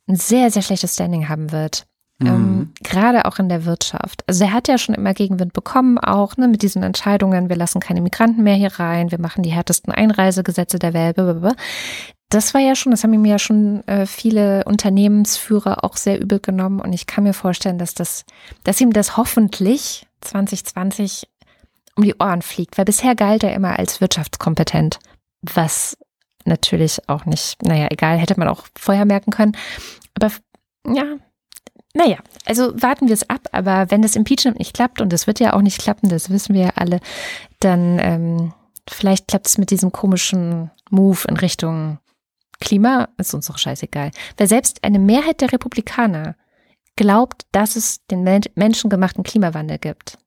ein 0.07 0.15
sehr, 0.15 0.51
sehr 0.51 0.61
schlechtes 0.61 0.93
Standing 0.93 1.27
haben 1.27 1.51
wird. 1.51 1.85
Ähm, 2.27 2.73
gerade 2.81 3.25
auch 3.25 3.39
in 3.39 3.49
der 3.49 3.65
Wirtschaft. 3.65 4.23
Also 4.27 4.43
er 4.43 4.53
hat 4.53 4.67
ja 4.67 4.77
schon 4.77 4.95
immer 4.95 5.13
Gegenwind 5.13 5.53
bekommen, 5.53 5.97
auch 5.97 6.37
ne, 6.37 6.47
mit 6.47 6.61
diesen 6.61 6.83
Entscheidungen, 6.83 7.49
wir 7.49 7.55
lassen 7.55 7.79
keine 7.79 8.01
Migranten 8.01 8.43
mehr 8.43 8.55
hier 8.55 8.79
rein, 8.79 9.11
wir 9.11 9.19
machen 9.19 9.43
die 9.43 9.51
härtesten 9.51 9.93
Einreisegesetze 9.93 10.79
der 10.79 10.93
Welt. 10.93 11.15
Blablabla. 11.15 11.53
Das 12.29 12.53
war 12.53 12.61
ja 12.61 12.75
schon, 12.75 12.91
das 12.91 13.03
haben 13.03 13.13
ihm 13.13 13.25
ja 13.25 13.37
schon 13.37 13.87
äh, 13.87 14.07
viele 14.07 14.63
Unternehmensführer 14.65 15.83
auch 15.83 15.97
sehr 15.97 16.19
übel 16.19 16.39
genommen 16.39 16.79
und 16.79 16.93
ich 16.93 17.05
kann 17.05 17.23
mir 17.23 17.33
vorstellen, 17.33 17.77
dass 17.77 17.93
das, 17.93 18.25
dass 18.63 18.81
ihm 18.81 18.91
das 18.91 19.17
hoffentlich 19.17 20.07
2020 20.21 21.27
um 21.95 22.03
die 22.03 22.15
Ohren 22.19 22.41
fliegt, 22.41 22.77
weil 22.77 22.85
bisher 22.85 23.13
galt 23.15 23.43
er 23.43 23.53
immer 23.53 23.77
als 23.77 24.01
wirtschaftskompetent, 24.01 24.97
was 25.43 25.95
natürlich 26.45 27.07
auch 27.07 27.25
nicht, 27.25 27.61
naja, 27.63 27.87
egal, 27.91 28.17
hätte 28.17 28.39
man 28.39 28.47
auch 28.47 28.65
vorher 28.77 29.05
merken 29.05 29.31
können. 29.31 29.55
Aber 30.15 30.31
ja, 30.87 31.17
naja, 31.93 32.17
also 32.45 32.73
warten 32.81 33.07
wir 33.07 33.13
es 33.13 33.29
ab, 33.29 33.47
aber 33.51 33.91
wenn 33.91 34.01
das 34.01 34.15
Impeachment 34.15 34.57
nicht 34.57 34.73
klappt, 34.73 34.99
und 34.99 35.13
das 35.13 35.27
wird 35.27 35.39
ja 35.39 35.53
auch 35.53 35.61
nicht 35.61 35.79
klappen, 35.79 36.09
das 36.09 36.29
wissen 36.29 36.55
wir 36.55 36.61
ja 36.61 36.71
alle, 36.75 36.99
dann 37.59 37.99
ähm, 37.99 38.53
vielleicht 38.89 39.27
klappt 39.27 39.47
es 39.47 39.57
mit 39.57 39.69
diesem 39.69 39.91
komischen 39.91 40.71
Move 40.89 41.19
in 41.27 41.37
Richtung 41.37 41.99
Klima, 42.59 43.09
ist 43.17 43.33
uns 43.33 43.47
doch 43.47 43.57
scheißegal. 43.57 44.11
Weil 44.37 44.47
selbst 44.47 44.83
eine 44.83 44.99
Mehrheit 44.99 45.41
der 45.41 45.51
Republikaner 45.51 46.35
glaubt, 46.95 47.43
dass 47.51 47.75
es 47.75 48.05
den 48.07 48.23
menschengemachten 48.55 49.23
Klimawandel 49.23 49.77
gibt. 49.77 50.17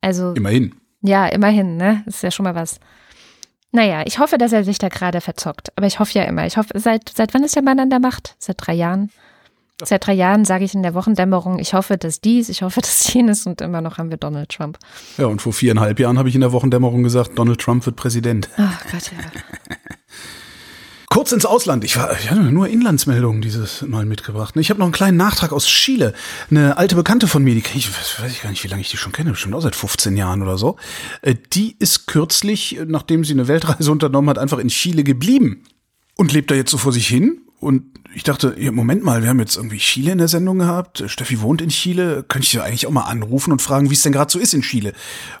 Also. 0.00 0.32
Immerhin. 0.34 0.74
Ja, 1.00 1.26
immerhin, 1.26 1.76
ne? 1.76 2.02
Das 2.06 2.16
ist 2.16 2.22
ja 2.22 2.30
schon 2.30 2.44
mal 2.44 2.54
was. 2.54 2.78
Naja, 3.70 4.02
ich 4.04 4.18
hoffe, 4.18 4.36
dass 4.36 4.52
er 4.52 4.64
sich 4.64 4.78
da 4.78 4.88
gerade 4.88 5.20
verzockt. 5.20 5.72
Aber 5.76 5.86
ich 5.86 5.98
hoffe 5.98 6.18
ja 6.18 6.24
immer. 6.24 6.46
Ich 6.46 6.56
hoffe, 6.56 6.78
seit, 6.78 7.08
seit 7.08 7.32
wann 7.34 7.44
ist 7.44 7.56
der 7.56 7.62
Mann 7.62 7.80
an 7.80 7.90
der 7.90 8.00
Macht? 8.00 8.34
Seit 8.38 8.56
drei 8.58 8.74
Jahren? 8.74 9.10
Seit 9.84 10.06
drei 10.06 10.12
Jahren 10.12 10.44
sage 10.44 10.64
ich 10.64 10.74
in 10.74 10.82
der 10.82 10.94
Wochendämmerung, 10.94 11.58
ich 11.58 11.74
hoffe, 11.74 11.98
dass 11.98 12.20
dies, 12.20 12.48
ich 12.48 12.62
hoffe, 12.62 12.80
dass 12.82 13.12
jenes 13.12 13.46
und 13.46 13.60
immer 13.60 13.80
noch 13.80 13.98
haben 13.98 14.10
wir 14.10 14.16
Donald 14.16 14.50
Trump. 14.50 14.78
Ja, 15.18 15.26
und 15.26 15.42
vor 15.42 15.52
viereinhalb 15.52 15.98
Jahren 15.98 16.18
habe 16.18 16.28
ich 16.28 16.34
in 16.34 16.40
der 16.40 16.52
Wochendämmerung 16.52 17.02
gesagt, 17.02 17.38
Donald 17.38 17.60
Trump 17.60 17.84
wird 17.86 17.96
Präsident. 17.96 18.48
Ach 18.56 18.82
Gott, 18.90 19.10
ja. 19.12 19.76
Kurz 21.12 21.30
ins 21.30 21.44
Ausland. 21.44 21.84
Ich, 21.84 21.98
war, 21.98 22.10
ich 22.18 22.30
hatte 22.30 22.40
nur 22.40 22.68
Inlandsmeldungen 22.68 23.42
dieses 23.42 23.82
Mal 23.82 24.06
mitgebracht. 24.06 24.56
Ich 24.56 24.70
habe 24.70 24.80
noch 24.80 24.86
einen 24.86 24.94
kleinen 24.94 25.18
Nachtrag 25.18 25.52
aus 25.52 25.66
Chile. 25.66 26.14
Eine 26.50 26.78
alte 26.78 26.94
Bekannte 26.94 27.28
von 27.28 27.44
mir, 27.44 27.54
die 27.54 27.62
ich 27.74 27.90
weiß 27.90 28.32
ich 28.32 28.40
gar 28.40 28.48
nicht, 28.48 28.64
wie 28.64 28.68
lange 28.68 28.80
ich 28.80 28.90
die 28.90 28.96
schon 28.96 29.12
kenne, 29.12 29.32
bestimmt 29.32 29.54
auch 29.54 29.60
seit 29.60 29.76
15 29.76 30.16
Jahren 30.16 30.40
oder 30.40 30.56
so. 30.56 30.76
Äh, 31.20 31.34
die 31.52 31.76
ist 31.78 32.06
kürzlich, 32.06 32.80
nachdem 32.86 33.24
sie 33.24 33.34
eine 33.34 33.46
Weltreise 33.46 33.92
unternommen 33.92 34.30
hat, 34.30 34.38
einfach 34.38 34.56
in 34.56 34.68
Chile 34.68 35.04
geblieben 35.04 35.64
und 36.16 36.32
lebt 36.32 36.50
da 36.50 36.54
jetzt 36.54 36.70
so 36.70 36.78
vor 36.78 36.94
sich 36.94 37.08
hin. 37.08 37.42
Und 37.62 37.84
ich 38.12 38.24
dachte, 38.24 38.56
ja, 38.58 38.72
Moment 38.72 39.04
mal, 39.04 39.22
wir 39.22 39.28
haben 39.28 39.38
jetzt 39.38 39.56
irgendwie 39.56 39.78
Chile 39.78 40.10
in 40.10 40.18
der 40.18 40.26
Sendung 40.26 40.58
gehabt. 40.58 41.04
Steffi 41.06 41.40
wohnt 41.40 41.62
in 41.62 41.68
Chile. 41.68 42.24
Könnte 42.28 42.44
ich 42.44 42.52
ja 42.54 42.64
eigentlich 42.64 42.88
auch 42.88 42.90
mal 42.90 43.02
anrufen 43.04 43.52
und 43.52 43.62
fragen, 43.62 43.88
wie 43.88 43.94
es 43.94 44.02
denn 44.02 44.12
gerade 44.12 44.32
so 44.32 44.40
ist 44.40 44.52
in 44.52 44.62
Chile 44.62 44.94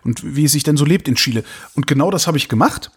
und 0.04 0.36
wie 0.36 0.44
es 0.44 0.52
sich 0.52 0.62
denn 0.62 0.76
so 0.76 0.84
lebt 0.84 1.08
in 1.08 1.16
Chile. 1.16 1.42
Und 1.74 1.88
genau 1.88 2.12
das 2.12 2.28
habe 2.28 2.38
ich 2.38 2.48
gemacht. 2.48 2.92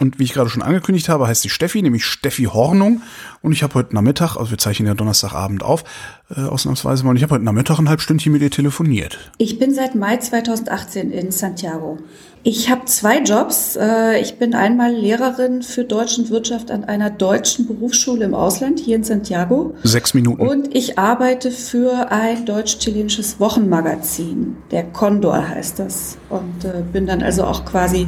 Und 0.00 0.20
wie 0.20 0.22
ich 0.22 0.32
gerade 0.32 0.48
schon 0.48 0.62
angekündigt 0.62 1.08
habe, 1.08 1.26
heißt 1.26 1.42
sie 1.42 1.48
Steffi, 1.48 1.82
nämlich 1.82 2.04
Steffi 2.04 2.44
Hornung. 2.44 3.02
Und 3.42 3.50
ich 3.50 3.64
habe 3.64 3.74
heute 3.74 3.96
Nachmittag, 3.96 4.36
also 4.36 4.52
wir 4.52 4.58
zeichnen 4.58 4.86
ja 4.86 4.94
Donnerstagabend 4.94 5.64
auf, 5.64 5.82
äh, 6.30 6.42
ausnahmsweise 6.42 7.02
mal, 7.02 7.10
und 7.10 7.16
ich 7.16 7.24
habe 7.24 7.34
heute 7.34 7.44
Nachmittag 7.44 7.80
ein 7.80 7.88
halb 7.88 8.00
Stündchen 8.00 8.32
mit 8.32 8.40
ihr 8.40 8.52
telefoniert. 8.52 9.32
Ich 9.38 9.58
bin 9.58 9.74
seit 9.74 9.96
Mai 9.96 10.18
2018 10.18 11.10
in 11.10 11.32
Santiago. 11.32 11.98
Ich 12.44 12.70
habe 12.70 12.84
zwei 12.84 13.20
Jobs. 13.20 13.76
Äh, 13.76 14.20
ich 14.20 14.38
bin 14.38 14.54
einmal 14.54 14.92
Lehrerin 14.92 15.62
für 15.62 15.84
Deutsch 15.84 16.18
und 16.18 16.30
Wirtschaft 16.30 16.70
an 16.70 16.84
einer 16.84 17.10
deutschen 17.10 17.66
Berufsschule 17.66 18.24
im 18.24 18.34
Ausland, 18.34 18.78
hier 18.78 18.96
in 18.96 19.04
Santiago. 19.04 19.74
Sechs 19.82 20.14
Minuten. 20.14 20.46
Und 20.46 20.74
ich 20.74 20.98
arbeite 20.98 21.50
für 21.50 22.10
ein 22.10 22.46
deutsch-chilenisches 22.46 23.40
Wochenmagazin. 23.40 24.56
Der 24.70 24.84
Condor 24.84 25.48
heißt 25.48 25.78
das. 25.78 26.16
Und 26.30 26.64
äh, 26.64 26.82
bin 26.92 27.06
dann 27.06 27.22
also 27.22 27.44
auch 27.44 27.64
quasi 27.64 28.06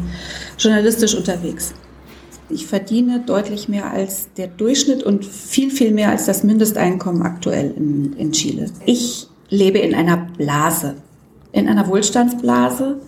journalistisch 0.58 1.14
unterwegs. 1.14 1.74
Ich 2.48 2.66
verdiene 2.66 3.20
deutlich 3.20 3.68
mehr 3.68 3.92
als 3.92 4.28
der 4.36 4.48
Durchschnitt 4.48 5.02
und 5.02 5.24
viel, 5.24 5.70
viel 5.70 5.92
mehr 5.92 6.10
als 6.10 6.26
das 6.26 6.42
Mindesteinkommen 6.42 7.22
aktuell 7.22 7.72
in, 7.76 8.12
in 8.14 8.32
Chile. 8.32 8.66
Ich 8.86 9.28
lebe 9.48 9.78
in 9.78 9.94
einer 9.94 10.16
Blase, 10.16 10.96
in 11.52 11.68
einer 11.68 11.86
Wohlstandsblase, 11.88 13.00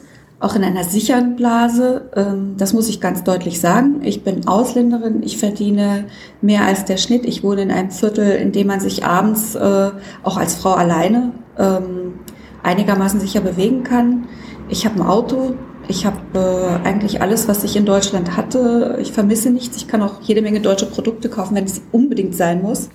auch 0.43 0.57
in 0.57 0.64
einer 0.64 0.82
sicheren 0.82 1.36
Blase. 1.36 2.11
Ähm, 2.16 2.57
das 2.59 2.72
muss 2.72 2.88
ich 2.88 3.01
ganz 3.01 3.22
deutlich 3.22 3.61
sagen. 3.61 4.01
Ich 4.03 4.24
bin 4.24 4.49
Ausländerin, 4.49 5.22
ich 5.22 5.38
verdiene 5.38 6.07
mehr 6.40 6.64
als 6.64 6.84
der 6.84 6.97
Schnitt. 6.97 7.24
Ich 7.24 7.45
wohne 7.45 7.62
in 7.62 7.70
einem 7.70 7.93
Viertel, 7.93 8.32
in 8.32 8.51
dem 8.51 8.66
man 8.66 8.80
sich 8.80 9.05
abends 9.05 9.55
äh, 9.55 9.90
auch 10.24 10.36
als 10.36 10.57
Frau 10.57 10.72
alleine 10.72 11.32
ähm, 11.57 12.14
einigermaßen 12.64 13.20
sicher 13.20 13.40
bewegen 13.40 13.84
kann. 13.84 14.24
Ich 14.68 14.84
habe 14.84 14.97
ein 14.97 15.07
Auto, 15.07 15.55
ich 15.86 16.07
habe 16.07 16.18
äh, 16.34 16.88
eigentlich 16.88 17.22
alles, 17.22 17.47
was 17.47 17.62
ich 17.62 17.76
in 17.76 17.86
Deutschland 17.86 18.36
hatte. 18.36 18.99
Ich 19.01 19.12
vermisse 19.12 19.51
nichts. 19.51 19.76
Ich 19.76 19.86
kann 19.86 20.03
auch 20.03 20.22
jede 20.22 20.43
Menge 20.43 20.61
deutsche 20.61 20.86
Produkte 20.86 21.28
kaufen, 21.28 21.55
wenn 21.55 21.64
es 21.64 21.82
unbedingt 21.93 22.34
sein 22.34 22.62
muss. 22.62 22.88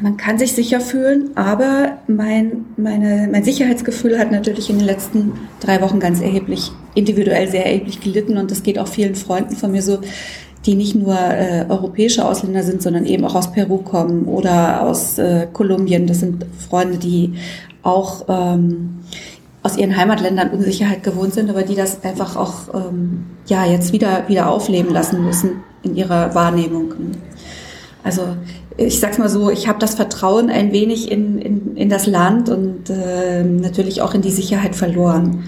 Man 0.00 0.16
kann 0.18 0.38
sich 0.38 0.52
sicher 0.52 0.80
fühlen, 0.80 1.30
aber 1.36 1.98
mein, 2.06 2.66
meine, 2.76 3.28
mein 3.30 3.44
Sicherheitsgefühl 3.44 4.18
hat 4.18 4.30
natürlich 4.30 4.68
in 4.68 4.78
den 4.78 4.86
letzten 4.86 5.32
drei 5.60 5.80
Wochen 5.80 6.00
ganz 6.00 6.20
erheblich, 6.20 6.70
individuell 6.94 7.48
sehr 7.48 7.64
erheblich 7.64 8.00
gelitten 8.00 8.36
und 8.36 8.50
das 8.50 8.62
geht 8.62 8.78
auch 8.78 8.88
vielen 8.88 9.14
Freunden 9.14 9.56
von 9.56 9.72
mir 9.72 9.82
so, 9.82 10.00
die 10.66 10.74
nicht 10.74 10.96
nur 10.96 11.16
äh, 11.18 11.64
europäische 11.68 12.24
Ausländer 12.24 12.62
sind, 12.62 12.82
sondern 12.82 13.06
eben 13.06 13.24
auch 13.24 13.34
aus 13.34 13.52
Peru 13.52 13.78
kommen 13.78 14.24
oder 14.24 14.82
aus 14.82 15.16
äh, 15.18 15.46
Kolumbien. 15.52 16.06
Das 16.06 16.20
sind 16.20 16.44
Freunde, 16.68 16.98
die 16.98 17.34
auch 17.82 18.26
ähm, 18.28 18.98
aus 19.62 19.76
ihren 19.76 19.96
Heimatländern 19.96 20.50
Unsicherheit 20.50 21.02
gewohnt 21.02 21.34
sind, 21.34 21.48
aber 21.48 21.62
die 21.62 21.74
das 21.74 22.04
einfach 22.04 22.36
auch 22.36 22.74
ähm, 22.74 23.24
ja 23.46 23.64
jetzt 23.64 23.92
wieder 23.92 24.28
wieder 24.28 24.50
aufleben 24.50 24.92
lassen 24.92 25.24
müssen 25.24 25.62
in 25.82 25.96
ihrer 25.96 26.34
Wahrnehmung. 26.34 26.92
Also 28.02 28.22
ich 28.76 29.00
sag's 29.00 29.18
mal 29.18 29.28
so, 29.28 29.50
ich 29.50 29.68
habe 29.68 29.78
das 29.78 29.94
Vertrauen 29.94 30.50
ein 30.50 30.72
wenig 30.72 31.10
in, 31.10 31.38
in, 31.38 31.76
in 31.76 31.88
das 31.88 32.06
Land 32.06 32.48
und 32.48 32.90
äh, 32.90 33.42
natürlich 33.42 34.02
auch 34.02 34.14
in 34.14 34.22
die 34.22 34.30
Sicherheit 34.30 34.76
verloren. 34.76 35.44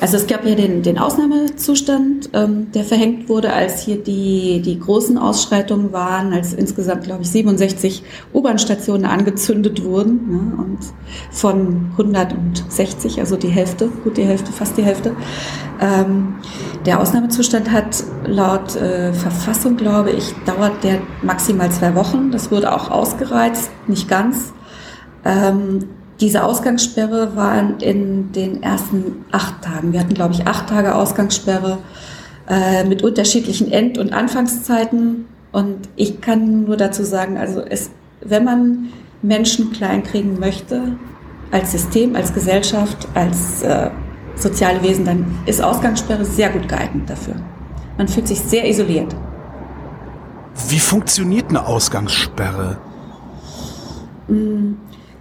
Also 0.00 0.16
es 0.16 0.26
gab 0.26 0.44
ja 0.44 0.54
den, 0.54 0.82
den 0.82 0.98
Ausnahmezustand, 0.98 2.30
ähm, 2.34 2.70
der 2.72 2.84
verhängt 2.84 3.28
wurde, 3.28 3.52
als 3.52 3.82
hier 3.82 3.96
die, 3.96 4.60
die 4.62 4.78
großen 4.78 5.16
Ausschreitungen 5.16 5.92
waren, 5.92 6.32
als 6.32 6.52
insgesamt, 6.52 7.04
glaube 7.04 7.22
ich, 7.22 7.30
67 7.30 8.02
U-Bahn-Stationen 8.32 9.06
angezündet 9.06 9.84
wurden 9.84 10.28
ne, 10.28 10.62
und 10.62 10.78
von 11.30 11.90
160, 11.92 13.20
also 13.20 13.36
die 13.36 13.48
Hälfte, 13.48 13.88
gut 14.02 14.16
die 14.16 14.24
Hälfte, 14.24 14.52
fast 14.52 14.76
die 14.76 14.82
Hälfte. 14.82 15.16
Ähm, 15.80 16.34
der 16.86 17.00
Ausnahmezustand 17.00 17.70
hat 17.70 18.04
laut 18.26 18.76
äh, 18.76 19.12
Verfassung, 19.12 19.76
glaube 19.76 20.10
ich, 20.10 20.34
dauert 20.44 20.84
der 20.84 21.00
maximal 21.22 21.70
zwei 21.70 21.94
Wochen. 21.94 22.30
Das 22.30 22.50
wurde 22.50 22.72
auch 22.74 22.90
ausgereizt, 22.90 23.70
nicht 23.86 24.08
ganz. 24.08 24.52
Ähm, 25.24 25.88
diese 26.20 26.44
Ausgangssperre 26.44 27.36
war 27.36 27.82
in 27.82 28.32
den 28.32 28.62
ersten 28.62 29.24
acht 29.32 29.62
Tagen. 29.62 29.92
Wir 29.92 30.00
hatten, 30.00 30.14
glaube 30.14 30.34
ich, 30.34 30.46
acht 30.46 30.68
Tage 30.68 30.94
Ausgangssperre 30.94 31.78
äh, 32.48 32.84
mit 32.84 33.02
unterschiedlichen 33.02 33.70
End- 33.72 33.98
und 33.98 34.12
Anfangszeiten. 34.12 35.26
Und 35.52 35.88
ich 35.96 36.20
kann 36.20 36.64
nur 36.64 36.76
dazu 36.76 37.04
sagen, 37.04 37.36
also 37.36 37.60
es, 37.60 37.90
wenn 38.20 38.44
man 38.44 38.90
Menschen 39.22 39.72
kleinkriegen 39.72 40.38
möchte, 40.38 40.96
als 41.50 41.72
System, 41.72 42.16
als 42.16 42.32
Gesellschaft, 42.32 43.08
als 43.14 43.62
äh, 43.62 43.90
soziale 44.36 44.82
Wesen, 44.82 45.04
dann 45.04 45.26
ist 45.46 45.62
Ausgangssperre 45.62 46.24
sehr 46.24 46.50
gut 46.50 46.68
geeignet 46.68 47.08
dafür. 47.08 47.34
Man 47.96 48.08
fühlt 48.08 48.26
sich 48.28 48.40
sehr 48.40 48.68
isoliert. 48.68 49.14
Wie 50.68 50.80
funktioniert 50.80 51.50
eine 51.50 51.66
Ausgangssperre? 51.66 52.78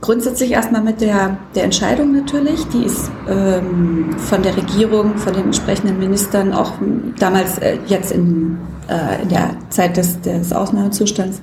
Grundsätzlich 0.03 0.51
erstmal 0.51 0.81
mit 0.81 0.99
der, 0.99 1.37
der 1.55 1.63
Entscheidung 1.63 2.11
natürlich, 2.11 2.67
die 2.73 2.83
ist 2.83 3.09
ähm, 3.29 4.13
von 4.17 4.43
der 4.43 4.57
Regierung, 4.57 5.17
von 5.17 5.31
den 5.31 5.45
entsprechenden 5.45 5.97
Ministern 5.97 6.51
auch 6.51 6.73
damals 7.17 7.57
äh, 7.59 7.77
jetzt 7.87 8.11
in, 8.11 8.57
äh, 8.89 9.21
in 9.21 9.29
der 9.29 9.55
Zeit 9.69 9.95
des, 9.95 10.19
des 10.19 10.51
Ausnahmezustands 10.51 11.39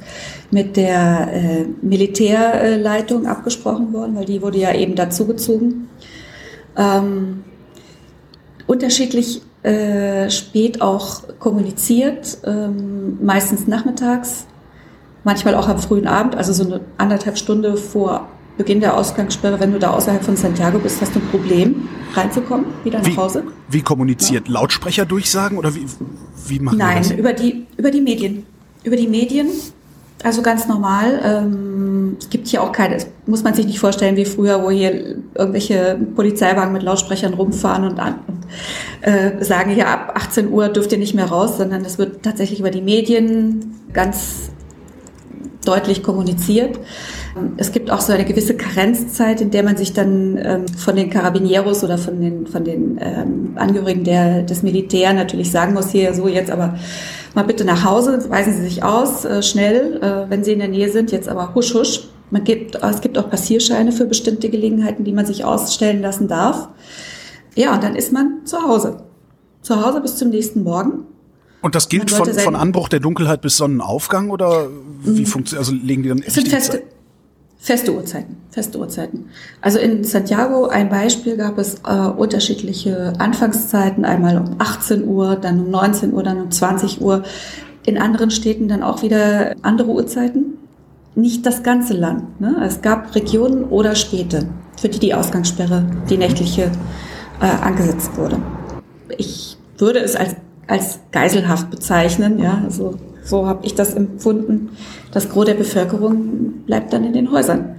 mit 0.50 0.76
der 0.76 1.32
äh, 1.32 1.64
Militärleitung 1.80 3.26
abgesprochen 3.26 3.94
worden, 3.94 4.14
weil 4.14 4.26
die 4.26 4.42
wurde 4.42 4.58
ja 4.58 4.74
eben 4.74 4.94
dazugezogen. 4.94 5.88
Ähm, 6.76 7.44
unterschiedlich 8.66 9.40
äh, 9.62 10.28
spät 10.28 10.82
auch 10.82 11.22
kommuniziert, 11.38 12.36
ähm, 12.44 13.24
meistens 13.24 13.66
nachmittags, 13.66 14.44
manchmal 15.24 15.54
auch 15.54 15.68
am 15.70 15.78
frühen 15.78 16.06
Abend, 16.06 16.36
also 16.36 16.52
so 16.52 16.64
eine 16.64 16.82
anderthalb 16.98 17.38
Stunde 17.38 17.78
vor 17.78 18.28
Beginn 18.60 18.80
der 18.80 18.94
Ausgangssperre, 18.94 19.58
wenn 19.58 19.72
du 19.72 19.78
da 19.78 19.88
außerhalb 19.92 20.22
von 20.22 20.36
Santiago 20.36 20.78
bist, 20.78 21.00
hast 21.00 21.14
du 21.14 21.18
ein 21.18 21.26
Problem, 21.28 21.88
reinzukommen, 22.12 22.66
wieder 22.84 22.98
nach 22.98 23.06
wie, 23.06 23.16
Hause. 23.16 23.42
Wie 23.70 23.80
kommuniziert? 23.80 24.48
Ja. 24.48 24.54
Lautsprecher 24.54 25.06
durchsagen 25.06 25.56
oder 25.56 25.74
wie, 25.74 25.86
wie 26.46 26.60
machen 26.60 26.76
Nein, 26.76 26.98
das? 26.98 27.10
über 27.12 27.32
die, 27.32 27.66
über 27.78 27.90
die 27.90 28.02
Medien. 28.02 28.44
Über 28.84 28.96
die 28.96 29.08
Medien, 29.08 29.48
also 30.22 30.42
ganz 30.42 30.68
normal. 30.68 31.22
Ähm, 31.24 32.16
es 32.20 32.28
gibt 32.28 32.48
hier 32.48 32.62
auch 32.62 32.70
keine, 32.70 32.96
das 32.96 33.06
muss 33.24 33.42
man 33.44 33.54
sich 33.54 33.64
nicht 33.64 33.78
vorstellen 33.78 34.16
wie 34.16 34.26
früher, 34.26 34.62
wo 34.62 34.70
hier 34.70 35.16
irgendwelche 35.34 35.98
Polizeiwagen 36.14 36.74
mit 36.74 36.82
Lautsprechern 36.82 37.32
rumfahren 37.32 37.84
und, 37.84 37.98
an, 37.98 38.16
und 38.26 39.10
äh, 39.10 39.42
sagen, 39.42 39.74
ja, 39.74 39.86
ab 39.86 40.12
18 40.16 40.50
Uhr 40.50 40.68
dürft 40.68 40.92
ihr 40.92 40.98
nicht 40.98 41.14
mehr 41.14 41.30
raus, 41.30 41.56
sondern 41.56 41.82
es 41.86 41.96
wird 41.96 42.22
tatsächlich 42.22 42.60
über 42.60 42.70
die 42.70 42.82
Medien 42.82 43.80
ganz 43.94 44.50
deutlich 45.64 46.02
kommuniziert. 46.02 46.78
Es 47.56 47.72
gibt 47.72 47.90
auch 47.90 48.00
so 48.00 48.12
eine 48.12 48.24
gewisse 48.24 48.56
Karenzzeit, 48.56 49.40
in 49.40 49.50
der 49.50 49.62
man 49.62 49.76
sich 49.76 49.92
dann 49.92 50.38
ähm, 50.42 50.68
von 50.68 50.96
den 50.96 51.10
Carabinieros 51.10 51.84
oder 51.84 51.98
von 51.98 52.20
den, 52.20 52.46
von 52.46 52.64
den 52.64 52.98
ähm, 53.00 53.52
Angehörigen 53.56 54.04
der, 54.04 54.42
des 54.42 54.62
Militär 54.62 55.12
natürlich 55.12 55.50
sagen 55.50 55.74
muss, 55.74 55.90
hier 55.90 56.14
so 56.14 56.28
jetzt 56.28 56.50
aber 56.50 56.78
mal 57.34 57.44
bitte 57.44 57.64
nach 57.64 57.84
Hause, 57.84 58.24
weisen 58.28 58.52
Sie 58.54 58.62
sich 58.62 58.82
aus, 58.82 59.24
äh, 59.24 59.42
schnell, 59.42 60.00
äh, 60.02 60.30
wenn 60.30 60.44
Sie 60.44 60.52
in 60.52 60.58
der 60.58 60.68
Nähe 60.68 60.90
sind, 60.90 61.12
jetzt 61.12 61.28
aber 61.28 61.54
husch 61.54 61.74
husch. 61.74 62.08
Man 62.30 62.44
gibt, 62.44 62.76
es 62.76 63.00
gibt 63.00 63.18
auch 63.18 63.28
Passierscheine 63.28 63.90
für 63.90 64.04
bestimmte 64.04 64.50
Gelegenheiten, 64.50 65.04
die 65.04 65.12
man 65.12 65.26
sich 65.26 65.44
ausstellen 65.44 66.00
lassen 66.00 66.28
darf. 66.28 66.68
Ja, 67.56 67.74
und 67.74 67.82
dann 67.82 67.96
ist 67.96 68.12
man 68.12 68.42
zu 68.44 68.62
Hause. 68.62 69.02
Zu 69.62 69.84
Hause 69.84 70.00
bis 70.00 70.16
zum 70.16 70.30
nächsten 70.30 70.62
Morgen. 70.62 71.06
Und 71.62 71.74
das 71.74 71.88
gilt 71.88 72.10
von, 72.10 72.32
von 72.32 72.56
Anbruch 72.56 72.88
der 72.88 73.00
Dunkelheit 73.00 73.42
bis 73.42 73.56
Sonnenaufgang 73.56 74.30
oder 74.30 74.68
wie 75.02 75.20
mhm. 75.20 75.26
funktioniert, 75.26 75.66
also 75.68 75.72
legen 75.84 76.02
die 76.02 76.08
dann 76.08 76.22
es 76.24 76.34
sind 76.34 76.48
feste, 76.48 76.82
feste 77.60 77.94
Uhrzeiten, 77.94 78.36
feste 78.50 78.78
Uhrzeiten. 78.78 79.26
Also 79.60 79.78
in 79.78 80.02
Santiago 80.02 80.66
ein 80.66 80.88
Beispiel 80.88 81.36
gab 81.36 81.58
es 81.58 81.76
äh, 81.86 81.92
unterschiedliche 81.92 83.12
Anfangszeiten, 83.18 84.04
einmal 84.04 84.38
um 84.38 84.56
18 84.58 85.06
Uhr, 85.06 85.36
dann 85.36 85.60
um 85.60 85.70
19 85.70 86.12
Uhr, 86.12 86.22
dann 86.22 86.40
um 86.40 86.50
20 86.50 87.00
Uhr. 87.00 87.22
In 87.84 87.98
anderen 87.98 88.30
Städten 88.30 88.68
dann 88.68 88.82
auch 88.82 89.02
wieder 89.02 89.54
andere 89.62 89.90
Uhrzeiten. 89.90 90.58
Nicht 91.14 91.44
das 91.44 91.62
ganze 91.62 91.94
Land. 91.94 92.40
Ne? 92.40 92.56
Es 92.64 92.82
gab 92.82 93.14
Regionen 93.14 93.64
oder 93.64 93.94
Städte, 93.94 94.48
für 94.80 94.88
die 94.88 94.98
die 94.98 95.14
Ausgangssperre, 95.14 95.84
die 96.08 96.16
nächtliche, 96.16 96.70
äh, 97.40 97.46
angesetzt 97.62 98.16
wurde. 98.16 98.40
Ich 99.18 99.58
würde 99.76 99.98
es 99.98 100.16
als 100.16 100.36
als 100.70 101.00
geiselhaft 101.10 101.70
bezeichnen. 101.70 102.38
Ja, 102.38 102.62
also 102.64 102.94
so 103.30 103.46
habe 103.46 103.64
ich 103.64 103.74
das 103.74 103.94
empfunden. 103.94 104.70
Das 105.12 105.28
Gros 105.28 105.46
der 105.46 105.54
Bevölkerung 105.54 106.64
bleibt 106.66 106.92
dann 106.92 107.04
in 107.04 107.12
den 107.12 107.30
Häusern. 107.30 107.76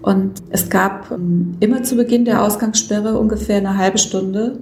Und 0.00 0.42
es 0.50 0.70
gab 0.70 1.10
ähm, 1.10 1.56
immer 1.60 1.82
zu 1.82 1.96
Beginn 1.96 2.24
der 2.24 2.42
Ausgangssperre 2.42 3.18
ungefähr 3.18 3.58
eine 3.58 3.76
halbe 3.76 3.98
Stunde, 3.98 4.60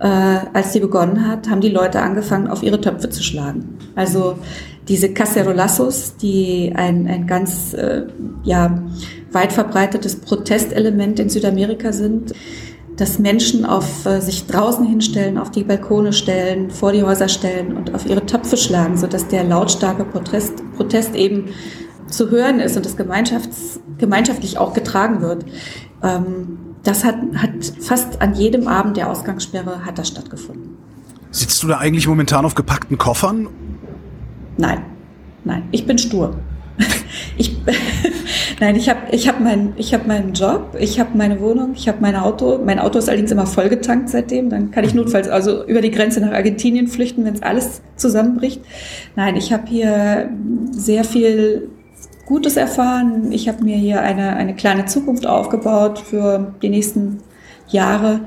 äh, 0.00 0.06
als 0.52 0.72
sie 0.72 0.80
begonnen 0.80 1.26
hat, 1.26 1.48
haben 1.48 1.60
die 1.60 1.70
Leute 1.70 2.02
angefangen, 2.02 2.48
auf 2.48 2.62
ihre 2.62 2.80
Töpfe 2.80 3.08
zu 3.08 3.22
schlagen. 3.22 3.78
Also 3.94 4.36
diese 4.88 5.12
Cacerolassos, 5.12 6.16
die 6.16 6.72
ein, 6.74 7.06
ein 7.06 7.26
ganz 7.26 7.72
äh, 7.72 8.02
ja, 8.44 8.82
weit 9.32 9.52
verbreitetes 9.52 10.16
Protestelement 10.16 11.18
in 11.18 11.30
Südamerika 11.30 11.92
sind, 11.92 12.34
dass 12.96 13.18
Menschen 13.18 13.66
auf 13.66 14.06
äh, 14.06 14.20
sich 14.20 14.46
draußen 14.46 14.86
hinstellen, 14.86 15.38
auf 15.38 15.50
die 15.50 15.64
Balkone 15.64 16.12
stellen, 16.12 16.70
vor 16.70 16.92
die 16.92 17.02
Häuser 17.02 17.28
stellen 17.28 17.76
und 17.76 17.94
auf 17.94 18.06
ihre 18.06 18.24
Töpfe 18.24 18.56
schlagen, 18.56 18.96
sodass 18.96 19.28
der 19.28 19.44
lautstarke 19.44 20.04
Protest, 20.04 20.62
Protest 20.76 21.14
eben 21.14 21.50
zu 22.08 22.30
hören 22.30 22.60
ist 22.60 22.76
und 22.76 22.86
das 22.86 22.96
Gemeinschafts, 22.96 23.80
gemeinschaftlich 23.98 24.58
auch 24.58 24.72
getragen 24.72 25.20
wird. 25.20 25.44
Ähm, 26.02 26.58
das 26.82 27.04
hat, 27.04 27.16
hat 27.34 27.50
fast 27.80 28.22
an 28.22 28.34
jedem 28.34 28.68
Abend 28.68 28.96
der 28.96 29.10
Ausgangssperre 29.10 29.84
hat 29.84 29.98
das 29.98 30.08
stattgefunden. 30.08 30.76
Sitzt 31.30 31.62
du 31.62 31.66
da 31.66 31.78
eigentlich 31.78 32.06
momentan 32.06 32.44
auf 32.44 32.54
gepackten 32.54 32.96
Koffern? 32.96 33.48
Nein, 34.56 34.82
nein, 35.44 35.64
ich 35.72 35.84
bin 35.84 35.98
stur. 35.98 36.36
Ich, 37.38 37.54
nein, 38.60 38.76
ich 38.76 38.88
habe 38.88 39.00
ich 39.10 39.28
hab 39.28 39.40
mein, 39.40 39.74
ich 39.76 39.92
hab 39.92 40.06
meinen 40.06 40.32
Job, 40.32 40.74
ich 40.78 40.98
habe 40.98 41.10
meine 41.18 41.40
Wohnung, 41.40 41.72
ich 41.74 41.86
habe 41.86 41.98
mein 42.00 42.16
Auto. 42.16 42.58
Mein 42.64 42.78
Auto 42.78 42.98
ist 42.98 43.08
allerdings 43.08 43.30
immer 43.30 43.46
vollgetankt 43.46 44.08
seitdem. 44.08 44.48
Dann 44.48 44.70
kann 44.70 44.84
ich 44.84 44.94
mhm. 44.94 45.00
notfalls 45.00 45.28
also 45.28 45.66
über 45.66 45.82
die 45.82 45.90
Grenze 45.90 46.20
nach 46.20 46.32
Argentinien 46.32 46.88
flüchten, 46.88 47.24
wenn 47.24 47.34
es 47.34 47.42
alles 47.42 47.82
zusammenbricht. 47.96 48.62
Nein, 49.16 49.36
ich 49.36 49.52
habe 49.52 49.64
hier 49.66 50.30
sehr 50.70 51.04
viel 51.04 51.68
Gutes 52.24 52.56
erfahren. 52.56 53.30
Ich 53.32 53.48
habe 53.48 53.62
mir 53.62 53.76
hier 53.76 54.00
eine, 54.00 54.36
eine 54.36 54.54
kleine 54.54 54.86
Zukunft 54.86 55.26
aufgebaut 55.26 55.98
für 55.98 56.54
die 56.62 56.70
nächsten 56.70 57.18
Jahre. 57.68 58.20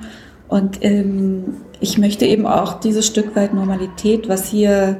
Und 0.47 0.83
ähm, 0.83 1.57
ich 1.79 1.97
möchte 1.97 2.25
eben 2.25 2.45
auch 2.45 2.79
dieses 2.79 3.07
Stück 3.07 3.35
weit 3.35 3.53
Normalität, 3.53 4.29
was 4.29 4.49
hier 4.49 4.97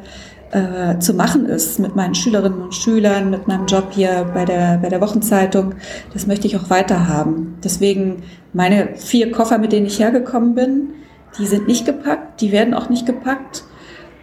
äh, 0.51 0.99
zu 0.99 1.13
machen 1.13 1.45
ist 1.45 1.79
mit 1.79 1.95
meinen 1.95 2.15
Schülerinnen 2.15 2.61
und 2.61 2.75
Schülern, 2.75 3.29
mit 3.29 3.47
meinem 3.47 3.65
Job 3.65 3.89
hier 3.91 4.29
bei 4.33 4.45
der, 4.45 4.77
bei 4.77 4.89
der 4.89 5.01
Wochenzeitung, 5.01 5.75
das 6.13 6.27
möchte 6.27 6.47
ich 6.47 6.57
auch 6.57 6.69
weiter 6.69 7.07
haben. 7.07 7.57
Deswegen 7.63 8.23
meine 8.53 8.95
vier 8.95 9.31
Koffer, 9.31 9.57
mit 9.57 9.71
denen 9.71 9.85
ich 9.85 9.99
hergekommen 9.99 10.55
bin, 10.55 10.89
die 11.37 11.45
sind 11.45 11.67
nicht 11.67 11.85
gepackt, 11.85 12.41
die 12.41 12.51
werden 12.51 12.73
auch 12.73 12.89
nicht 12.89 13.05
gepackt, 13.05 13.63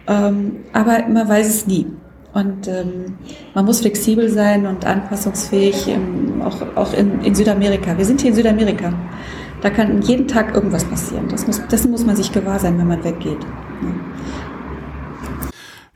ähm, 0.07 0.57
aber 0.73 1.07
man 1.07 1.27
weiß 1.27 1.47
es 1.47 1.67
nie. 1.67 1.87
Und 2.33 2.67
ähm, 2.67 3.17
man 3.55 3.65
muss 3.65 3.79
flexibel 3.81 4.29
sein 4.29 4.67
und 4.67 4.85
anpassungsfähig, 4.85 5.87
im, 5.87 6.41
auch, 6.41 6.57
auch 6.75 6.93
in, 6.93 7.21
in 7.21 7.33
Südamerika. 7.33 7.97
Wir 7.97 8.05
sind 8.05 8.21
hier 8.21 8.29
in 8.29 8.35
Südamerika. 8.35 8.93
Da 9.61 9.71
kann 9.71 10.01
jeden 10.03 10.27
Tag 10.27 10.53
irgendwas 10.53 10.83
passieren. 10.83 11.29
Das 11.29 11.47
muss, 11.47 11.65
dessen 11.67 11.89
muss 11.89 12.05
man 12.05 12.15
sich 12.15 12.31
gewahr 12.31 12.59
sein, 12.59 12.77
wenn 12.77 12.87
man 12.87 13.03
weggeht. 13.03 13.39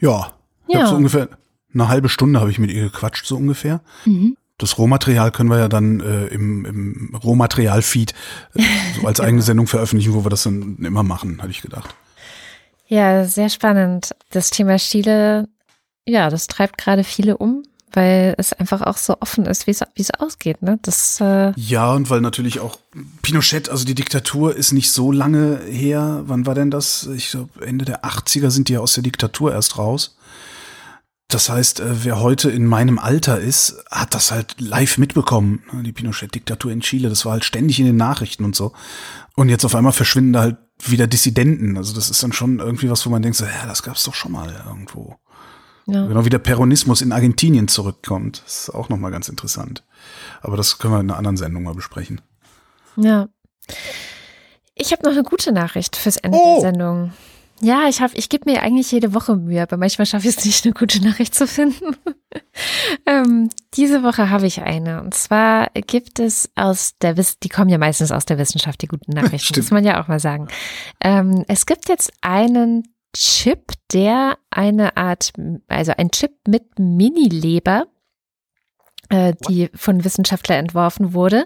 Ja. 0.02 0.34
Ja. 0.68 0.88
so 0.88 0.96
ungefähr 0.96 1.30
eine 1.74 1.88
halbe 1.88 2.10
Stunde 2.10 2.40
habe 2.40 2.52
ich 2.52 2.60
mit 2.60 2.72
ihr 2.72 2.84
gequatscht, 2.84 3.26
so 3.26 3.38
ungefähr. 3.38 3.82
Mhm. 4.06 4.36
Das 4.58 4.78
Rohmaterial 4.78 5.32
können 5.32 5.50
wir 5.50 5.58
ja 5.58 5.68
dann 5.70 6.02
äh, 6.02 6.28
im, 6.28 6.66
im 6.66 7.16
Rohmaterial-Feed 7.16 8.14
äh, 8.56 8.64
so 9.00 9.08
als 9.08 9.20
eigene 9.22 9.42
Sendung 9.42 9.68
veröffentlichen, 9.68 10.14
wo 10.14 10.24
wir 10.26 10.30
das 10.30 10.44
dann 10.44 10.78
immer 10.80 11.04
machen, 11.04 11.42
habe 11.42 11.52
ich 11.52 11.62
gedacht. 11.62 11.96
Ja, 12.88 13.24
sehr 13.24 13.50
spannend. 13.50 14.12
Das 14.32 14.50
Thema 14.50 14.76
Chile, 14.76 15.48
ja, 16.06 16.30
das 16.30 16.48
treibt 16.48 16.78
gerade 16.78 17.04
viele 17.04 17.38
um 17.38 17.64
weil 17.94 18.36
es 18.38 18.54
einfach 18.54 18.82
auch 18.82 18.98
so 18.98 19.18
offen 19.20 19.46
ist, 19.46 19.68
wie 19.68 19.72
es 19.72 20.12
ausgeht. 20.12 20.62
Ne? 20.62 20.80
Das, 20.82 21.20
äh 21.22 21.52
ja, 21.56 21.92
und 21.94 22.10
weil 22.10 22.22
natürlich 22.22 22.60
auch 22.60 22.78
Pinochet, 23.22 23.70
also 23.70 23.86
die 23.86 23.96
Diktatur 23.96 24.56
ist 24.56 24.72
nicht 24.72 24.92
so 24.92 25.12
lange 25.12 25.60
her. 25.66 26.24
Wann 26.26 26.46
war 26.46 26.56
denn 26.56 26.72
das? 26.72 27.08
Ich 27.16 27.32
glaube, 27.32 27.66
Ende 27.66 27.86
der 27.86 28.04
80er 28.04 28.50
sind 28.50 28.70
die 28.70 28.74
ja 28.74 28.80
aus 28.80 28.94
der 28.94 29.04
Diktatur 29.04 29.52
erst 29.54 29.78
raus. 29.78 30.18
Das 31.32 31.50
heißt, 31.50 31.80
äh, 31.80 32.04
wer 32.04 32.20
heute 32.20 32.52
in 32.52 32.66
meinem 32.66 33.00
Alter 33.00 33.40
ist, 33.40 33.84
hat 33.90 34.14
das 34.14 34.32
halt 34.32 34.60
live 34.60 34.98
mitbekommen. 34.98 35.64
Ne? 35.72 35.84
Die 35.84 35.94
Pinochet-Diktatur 35.94 36.72
in 36.72 36.82
Chile, 36.82 37.10
das 37.10 37.26
war 37.26 37.34
halt 37.34 37.46
ständig 37.46 37.80
in 37.80 37.86
den 37.86 37.96
Nachrichten 37.96 38.44
und 38.44 38.56
so. 38.56 38.74
Und 39.36 39.50
jetzt 39.50 39.64
auf 39.64 39.76
einmal 39.76 39.94
verschwinden 39.94 40.34
da 40.34 40.42
halt 40.42 40.58
wieder 40.84 41.08
Dissidenten. 41.08 41.78
Also 41.78 41.94
das 41.94 42.10
ist 42.10 42.22
dann 42.22 42.34
schon 42.34 42.60
irgendwie 42.60 42.90
was, 42.90 43.06
wo 43.06 43.10
man 43.10 43.22
denkt, 43.22 43.38
so, 43.38 43.46
ja, 43.46 43.66
das 43.66 43.84
gab's 43.84 44.04
doch 44.04 44.14
schon 44.14 44.34
mal 44.34 44.62
irgendwo. 44.68 45.16
Ja. 45.92 46.08
Genau 46.08 46.24
wie 46.24 46.30
der 46.30 46.40
Peronismus 46.40 47.02
in 47.02 47.12
Argentinien 47.12 47.68
zurückkommt. 47.68 48.44
Das 48.46 48.62
ist 48.62 48.70
auch 48.70 48.88
nochmal 48.88 49.12
ganz 49.12 49.28
interessant. 49.28 49.84
Aber 50.42 50.56
das 50.56 50.78
können 50.78 50.94
wir 50.94 51.00
in 51.02 51.10
einer 51.10 51.18
anderen 51.18 51.38
Sendung 51.38 51.64
mal 51.64 51.76
besprechen. 51.76 52.22
Ja. 52.96 53.28
Ich 54.74 54.92
habe 54.94 55.04
noch 55.04 55.12
eine 55.12 55.24
gute 55.24 55.52
Nachricht 55.52 55.98
fürs 55.98 56.18
Ende 56.18 56.38
oh. 56.38 56.54
der 56.56 56.72
Sendung. 56.72 57.12
Ja, 57.60 57.88
ich 57.88 58.02
habe, 58.02 58.14
ich 58.16 58.30
gebe 58.30 58.50
mir 58.50 58.64
eigentlich 58.64 58.92
jede 58.92 59.14
Woche 59.14 59.36
Mühe, 59.36 59.62
aber 59.62 59.78
manchmal 59.78 60.08
schaffe 60.08 60.28
ich 60.28 60.36
es 60.36 60.46
nicht, 60.46 60.66
eine 60.66 60.74
gute 60.74 61.04
Nachricht 61.04 61.36
zu 61.36 61.46
finden. 61.46 61.96
ähm, 63.06 63.50
diese 63.76 64.02
Woche 64.02 64.30
habe 64.30 64.48
ich 64.48 64.62
eine. 64.62 65.02
Und 65.02 65.14
zwar 65.14 65.70
gibt 65.76 66.20
es 66.20 66.50
aus 66.56 66.98
der 67.02 67.18
Wiss 67.18 67.38
die 67.38 67.50
kommen 67.50 67.70
ja 67.70 67.78
meistens 67.78 68.12
aus 68.12 68.26
der 68.26 68.40
Wissenschaft, 68.40 68.82
die 68.82 68.88
guten 68.88 69.12
Nachrichten. 69.12 69.60
Muss 69.60 69.72
man 69.72 69.84
ja 69.84 70.02
auch 70.02 70.08
mal 70.08 70.20
sagen. 70.20 70.48
Ähm, 71.02 71.44
es 71.48 71.68
gibt 71.68 71.88
jetzt 71.90 72.12
einen 72.22 72.84
Chip, 73.14 73.74
der 73.94 74.38
eine 74.50 74.98
Art, 74.98 75.34
also 75.68 75.94
ein 75.98 76.12
Chip 76.12 76.32
mit 76.48 76.80
Mini-Leber, 76.80 77.88
äh, 79.10 79.34
die 79.48 79.70
von 79.76 80.04
Wissenschaftlern 80.04 80.60
entworfen 80.60 81.14
wurde. 81.14 81.46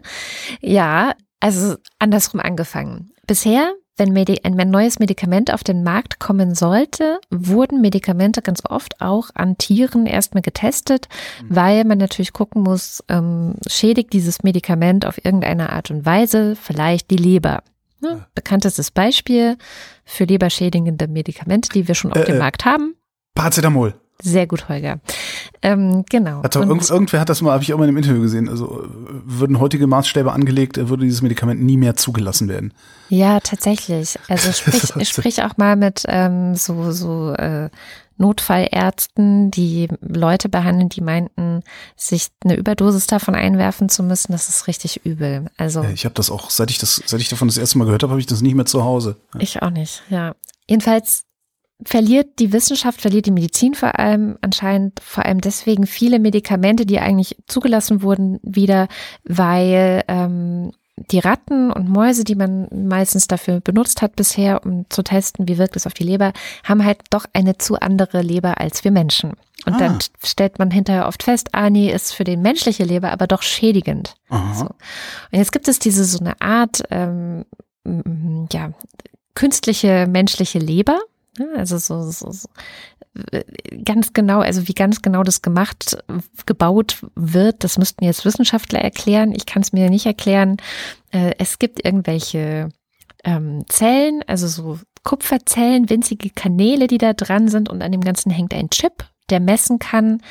Ja, 0.61 1.13
also 1.39 1.75
andersrum 1.99 2.39
angefangen. 2.39 3.11
Bisher, 3.27 3.73
wenn 3.97 4.13
Medi 4.13 4.41
ein 4.43 4.55
neues 4.69 4.99
Medikament 4.99 5.53
auf 5.53 5.63
den 5.63 5.83
Markt 5.83 6.19
kommen 6.19 6.53
sollte, 6.53 7.19
wurden 7.31 7.81
Medikamente 7.81 8.41
ganz 8.41 8.61
oft 8.67 9.01
auch 9.01 9.29
an 9.33 9.57
Tieren 9.57 10.05
erstmal 10.05 10.43
getestet, 10.43 11.07
mhm. 11.41 11.55
weil 11.55 11.85
man 11.85 11.97
natürlich 11.97 12.33
gucken 12.33 12.61
muss, 12.61 13.03
ähm, 13.07 13.55
schädigt 13.67 14.13
dieses 14.13 14.43
Medikament 14.43 15.05
auf 15.05 15.23
irgendeine 15.23 15.71
Art 15.71 15.91
und 15.91 16.05
Weise 16.05 16.55
vielleicht 16.55 17.09
die 17.09 17.17
Leber. 17.17 17.63
Ne? 18.05 18.25
Bekanntestes 18.35 18.91
Beispiel 18.91 19.57
für 20.03 20.25
leberschädigende 20.25 21.07
Medikamente, 21.07 21.69
die 21.69 21.87
wir 21.87 21.95
schon 21.95 22.11
auf 22.11 22.19
äh, 22.19 22.25
dem 22.25 22.35
äh, 22.35 22.39
Markt 22.39 22.65
haben. 22.65 22.95
Paracetamol. 23.33 23.95
Sehr 24.21 24.47
gut, 24.47 24.69
Holger. 24.69 24.99
Ähm, 25.61 26.05
genau. 26.09 26.41
Hat 26.41 26.55
irgend, 26.55 26.89
irgendwer 26.89 27.19
hat 27.19 27.27
das 27.27 27.41
mal, 27.41 27.51
habe 27.51 27.63
ich 27.63 27.73
auch 27.73 27.77
mal 27.77 27.83
in 27.83 27.89
einem 27.89 27.97
Interview 27.97 28.21
gesehen. 28.21 28.47
Also 28.47 28.87
würden 28.87 29.59
heutige 29.59 29.87
Maßstäbe 29.87 30.31
angelegt, 30.31 30.77
würde 30.77 31.03
dieses 31.03 31.21
Medikament 31.21 31.61
nie 31.61 31.75
mehr 31.75 31.95
zugelassen 31.95 32.47
werden. 32.47 32.73
Ja, 33.09 33.41
tatsächlich. 33.41 34.17
Also 34.29 34.53
sprich, 34.53 34.93
sprich 35.09 35.43
auch 35.43 35.57
mal 35.57 35.75
mit 35.75 36.03
ähm, 36.07 36.55
so 36.55 36.91
so 36.91 37.33
äh, 37.33 37.69
Notfallärzten, 38.17 39.51
die 39.51 39.87
Leute 40.01 40.49
behandeln, 40.49 40.89
die 40.89 41.01
meinten, 41.01 41.61
sich 41.95 42.27
eine 42.43 42.55
Überdosis 42.55 43.07
davon 43.07 43.35
einwerfen 43.35 43.89
zu 43.89 44.03
müssen, 44.03 44.31
das 44.31 44.49
ist 44.49 44.67
richtig 44.67 45.05
übel. 45.05 45.47
Also 45.57 45.83
ja, 45.83 45.89
ich 45.89 46.05
habe 46.05 46.15
das 46.15 46.29
auch, 46.29 46.49
seit 46.49 46.71
ich 46.71 46.77
das, 46.77 47.01
seit 47.05 47.19
ich 47.19 47.29
davon 47.29 47.47
das 47.47 47.57
erste 47.57 47.77
Mal 47.77 47.85
gehört 47.85 48.03
habe, 48.03 48.11
habe 48.11 48.19
ich 48.19 48.27
das 48.27 48.41
nicht 48.41 48.55
mehr 48.55 48.65
zu 48.65 48.83
Hause. 48.83 49.17
Ich 49.39 49.61
auch 49.61 49.69
nicht. 49.69 50.03
Ja, 50.09 50.35
jedenfalls 50.67 51.25
verliert 51.83 52.39
die 52.39 52.53
Wissenschaft, 52.53 53.01
verliert 53.01 53.25
die 53.25 53.31
Medizin 53.31 53.73
vor 53.73 53.99
allem 53.99 54.37
anscheinend 54.41 54.99
vor 55.01 55.25
allem 55.25 55.41
deswegen 55.41 55.85
viele 55.85 56.19
Medikamente, 56.19 56.85
die 56.85 56.99
eigentlich 56.99 57.37
zugelassen 57.47 58.01
wurden, 58.01 58.39
wieder, 58.43 58.87
weil 59.25 60.03
ähm, 60.07 60.71
die 60.97 61.19
Ratten 61.19 61.71
und 61.71 61.89
Mäuse, 61.89 62.23
die 62.23 62.35
man 62.35 62.67
meistens 62.71 63.27
dafür 63.27 63.59
benutzt 63.59 64.01
hat 64.01 64.15
bisher, 64.15 64.65
um 64.65 64.85
zu 64.89 65.03
testen, 65.03 65.47
wie 65.47 65.57
wirkt 65.57 65.75
es 65.75 65.85
auf 65.85 65.93
die 65.93 66.03
Leber, 66.03 66.31
haben 66.63 66.85
halt 66.85 66.99
doch 67.09 67.25
eine 67.33 67.57
zu 67.57 67.79
andere 67.79 68.21
Leber 68.21 68.59
als 68.61 68.83
wir 68.83 68.91
Menschen. 68.91 69.33
Und 69.65 69.73
ah. 69.73 69.77
dann 69.77 69.99
stellt 70.23 70.57
man 70.57 70.71
hinterher 70.71 71.07
oft 71.07 71.23
fest, 71.23 71.49
ah 71.53 71.69
nee, 71.69 71.91
ist 71.91 72.13
für 72.13 72.23
die 72.23 72.37
menschliche 72.37 72.83
Leber 72.83 73.11
aber 73.11 73.27
doch 73.27 73.41
schädigend. 73.41 74.15
So. 74.53 74.65
Und 74.65 74.73
jetzt 75.31 75.51
gibt 75.51 75.67
es 75.67 75.79
diese 75.79 76.05
so 76.05 76.19
eine 76.19 76.39
Art, 76.39 76.83
ähm, 76.91 77.45
ja, 78.51 78.71
künstliche 79.33 80.07
menschliche 80.07 80.59
Leber. 80.59 80.99
Also 81.55 81.77
so, 81.77 82.09
so, 82.09 82.31
so 82.31 82.47
ganz 83.83 84.13
genau, 84.13 84.39
also 84.39 84.67
wie 84.67 84.73
ganz 84.73 85.01
genau 85.01 85.23
das 85.23 85.41
gemacht, 85.41 85.97
gebaut 86.45 87.05
wird, 87.15 87.63
das 87.63 87.77
müssten 87.77 88.03
jetzt 88.03 88.25
Wissenschaftler 88.25 88.79
erklären. 88.81 89.33
Ich 89.35 89.45
kann 89.45 89.61
es 89.61 89.73
mir 89.73 89.89
nicht 89.89 90.05
erklären. 90.05 90.57
Äh, 91.11 91.33
es 91.37 91.59
gibt 91.59 91.85
irgendwelche 91.85 92.69
ähm, 93.23 93.63
Zellen, 93.69 94.23
also 94.27 94.47
so 94.47 94.79
Kupferzellen, 95.03 95.89
winzige 95.89 96.29
Kanäle, 96.29 96.87
die 96.87 96.97
da 96.97 97.13
dran 97.13 97.47
sind 97.47 97.69
und 97.69 97.81
an 97.81 97.91
dem 97.91 98.01
Ganzen 98.01 98.31
hängt 98.31 98.53
ein 98.53 98.69
Chip, 98.69 99.05
der 99.29 99.39
messen 99.39 99.79
kann, 99.79 100.21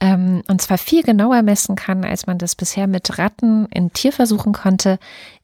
ähm, 0.00 0.42
und 0.48 0.60
zwar 0.60 0.78
viel 0.78 1.02
genauer 1.02 1.42
messen 1.42 1.74
kann, 1.74 2.04
als 2.04 2.26
man 2.26 2.38
das 2.38 2.54
bisher 2.54 2.86
mit 2.86 3.18
Ratten 3.18 3.66
in 3.66 3.92
Tierversuchen 3.92 4.52
konnte. 4.52 4.98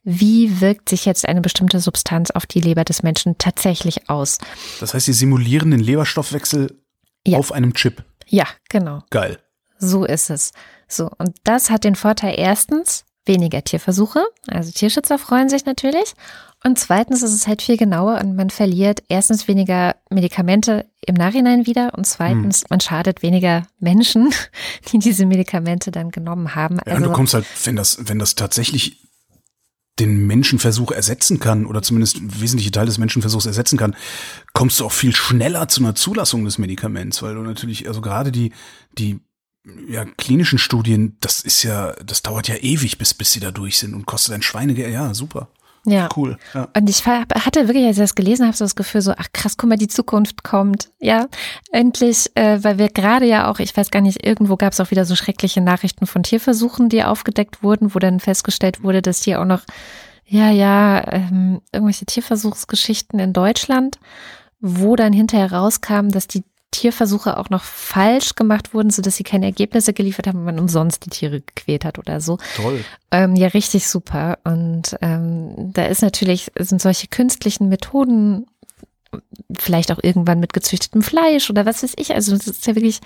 Wie 0.04 0.60
wirkt 0.60 0.88
sich 0.88 1.04
jetzt 1.04 1.28
eine 1.28 1.40
bestimmte 1.40 1.80
Substanz 1.80 2.30
auf 2.30 2.46
die 2.46 2.60
Leber 2.60 2.84
des 2.84 3.02
Menschen 3.02 3.38
tatsächlich 3.38 4.08
aus? 4.08 4.38
Das 4.80 4.94
heißt, 4.94 5.06
sie 5.06 5.12
simulieren 5.12 5.70
den 5.70 5.80
Leberstoffwechsel 5.80 6.81
ja. 7.26 7.38
auf 7.38 7.52
einem 7.52 7.74
Chip. 7.74 8.04
Ja, 8.26 8.46
genau. 8.68 9.02
Geil. 9.10 9.38
So 9.78 10.04
ist 10.04 10.30
es. 10.30 10.52
So, 10.88 11.10
und 11.18 11.34
das 11.44 11.70
hat 11.70 11.84
den 11.84 11.96
Vorteil 11.96 12.34
erstens, 12.38 13.04
weniger 13.24 13.62
Tierversuche. 13.62 14.24
Also 14.48 14.70
Tierschützer 14.70 15.18
freuen 15.18 15.48
sich 15.48 15.64
natürlich. 15.64 16.14
Und 16.64 16.78
zweitens 16.78 17.22
ist 17.22 17.32
es 17.32 17.48
halt 17.48 17.60
viel 17.60 17.76
genauer 17.76 18.20
und 18.20 18.36
man 18.36 18.48
verliert 18.48 19.02
erstens 19.08 19.48
weniger 19.48 19.96
Medikamente 20.10 20.86
im 21.04 21.16
Nachhinein 21.16 21.66
wieder 21.66 21.92
und 21.96 22.06
zweitens, 22.06 22.60
hm. 22.60 22.66
man 22.70 22.80
schadet 22.80 23.22
weniger 23.22 23.66
Menschen, 23.80 24.32
die 24.92 24.98
diese 24.98 25.26
Medikamente 25.26 25.90
dann 25.90 26.10
genommen 26.10 26.54
haben. 26.54 26.76
Ja, 26.76 26.92
also, 26.92 26.96
und 26.98 27.02
du 27.04 27.12
kommst 27.12 27.34
halt, 27.34 27.46
wenn 27.64 27.74
das, 27.74 27.98
wenn 28.02 28.20
das 28.20 28.36
tatsächlich 28.36 29.00
den 29.98 30.26
Menschenversuch 30.26 30.90
ersetzen 30.90 31.38
kann 31.38 31.66
oder 31.66 31.82
zumindest 31.82 32.40
wesentliche 32.40 32.70
Teil 32.70 32.86
des 32.86 32.98
Menschenversuchs 32.98 33.46
ersetzen 33.46 33.76
kann, 33.76 33.94
kommst 34.54 34.80
du 34.80 34.86
auch 34.86 34.92
viel 34.92 35.14
schneller 35.14 35.68
zu 35.68 35.80
einer 35.80 35.94
Zulassung 35.94 36.44
des 36.44 36.58
Medikaments, 36.58 37.22
weil 37.22 37.34
du 37.34 37.42
natürlich, 37.42 37.86
also 37.88 38.00
gerade 38.00 38.32
die, 38.32 38.52
die 38.98 39.20
ja, 39.88 40.04
klinischen 40.04 40.58
Studien, 40.58 41.16
das 41.20 41.40
ist 41.42 41.62
ja, 41.62 41.92
das 42.04 42.22
dauert 42.22 42.48
ja 42.48 42.56
ewig, 42.56 42.98
bis, 42.98 43.14
bis 43.14 43.32
sie 43.32 43.40
da 43.40 43.50
durch 43.50 43.78
sind 43.78 43.94
und 43.94 44.06
kostet 44.06 44.34
ein 44.34 44.42
Schweinegeld. 44.42 44.92
Ja, 44.92 45.14
super. 45.14 45.48
Ja. 45.84 46.08
Cool. 46.16 46.38
Ja. 46.54 46.68
Und 46.76 46.88
ich 46.88 47.04
hatte 47.06 47.66
wirklich, 47.66 47.84
als 47.86 47.96
ich 47.96 48.02
das 48.02 48.14
gelesen 48.14 48.46
habe, 48.46 48.56
so 48.56 48.64
das 48.64 48.76
Gefühl, 48.76 49.00
so, 49.00 49.12
ach 49.16 49.28
krass, 49.32 49.56
guck 49.56 49.68
mal, 49.68 49.76
die 49.76 49.88
Zukunft 49.88 50.44
kommt. 50.44 50.90
Ja, 51.00 51.26
endlich, 51.72 52.30
äh, 52.36 52.62
weil 52.62 52.78
wir 52.78 52.88
gerade 52.88 53.26
ja 53.26 53.50
auch, 53.50 53.58
ich 53.58 53.76
weiß 53.76 53.90
gar 53.90 54.00
nicht, 54.00 54.24
irgendwo 54.24 54.56
gab 54.56 54.72
es 54.72 54.80
auch 54.80 54.92
wieder 54.92 55.04
so 55.04 55.16
schreckliche 55.16 55.60
Nachrichten 55.60 56.06
von 56.06 56.22
Tierversuchen, 56.22 56.88
die 56.88 57.02
aufgedeckt 57.02 57.62
wurden, 57.64 57.94
wo 57.94 57.98
dann 57.98 58.20
festgestellt 58.20 58.84
wurde, 58.84 59.02
dass 59.02 59.20
die 59.20 59.34
auch 59.34 59.44
noch, 59.44 59.62
ja, 60.24 60.50
ja, 60.50 61.02
ähm, 61.12 61.60
irgendwelche 61.72 62.06
Tierversuchsgeschichten 62.06 63.18
in 63.18 63.32
Deutschland, 63.32 63.98
wo 64.60 64.94
dann 64.94 65.12
hinterher 65.12 65.52
rauskam, 65.52 66.10
dass 66.10 66.28
die 66.28 66.44
Tierversuche 66.72 67.36
auch 67.36 67.50
noch 67.50 67.62
falsch 67.62 68.34
gemacht 68.34 68.74
wurden, 68.74 68.90
so 68.90 69.00
dass 69.00 69.16
sie 69.16 69.22
keine 69.22 69.46
Ergebnisse 69.46 69.92
geliefert 69.92 70.26
haben, 70.26 70.42
man 70.42 70.58
umsonst 70.58 71.06
die 71.06 71.10
Tiere 71.10 71.40
gequält 71.40 71.84
hat 71.84 71.98
oder 71.98 72.20
so. 72.20 72.38
Toll. 72.56 72.84
Ähm, 73.12 73.36
ja, 73.36 73.48
richtig 73.48 73.86
super. 73.86 74.38
Und 74.42 74.96
ähm, 75.00 75.72
da 75.72 75.84
ist 75.84 76.02
natürlich, 76.02 76.50
sind 76.58 76.82
solche 76.82 77.06
künstlichen 77.06 77.68
Methoden, 77.68 78.46
vielleicht 79.56 79.92
auch 79.92 80.00
irgendwann 80.02 80.40
mit 80.40 80.52
gezüchtetem 80.52 81.02
Fleisch 81.02 81.50
oder 81.50 81.66
was 81.66 81.82
weiß 81.82 81.92
ich. 81.96 82.14
Also 82.14 82.36
das 82.36 82.48
ist 82.48 82.66
ja 82.66 82.74
wirklich, 82.74 83.00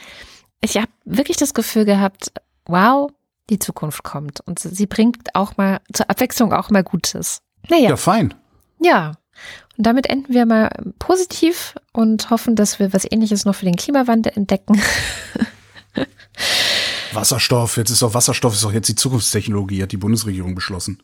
ich 0.61 0.77
habe 0.77 0.89
wirklich 1.05 1.37
das 1.37 1.53
Gefühl 1.53 1.85
gehabt, 1.85 2.33
wow, 2.67 3.11
die 3.51 3.59
Zukunft 3.59 4.05
kommt. 4.05 4.41
Und 4.41 4.61
sie 4.61 4.87
bringt 4.87 5.35
auch 5.35 5.57
mal 5.57 5.81
zur 5.93 6.09
Abwechslung 6.09 6.53
auch 6.53 6.71
mal 6.71 6.83
Gutes. 6.83 7.43
Naja. 7.69 7.91
Ja, 7.91 7.97
fein. 7.97 8.35
Ja, 8.81 9.13
und 9.77 9.87
damit 9.87 10.09
enden 10.09 10.33
wir 10.33 10.47
mal 10.47 10.71
positiv 10.99 11.75
und 11.93 12.31
hoffen, 12.31 12.57
dass 12.57 12.79
wir 12.79 12.93
was 12.93 13.11
ähnliches 13.11 13.45
noch 13.45 13.55
für 13.55 13.65
den 13.65 13.77
Klimawandel 13.77 14.33
entdecken. 14.35 14.81
Wasserstoff, 17.13 17.77
jetzt 17.77 17.91
ist 17.91 18.03
doch 18.03 18.15
Wasserstoff, 18.15 18.55
ist 18.55 18.65
doch 18.65 18.73
jetzt 18.73 18.89
die 18.89 18.95
Zukunftstechnologie, 18.95 19.83
hat 19.83 19.93
die 19.93 19.97
Bundesregierung 19.97 20.55
beschlossen. 20.55 20.99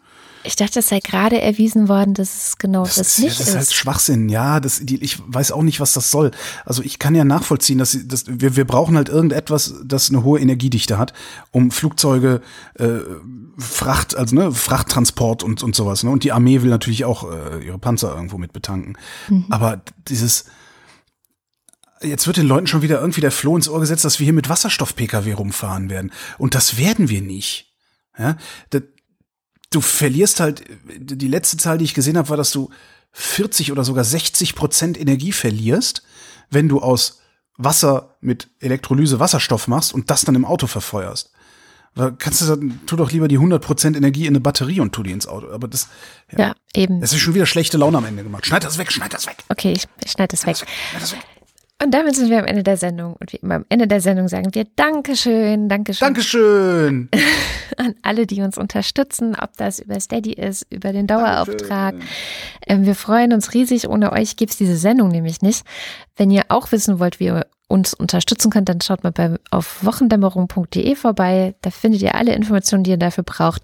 Ich 0.45 0.57
dachte, 0.57 0.81
es 0.81 0.89
sei 0.89 1.01
gerade 1.01 1.41
erwiesen 1.41 1.89
worden, 1.89 2.15
dass 2.15 2.49
es 2.49 2.59
genau 2.59 2.85
das, 2.85 2.97
das 2.97 3.19
nicht 3.19 3.33
ist. 3.33 3.41
Das 3.41 3.49
ist 3.49 3.57
halt 3.57 3.73
Schwachsinn, 3.73 4.29
ja. 4.29 4.61
Das, 4.61 4.81
die, 4.83 5.03
ich 5.03 5.19
weiß 5.27 5.53
auch 5.53 5.63
nicht, 5.63 5.81
was 5.81 5.93
das 5.93 6.11
soll. 6.11 6.33
Also 6.65 6.83
ich 6.83 6.99
kann 6.99 7.15
ja 7.15 7.25
nachvollziehen, 7.25 7.79
dass, 7.79 7.97
dass 8.05 8.25
wir, 8.27 8.57
wir 8.57 8.65
brauchen 8.65 8.97
halt 8.97 9.09
irgendetwas, 9.09 9.75
das 9.85 10.11
eine 10.11 10.25
hohe 10.25 10.41
Energiedichte 10.41 10.99
hat, 10.99 11.13
um 11.51 11.71
Flugzeuge, 11.71 12.41
äh, 12.75 12.99
Fracht, 13.59 14.17
also 14.17 14.35
ne, 14.35 14.53
Frachttransport 14.53 15.43
und, 15.43 15.63
und 15.63 15.77
sowas. 15.77 16.03
Ne? 16.03 16.11
Und 16.11 16.25
die 16.25 16.33
Armee 16.33 16.63
will 16.63 16.71
natürlich 16.71 17.05
auch 17.05 17.31
äh, 17.31 17.65
ihre 17.65 17.79
Panzer 17.79 18.15
irgendwo 18.15 18.39
mit 18.39 18.53
betanken. 18.53 18.97
Mhm. 19.29 19.47
Aber 19.51 19.83
dieses 20.09 20.47
Jetzt 22.03 22.27
wird 22.27 22.37
den 22.37 22.49
Leuten 22.49 22.67
schon 22.67 22.83
wieder 22.83 23.01
irgendwie 23.01 23.21
der 23.21 23.31
Floh 23.31 23.55
ins 23.55 23.69
Ohr 23.69 23.79
gesetzt, 23.79 24.05
dass 24.05 24.19
wir 24.19 24.25
hier 24.25 24.33
mit 24.33 24.49
Wasserstoff-Pkw 24.49 25.35
rumfahren 25.35 25.89
werden. 25.89 26.11
Und 26.37 26.57
das 26.57 26.77
werden 26.77 27.09
wir 27.09 27.23
nicht. 27.23 27.73
Ja, 28.19 28.37
das, 28.71 28.83
du 29.75 29.81
verlierst 29.81 30.41
halt, 30.41 30.65
die 30.85 31.29
letzte 31.29 31.57
Zahl, 31.57 31.79
die 31.79 31.85
ich 31.85 31.95
gesehen 31.95 32.17
habe, 32.17 32.29
war, 32.29 32.37
dass 32.37 32.51
du 32.51 32.71
40 33.13 33.73
oder 33.73 33.85
sogar 33.85 34.05
60 34.05 34.55
Prozent 34.55 35.01
Energie 35.01 35.33
verlierst, 35.33 36.03
wenn 36.51 36.69
du 36.69 36.81
aus 36.81 37.21
Wasser 37.57 38.17
mit 38.21 38.49
Elektrolyse 38.61 39.21
Wasserstoff 39.21 39.69
machst 39.69 39.93
und 39.93 40.11
das 40.11 40.25
dann 40.25 40.35
im 40.35 40.45
Auto 40.45 40.67
verfeuerst. 40.67 41.31
Weil 41.95 42.13
kannst 42.13 42.41
du 42.41 42.47
sagen, 42.47 42.81
tu 42.87 42.97
doch 42.97 43.13
lieber 43.13 43.29
die 43.29 43.37
100 43.37 43.63
Prozent 43.63 43.97
Energie 43.97 44.23
in 44.23 44.29
eine 44.29 44.41
Batterie 44.41 44.81
und 44.81 44.93
tu 44.93 45.03
die 45.03 45.13
ins 45.13 45.27
Auto. 45.27 45.51
Aber 45.51 45.69
das, 45.69 45.89
ja, 46.31 46.39
ja 46.39 46.55
eben. 46.75 47.03
Das 47.03 47.13
ist 47.13 47.21
schon 47.21 47.35
wieder 47.35 47.45
schlechte 47.45 47.77
Laune 47.77 47.99
am 47.99 48.07
Ende 48.07 48.23
gemacht. 48.23 48.47
Schneid 48.47 48.65
das 48.65 48.79
weg, 48.79 48.91
schneid 48.91 49.13
das 49.13 49.27
weg. 49.27 49.37
Okay, 49.51 49.73
ich, 49.73 49.87
ich 50.03 50.11
schneid 50.11 50.33
das. 50.33 50.41
Schneid 50.41 50.55
das 50.55 50.63
weg. 50.63 50.69
Schneid 50.91 51.03
das 51.03 51.13
weg. 51.13 51.21
Und 51.83 51.91
damit 51.93 52.15
sind 52.15 52.31
wir 52.31 52.39
am 52.39 52.45
Ende 52.45 52.63
der 52.63 52.77
Sendung. 52.77 53.17
Und 53.19 53.33
wie 53.33 53.39
immer 53.39 53.57
am 53.57 53.65
Ende 53.69 53.89
der 53.89 54.01
Sendung 54.01 54.29
sagen 54.29 54.55
wir 54.55 54.65
Dankeschön, 54.77 55.69
Dankeschön. 55.69 56.07
Dankeschön. 56.07 57.09
An 57.77 57.95
alle, 58.03 58.27
die 58.27 58.41
uns 58.43 58.57
unterstützen, 58.57 59.35
ob 59.41 59.57
das 59.57 59.81
über 59.81 59.99
Steady 59.99 60.33
ist, 60.33 60.67
über 60.71 60.93
den 60.93 61.07
Dauerauftrag. 61.09 61.97
Ähm, 62.69 62.87
wir 62.87 62.95
freuen 62.95 63.33
uns 63.33 63.53
riesig. 63.55 63.89
Ohne 63.89 64.13
euch 64.13 64.37
gibt's 64.37 64.57
diese 64.57 64.77
Sendung 64.77 65.09
nämlich 65.09 65.43
nicht. 65.43 65.65
Wenn 66.17 66.31
ihr 66.31 66.45
auch 66.49 66.71
wissen 66.71 67.01
wollt, 67.01 67.19
wie 67.19 67.27
ihr 67.27 67.47
uns 67.73 67.95
unterstützen 67.95 68.51
könnt, 68.51 68.69
dann 68.69 68.83
schaut 68.83 69.03
mal 69.03 69.13
bei, 69.13 69.37
auf 69.51 69.83
wochendämmerung.de 69.83 70.95
vorbei. 70.95 71.55
Da 71.63 71.71
findet 71.71 72.03
ihr 72.03 72.15
alle 72.15 72.35
Informationen, 72.35 72.85
die 72.85 72.91
ihr 72.91 72.99
dafür 72.99 73.25
braucht. 73.25 73.63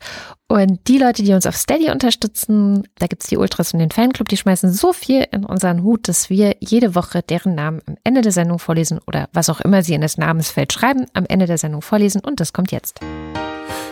Und 0.49 0.81
die 0.89 0.97
Leute, 0.97 1.23
die 1.23 1.35
uns 1.35 1.45
auf 1.45 1.57
Steady 1.57 1.91
unterstützen, 1.91 2.89
da 2.99 3.07
gibt's 3.07 3.27
die 3.27 3.37
Ultras 3.37 3.75
und 3.75 3.81
den 3.81 3.91
Fanclub, 3.91 4.29
die 4.29 4.39
schmeißen 4.39 4.73
so 4.73 4.95
viel 4.95 5.27
in 5.31 5.45
unseren 5.45 5.83
Hut, 5.83 6.09
dass 6.09 6.31
wir 6.31 6.57
jede 6.61 6.95
Woche 6.95 7.23
deren 7.23 7.55
Namen 7.55 7.83
am 7.87 7.97
Ende 8.03 8.23
der 8.23 8.33
Sendung 8.33 8.59
vorlesen 8.59 8.99
oder 9.07 9.29
was 9.35 9.51
auch 9.51 9.61
immer 9.61 9.83
sie 9.83 9.93
in 9.93 10.01
das 10.01 10.17
Namensfeld 10.17 10.73
schreiben, 10.73 11.05
am 11.13 11.27
Ende 11.27 11.45
der 11.45 11.59
Sendung 11.59 11.83
vorlesen. 11.83 12.23
Und 12.25 12.41
das 12.41 12.55
kommt 12.55 12.73
jetzt. 12.73 13.01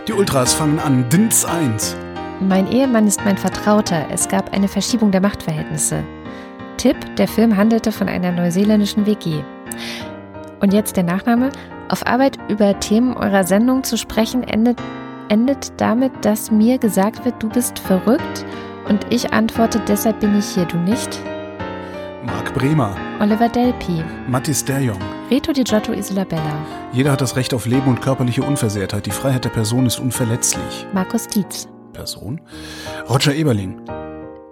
Die 0.08 0.14
Ultras 0.14 0.54
fangen 0.54 0.78
an. 0.78 1.06
Dins 1.10 1.44
1. 1.44 1.94
Mein 2.40 2.72
Ehemann 2.72 3.06
ist 3.06 3.22
mein 3.24 3.36
Vertrauter. 3.36 4.06
Es 4.10 4.28
gab 4.28 4.54
eine 4.54 4.68
Verschiebung 4.68 5.10
der 5.10 5.20
Machtverhältnisse. 5.20 6.04
Tipp, 6.78 6.96
der 7.16 7.28
Film 7.28 7.56
handelte 7.56 7.92
von 7.92 8.08
einer 8.08 8.32
neuseeländischen 8.32 9.04
WG. 9.04 9.42
Und 10.60 10.72
jetzt 10.72 10.96
der 10.96 11.04
Nachname. 11.04 11.50
Auf 11.88 12.06
Arbeit 12.06 12.38
über 12.48 12.78
Themen 12.80 13.16
eurer 13.16 13.44
Sendung 13.44 13.84
zu 13.84 13.96
sprechen, 13.96 14.42
endet, 14.42 14.78
endet 15.28 15.72
damit, 15.80 16.12
dass 16.24 16.50
mir 16.50 16.78
gesagt 16.78 17.24
wird, 17.24 17.42
du 17.42 17.48
bist 17.48 17.78
verrückt. 17.78 18.44
Und 18.88 19.06
ich 19.10 19.32
antworte, 19.32 19.80
deshalb 19.86 20.20
bin 20.20 20.38
ich 20.38 20.46
hier, 20.46 20.64
du 20.64 20.76
nicht? 20.78 21.20
Marc 22.24 22.52
Bremer. 22.54 22.96
Oliver 23.20 23.48
Delpi. 23.48 24.02
Mattis 24.28 24.64
Derjong. 24.64 24.98
Reto 25.30 25.52
Di 25.52 25.64
Giotto 25.64 25.92
Isolabella. 25.92 26.66
Jeder 26.92 27.12
hat 27.12 27.20
das 27.20 27.36
Recht 27.36 27.54
auf 27.54 27.66
Leben 27.66 27.88
und 27.88 28.00
körperliche 28.00 28.42
Unversehrtheit. 28.42 29.06
Die 29.06 29.10
Freiheit 29.10 29.44
der 29.44 29.50
Person 29.50 29.86
ist 29.86 29.98
unverletzlich. 29.98 30.86
Markus 30.92 31.26
Dietz. 31.26 31.68
Person. 31.92 32.40
Roger 33.08 33.34
Eberling. 33.34 33.80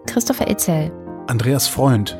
Christopher 0.07 0.49
Etzel. 0.49 0.93
Andreas 1.27 1.67
Freund. 1.67 2.19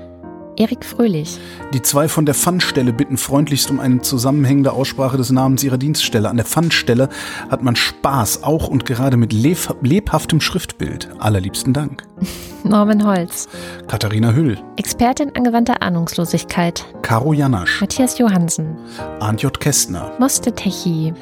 Erik 0.57 0.85
Fröhlich. 0.85 1.39
Die 1.73 1.83
zwei 1.83 2.09
von 2.09 2.27
der 2.27 2.35
Pfannstelle 2.35 2.93
bitten 2.93 3.17
freundlichst 3.17 3.71
um 3.71 3.81
eine 3.81 4.01
zusammenhängende 4.01 4.73
Aussprache 4.73 5.17
des 5.17 5.31
Namens 5.31 5.63
ihrer 5.65 5.79
Dienststelle. 5.79 6.29
An 6.29 6.37
der 6.37 6.47
Pfannstelle 6.47 7.09
hat 7.51 7.63
man 7.63 7.77
Spaß, 7.77 8.43
auch 8.43 8.69
und 8.69 8.85
gerade 8.85 9.17
mit 9.17 9.33
leb 9.33 9.77
lebhaftem 9.83 10.41
Schriftbild. 10.41 11.09
Allerliebsten 11.19 11.73
Dank. 11.73 12.05
Norman 12.65 13.05
Holz. 13.07 13.49
Katharina 13.89 14.33
Hüll. 14.33 14.59
Expertin 14.77 15.35
angewandter 15.37 15.83
Ahnungslosigkeit. 15.83 16.85
Caro 17.03 17.33
Janasch. 17.33 17.81
Matthias 17.81 18.19
Johansen. 18.19 18.77
Arndt 19.21 19.43
J. 19.43 19.59
Kästner. 19.61 20.13
Moste 20.19 20.55
Techi. 20.55 21.13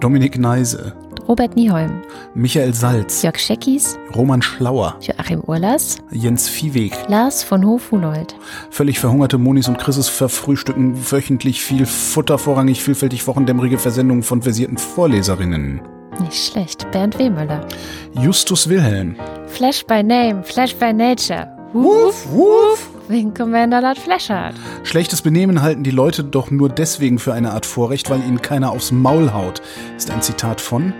Dominik 0.00 0.38
Neise. 0.38 0.94
Robert 1.28 1.56
Nieholm. 1.56 2.02
Michael 2.34 2.74
Salz. 2.74 3.22
Jörg 3.22 3.38
Scheckis. 3.38 3.98
Roman 4.14 4.42
Schlauer. 4.42 4.96
Joachim 5.00 5.40
Urlas. 5.46 5.96
Jens 6.10 6.48
Viehweg. 6.48 6.92
Lars 7.08 7.42
von 7.42 7.64
Hof-Hunold. 7.64 8.34
Völlig 8.70 8.98
verhungerte 8.98 9.38
Monis 9.38 9.68
und 9.68 9.78
Chrises 9.78 10.08
verfrühstücken 10.08 11.10
wöchentlich 11.10 11.62
viel 11.62 11.86
Futter, 11.86 12.38
vorrangig 12.38 12.82
vielfältig 12.82 13.26
wochendämmerige 13.26 13.78
Versendungen 13.78 14.22
von 14.22 14.42
versierten 14.42 14.78
Vorleserinnen. 14.78 15.80
Nicht 16.20 16.46
schlecht. 16.46 16.90
Bernd 16.90 17.18
Wehmüller. 17.18 17.66
Justus 18.14 18.68
Wilhelm. 18.68 19.16
Flash 19.46 19.84
by 19.86 20.02
Name, 20.02 20.42
Flash 20.42 20.74
by 20.74 20.92
Nature. 20.92 21.61
Wuff, 21.72 22.26
wuff. 22.30 22.88
Wegen 23.08 23.34
Commander 23.34 23.80
Lord 23.80 23.98
Flashard. 23.98 24.54
Schlechtes 24.84 25.22
Benehmen 25.22 25.62
halten 25.62 25.82
die 25.82 25.90
Leute 25.90 26.22
doch 26.22 26.50
nur 26.50 26.68
deswegen 26.68 27.18
für 27.18 27.32
eine 27.32 27.52
Art 27.52 27.66
Vorrecht, 27.66 28.10
weil 28.10 28.20
ihnen 28.20 28.40
keiner 28.42 28.70
aufs 28.70 28.92
Maul 28.92 29.32
haut. 29.32 29.62
Ist 29.96 30.10
ein 30.10 30.22
Zitat 30.22 30.60
von 30.60 30.92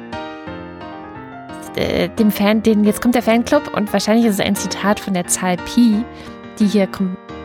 Äh, 1.76 2.08
dem 2.10 2.30
Fan, 2.30 2.62
den, 2.62 2.84
jetzt 2.84 3.00
kommt 3.00 3.14
der 3.14 3.22
Fanclub 3.22 3.74
und 3.74 3.92
wahrscheinlich 3.92 4.26
ist 4.26 4.34
es 4.34 4.40
ein 4.40 4.56
Zitat 4.56 5.00
von 5.00 5.14
der 5.14 5.26
Zahl 5.26 5.56
Pi, 5.56 6.04
die 6.58 6.66
hier, 6.66 6.86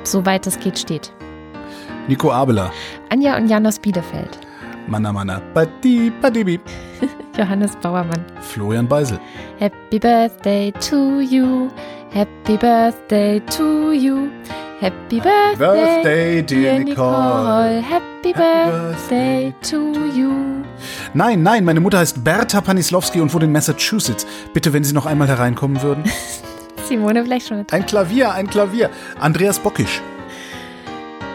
soweit 0.04 0.46
es 0.48 0.60
geht, 0.60 0.78
steht. 0.80 1.14
Nico 2.10 2.32
Abela. 2.32 2.72
Anja 3.10 3.38
und 3.38 3.48
Jan 3.50 3.66
aus 3.66 3.80
Bielefeld. 3.80 4.40
Manna 4.88 5.14
Manna. 5.14 5.42
Badi, 5.54 6.10
badibi. 6.10 6.60
Johannes 7.38 7.76
Bauermann. 7.78 8.24
Florian 8.42 8.88
Beisel. 8.88 9.20
Happy 9.60 10.00
Birthday 10.00 10.72
to 10.72 11.22
you. 11.22 11.70
Happy 12.14 12.58
Birthday 12.58 13.40
to 13.40 13.92
you. 13.92 14.32
Happy 14.80 15.20
Birthday, 15.20 15.56
Birthday, 15.58 16.42
dear 16.42 16.72
dear 16.72 16.84
Nicole. 16.84 17.82
Happy 17.82 18.18
Happy 18.34 18.34
Birthday 18.34 19.54
to 19.62 19.94
you. 20.14 20.64
Nein, 21.14 21.44
nein, 21.44 21.64
meine 21.64 21.80
Mutter 21.80 22.00
heißt 22.00 22.24
Berta 22.24 22.62
Panislowski 22.62 23.22
und 23.22 23.34
wohnt 23.34 23.44
in 23.44 23.52
Massachusetts. 23.52 24.26
Bitte, 24.54 24.74
wenn 24.74 24.84
Sie 24.84 24.94
noch 24.94 25.06
einmal 25.06 25.28
hereinkommen 25.28 25.82
würden. 25.82 26.04
Simone 26.88 27.24
Blechschmidt. 27.24 27.72
Ein 27.72 27.86
Klavier, 27.86 28.34
ein 28.34 28.50
Klavier. 28.50 28.90
Andreas 29.20 29.60
Bockisch. 29.60 30.02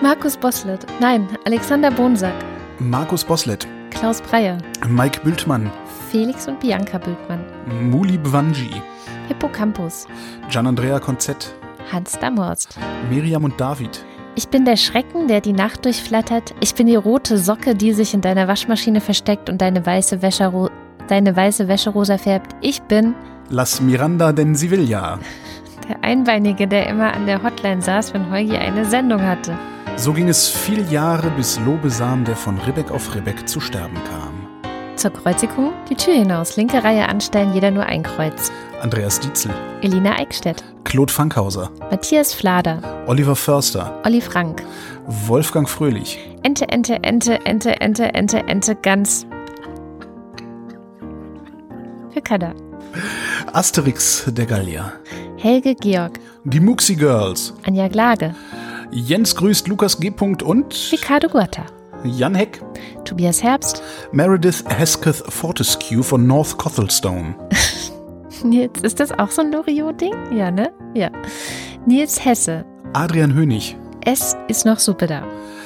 Markus 0.02 0.36
Boslett. 0.36 0.86
Nein, 1.00 1.28
Alexander 1.44 1.90
Bonsack. 1.90 2.34
Markus 2.82 3.24
Boslett. 3.24 3.66
Klaus 3.90 4.20
Breyer. 4.20 4.58
Mike 4.88 5.20
Bültmann. 5.22 5.70
Felix 6.10 6.48
und 6.48 6.58
Bianca 6.60 6.98
Bültmann. 6.98 7.44
Muli 7.90 8.18
Bwanji. 8.18 8.82
Hippocampus. 9.28 10.06
Gian-Andrea 10.50 10.98
Konzett. 10.98 11.54
Hans 11.92 12.18
Damhorst. 12.18 12.76
Miriam 13.08 13.44
und 13.44 13.60
David. 13.60 14.04
Ich 14.34 14.48
bin 14.48 14.64
der 14.64 14.76
Schrecken, 14.76 15.28
der 15.28 15.40
die 15.40 15.52
Nacht 15.52 15.84
durchflattert. 15.84 16.54
Ich 16.60 16.74
bin 16.74 16.86
die 16.86 16.96
rote 16.96 17.38
Socke, 17.38 17.74
die 17.74 17.92
sich 17.92 18.14
in 18.14 18.20
deiner 18.20 18.48
Waschmaschine 18.48 19.00
versteckt 19.00 19.48
und 19.48 19.60
deine 19.62 19.84
weiße 19.84 20.22
Wäsche, 20.22 20.70
deine 21.06 21.36
weiße 21.36 21.68
Wäsche 21.68 21.90
rosa 21.90 22.18
färbt. 22.18 22.56
Ich 22.62 22.82
bin 22.82 23.14
Las 23.48 23.80
Miranda 23.80 24.32
den 24.32 24.54
Sevilla. 24.54 25.18
der 25.88 26.02
Einbeinige, 26.02 26.66
der 26.66 26.88
immer 26.88 27.12
an 27.12 27.26
der 27.26 27.42
Hotline 27.42 27.82
saß, 27.82 28.14
wenn 28.14 28.30
Heugi 28.30 28.56
eine 28.56 28.84
Sendung 28.86 29.22
hatte. 29.22 29.56
So 29.96 30.12
ging 30.12 30.28
es 30.28 30.48
viel 30.48 30.90
Jahre, 30.90 31.30
bis 31.30 31.60
Lobesam, 31.60 32.24
der 32.24 32.34
von 32.34 32.58
Ribbeck 32.58 32.90
auf 32.90 33.14
Ribbeck 33.14 33.48
zu 33.48 33.60
sterben 33.60 33.96
kam. 34.10 34.32
Zur 34.96 35.12
Kreuzigung 35.12 35.72
die 35.88 35.94
Tür 35.94 36.14
hinaus, 36.14 36.56
linke 36.56 36.82
Reihe 36.82 37.08
anstellen, 37.08 37.54
jeder 37.54 37.70
nur 37.70 37.84
ein 37.86 38.02
Kreuz. 38.02 38.50
Andreas 38.80 39.20
Dietzel. 39.20 39.52
Elina 39.80 40.18
Eickstedt, 40.18 40.64
Claude 40.84 41.12
Fankhauser. 41.12 41.70
Matthias 41.90 42.34
Flader, 42.34 43.04
Oliver 43.06 43.36
Förster. 43.36 44.00
Olli 44.04 44.20
Frank, 44.20 44.62
Wolfgang 45.06 45.68
Fröhlich. 45.68 46.18
Ente, 46.42 46.68
Ente, 46.68 47.02
Ente, 47.02 47.38
Ente, 47.46 47.80
Ente, 47.80 48.12
Ente, 48.14 48.38
Ente, 48.48 48.74
ganz. 48.76 49.26
Hückada, 52.12 52.54
Asterix 53.52 54.24
der 54.26 54.46
Gallier. 54.46 54.92
Helge 55.36 55.74
Georg, 55.74 56.18
Die 56.44 56.60
Muxi 56.60 56.96
Girls. 56.96 57.54
Anja 57.64 57.88
Glage, 57.88 58.34
Jens 58.92 59.34
grüßt 59.34 59.68
Lukas 59.68 59.98
G. 59.98 60.10
und 60.44 60.88
Ricardo 60.92 61.28
Guatta, 61.28 61.64
Jan 62.04 62.34
Heck. 62.34 62.60
Tobias 63.04 63.42
Herbst, 63.42 63.82
Meredith 64.12 64.64
Hesketh 64.68 65.24
Fortescue 65.28 66.02
von 66.02 66.26
North 66.26 66.58
Cothelstone. 66.58 67.34
Nils, 68.44 68.80
ist 68.82 69.00
das 69.00 69.10
auch 69.12 69.30
so 69.30 69.40
ein 69.42 69.52
Loriot-Ding? 69.52 70.36
Ja, 70.36 70.50
ne? 70.50 70.72
Ja. 70.94 71.10
Nils 71.86 72.22
Hesse, 72.24 72.64
Adrian 72.92 73.32
Hönig. 73.34 73.76
es 74.04 74.36
ist 74.48 74.66
noch 74.66 74.78
Suppe 74.78 75.06
da. 75.06 75.22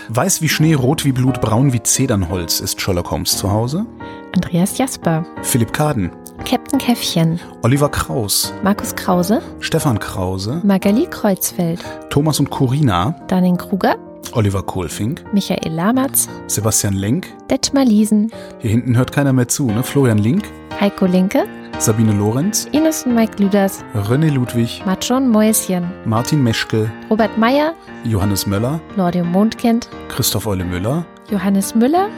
Weiß 0.09 0.41
wie 0.41 0.49
Schnee, 0.49 0.75
rot 0.75 1.05
wie 1.05 1.11
Blut, 1.13 1.41
braun 1.41 1.73
wie 1.73 1.83
Zedernholz 1.83 2.61
ist 2.61 2.81
Sherlock 2.81 3.11
Holmes 3.11 3.37
zu 3.37 3.51
Hause. 3.51 3.87
Andreas 4.37 4.79
Jasper, 4.79 5.25
Philipp 5.43 5.73
Kaden. 5.73 6.11
Captain 6.45 6.79
Käffchen, 6.79 7.41
Oliver 7.63 7.89
Kraus. 7.89 8.53
Markus 8.63 8.95
Krause, 8.95 9.41
Stefan 9.61 9.99
Krause. 9.99 10.61
Magali 10.65 11.07
Kreuzfeld, 11.07 11.81
Thomas 12.11 12.39
und 12.39 12.51
Corina. 12.51 13.15
Danin 13.27 13.57
Kruger, 13.57 13.97
Oliver 14.33 14.63
Kohlfink. 14.63 15.25
Michael 15.33 15.73
Lamatz, 15.73 16.29
Sebastian 16.47 16.95
Lenk. 16.95 17.27
Detmar 17.51 17.85
Liesen, 17.85 18.31
Hier 18.59 18.71
hinten 18.71 18.97
hört 18.97 19.13
keiner 19.13 19.33
mehr 19.33 19.49
zu, 19.49 19.67
ne? 19.67 19.83
Florian 19.83 20.19
Link. 20.19 20.45
Heiko 20.81 21.07
Linke, 21.07 21.45
Sabine 21.79 22.13
Lorenz. 22.13 22.69
Ines 22.73 23.05
und 23.07 23.15
Mike 23.15 23.43
Lüders, 23.43 23.83
René 23.95 24.31
Ludwig. 24.31 24.83
Matschon 24.87 25.29
Mäuschen, 25.31 25.91
Martin 26.05 26.43
Meschke. 26.43 26.91
Robert 27.11 27.37
Meyer, 27.39 27.73
Johannes 28.05 28.47
Möller. 28.47 28.81
Lordium 28.97 29.33
Mondkind, 29.33 29.89
Christoph 30.09 30.47
Eule 30.47 30.65
Müller. 30.65 31.05
Johannes 31.31 31.75
Müller, 31.75 32.09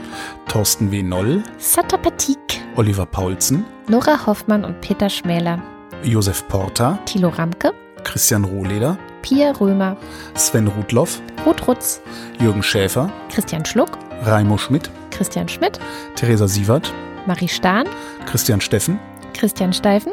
Thorsten 0.48 0.90
W. 0.90 1.02
Noll. 1.02 1.42
Satapatik, 1.59 2.38
Oliver 2.76 3.06
Paulsen. 3.06 3.64
Nora 3.88 4.26
Hoffmann 4.26 4.64
und 4.64 4.80
Peter 4.80 5.09
Schmäler, 5.09 5.61
Josef 6.02 6.46
Porta. 6.48 6.98
Thilo 7.06 7.28
Ramke, 7.30 7.72
Christian 8.04 8.44
Rohleder. 8.44 8.98
Pia 9.22 9.50
Römer, 9.52 9.96
Sven 10.34 10.68
Rudloff. 10.68 11.20
Ruth 11.44 11.66
Rutz, 11.66 12.00
Jürgen 12.40 12.62
Schäfer. 12.62 13.11
Christian 13.30 13.64
Schluck, 13.64 13.90
Raimo 14.24 14.56
Schmidt. 14.59 14.90
Christian 15.11 15.48
Schmidt, 15.48 15.78
Theresa 16.14 16.46
Sievert. 16.46 16.92
Marie 17.26 17.48
Stahn, 17.48 17.86
Christian 18.26 18.61
Steffen. 18.61 18.98
Christian 19.34 19.72
Steifen. 19.72 20.12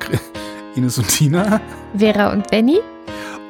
Chri- 0.00 0.18
Ines 0.76 0.98
und 0.98 1.08
Tina. 1.08 1.60
Vera 1.96 2.30
und 2.32 2.50
Benny, 2.50 2.78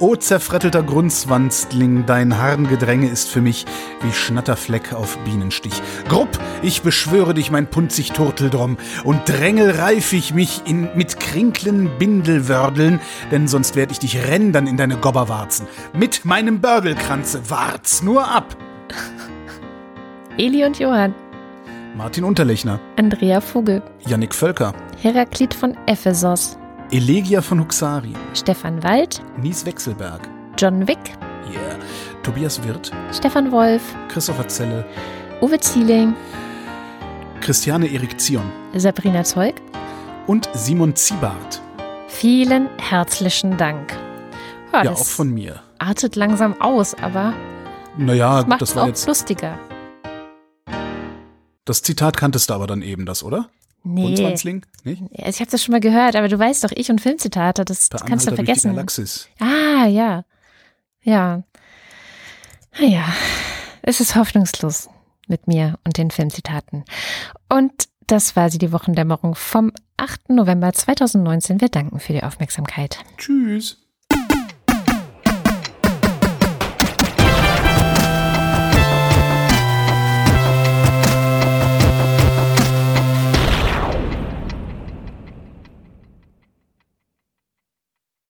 O 0.01 0.15
zerfrettelter 0.15 0.85
Grundzwanstling, 0.85 2.07
dein 2.07 2.39
Harngedränge 2.39 3.09
ist 3.09 3.29
für 3.29 3.41
mich 3.41 3.67
wie 4.01 4.13
Schnatterfleck 4.13 4.93
auf 4.93 5.19
Bienenstich. 5.25 5.83
Grupp, 6.09 6.29
ich 6.63 6.83
beschwöre 6.83 7.35
dich, 7.35 7.51
mein 7.51 7.67
punzig 7.67 8.13
Turteldrom, 8.13 8.77
und 9.03 9.29
drängel 9.29 9.73
reif 9.73 10.13
ich 10.13 10.33
mich 10.33 10.63
in, 10.67 10.89
mit 10.95 11.19
krinklen 11.19 11.91
Bindelwördeln, 11.99 13.01
denn 13.33 13.49
sonst 13.49 13.75
werd 13.75 13.91
ich 13.91 13.99
dich 13.99 14.25
rändern 14.29 14.69
in 14.69 14.77
deine 14.77 14.97
Gobberwarzen. 14.97 15.67
Mit 15.93 16.25
meinem 16.25 16.61
Bördelkranze, 16.61 17.51
wart's 17.51 18.01
nur 18.01 18.29
ab. 18.29 18.57
Eli 20.39 20.65
und 20.65 20.79
Johann, 20.79 21.13
Martin 21.97 22.23
Unterlechner, 22.23 22.79
Andrea 22.97 23.41
Vogel, 23.41 23.83
Yannick 24.07 24.33
Völker, 24.33 24.75
Heraklit 25.03 25.55
von 25.55 25.77
Ephesos, 25.87 26.58
Elegia 26.91 27.43
von 27.43 27.61
Huxari, 27.61 28.15
Stefan 28.35 28.83
Wald, 28.83 29.21
Nies 29.41 29.65
Wechselberg, 29.67 30.27
John 30.57 30.87
Wick, 30.89 30.99
yeah, 31.53 31.77
Tobias 32.23 32.63
Wirth, 32.65 32.91
Stefan 33.13 33.53
Wolf, 33.53 33.83
Christopher 34.09 34.49
Zelle, 34.49 34.85
Uwe 35.43 35.59
Zieling, 35.61 36.15
Christiane 37.41 37.93
Erektion 37.93 38.51
Sabrina 38.75 39.23
Zeug. 39.23 39.55
und 40.27 40.49
Simon 40.55 40.95
Ziebart. 40.97 41.61
Vielen 42.09 42.69
herzlichen 42.79 43.57
Dank. 43.59 43.93
Ja, 44.73 44.85
Ja, 44.85 44.91
auch 44.93 44.99
das 44.99 45.11
von 45.11 45.29
mir. 45.33 45.61
artet 45.79 46.17
langsam 46.17 46.59
aus, 46.61 46.95
aber 46.95 47.35
Naja, 47.99 48.45
macht 48.47 48.63
das 48.63 48.71
es 48.71 48.77
war 48.77 48.85
auch 48.85 48.89
jetzt. 48.89 49.07
lustiger. 49.07 49.59
Das 51.67 51.83
Zitat 51.83 52.17
kanntest 52.17 52.49
du 52.49 52.55
aber 52.55 52.67
dann 52.67 52.81
eben, 52.81 53.05
das, 53.05 53.23
oder? 53.23 53.51
Nee, 53.83 54.03
Grundzwanzling? 54.03 54.67
Nicht? 54.85 55.03
also 55.19 55.29
ich 55.29 55.41
habe 55.41 55.51
das 55.51 55.63
schon 55.63 55.73
mal 55.73 55.81
gehört, 55.81 56.17
aber 56.17 56.29
du 56.29 56.39
weißt 56.39 56.65
doch, 56.65 56.73
ich 56.73 56.91
und 56.91 57.01
Filmzitate, 57.01 57.65
das, 57.65 57.89
das 57.89 58.05
kannst 58.05 58.27
du 58.27 58.35
vergessen. 58.35 58.71
Ah, 59.39 59.87
ja. 59.87 60.25
Ja. 61.03 61.43
Naja, 62.79 63.05
es 63.83 64.01
ist 64.01 64.15
hoffnungslos 64.15 64.89
mit 65.27 65.47
mir 65.47 65.79
und 65.85 65.97
den 65.97 66.11
Filmzitaten. 66.11 66.85
Und 67.49 67.73
das 68.07 68.37
war 68.37 68.51
sie, 68.51 68.59
die 68.59 68.73
Wochendämmerung 68.73 69.35
vom 69.35 69.73
8. 69.97 70.31
November 70.31 70.73
2019. 70.73 71.61
Wir 71.61 71.69
danken 71.69 72.01
für 72.01 72.13
die 72.13 72.23
Aufmerksamkeit. 72.23 72.99
Tschüss. 73.17 73.88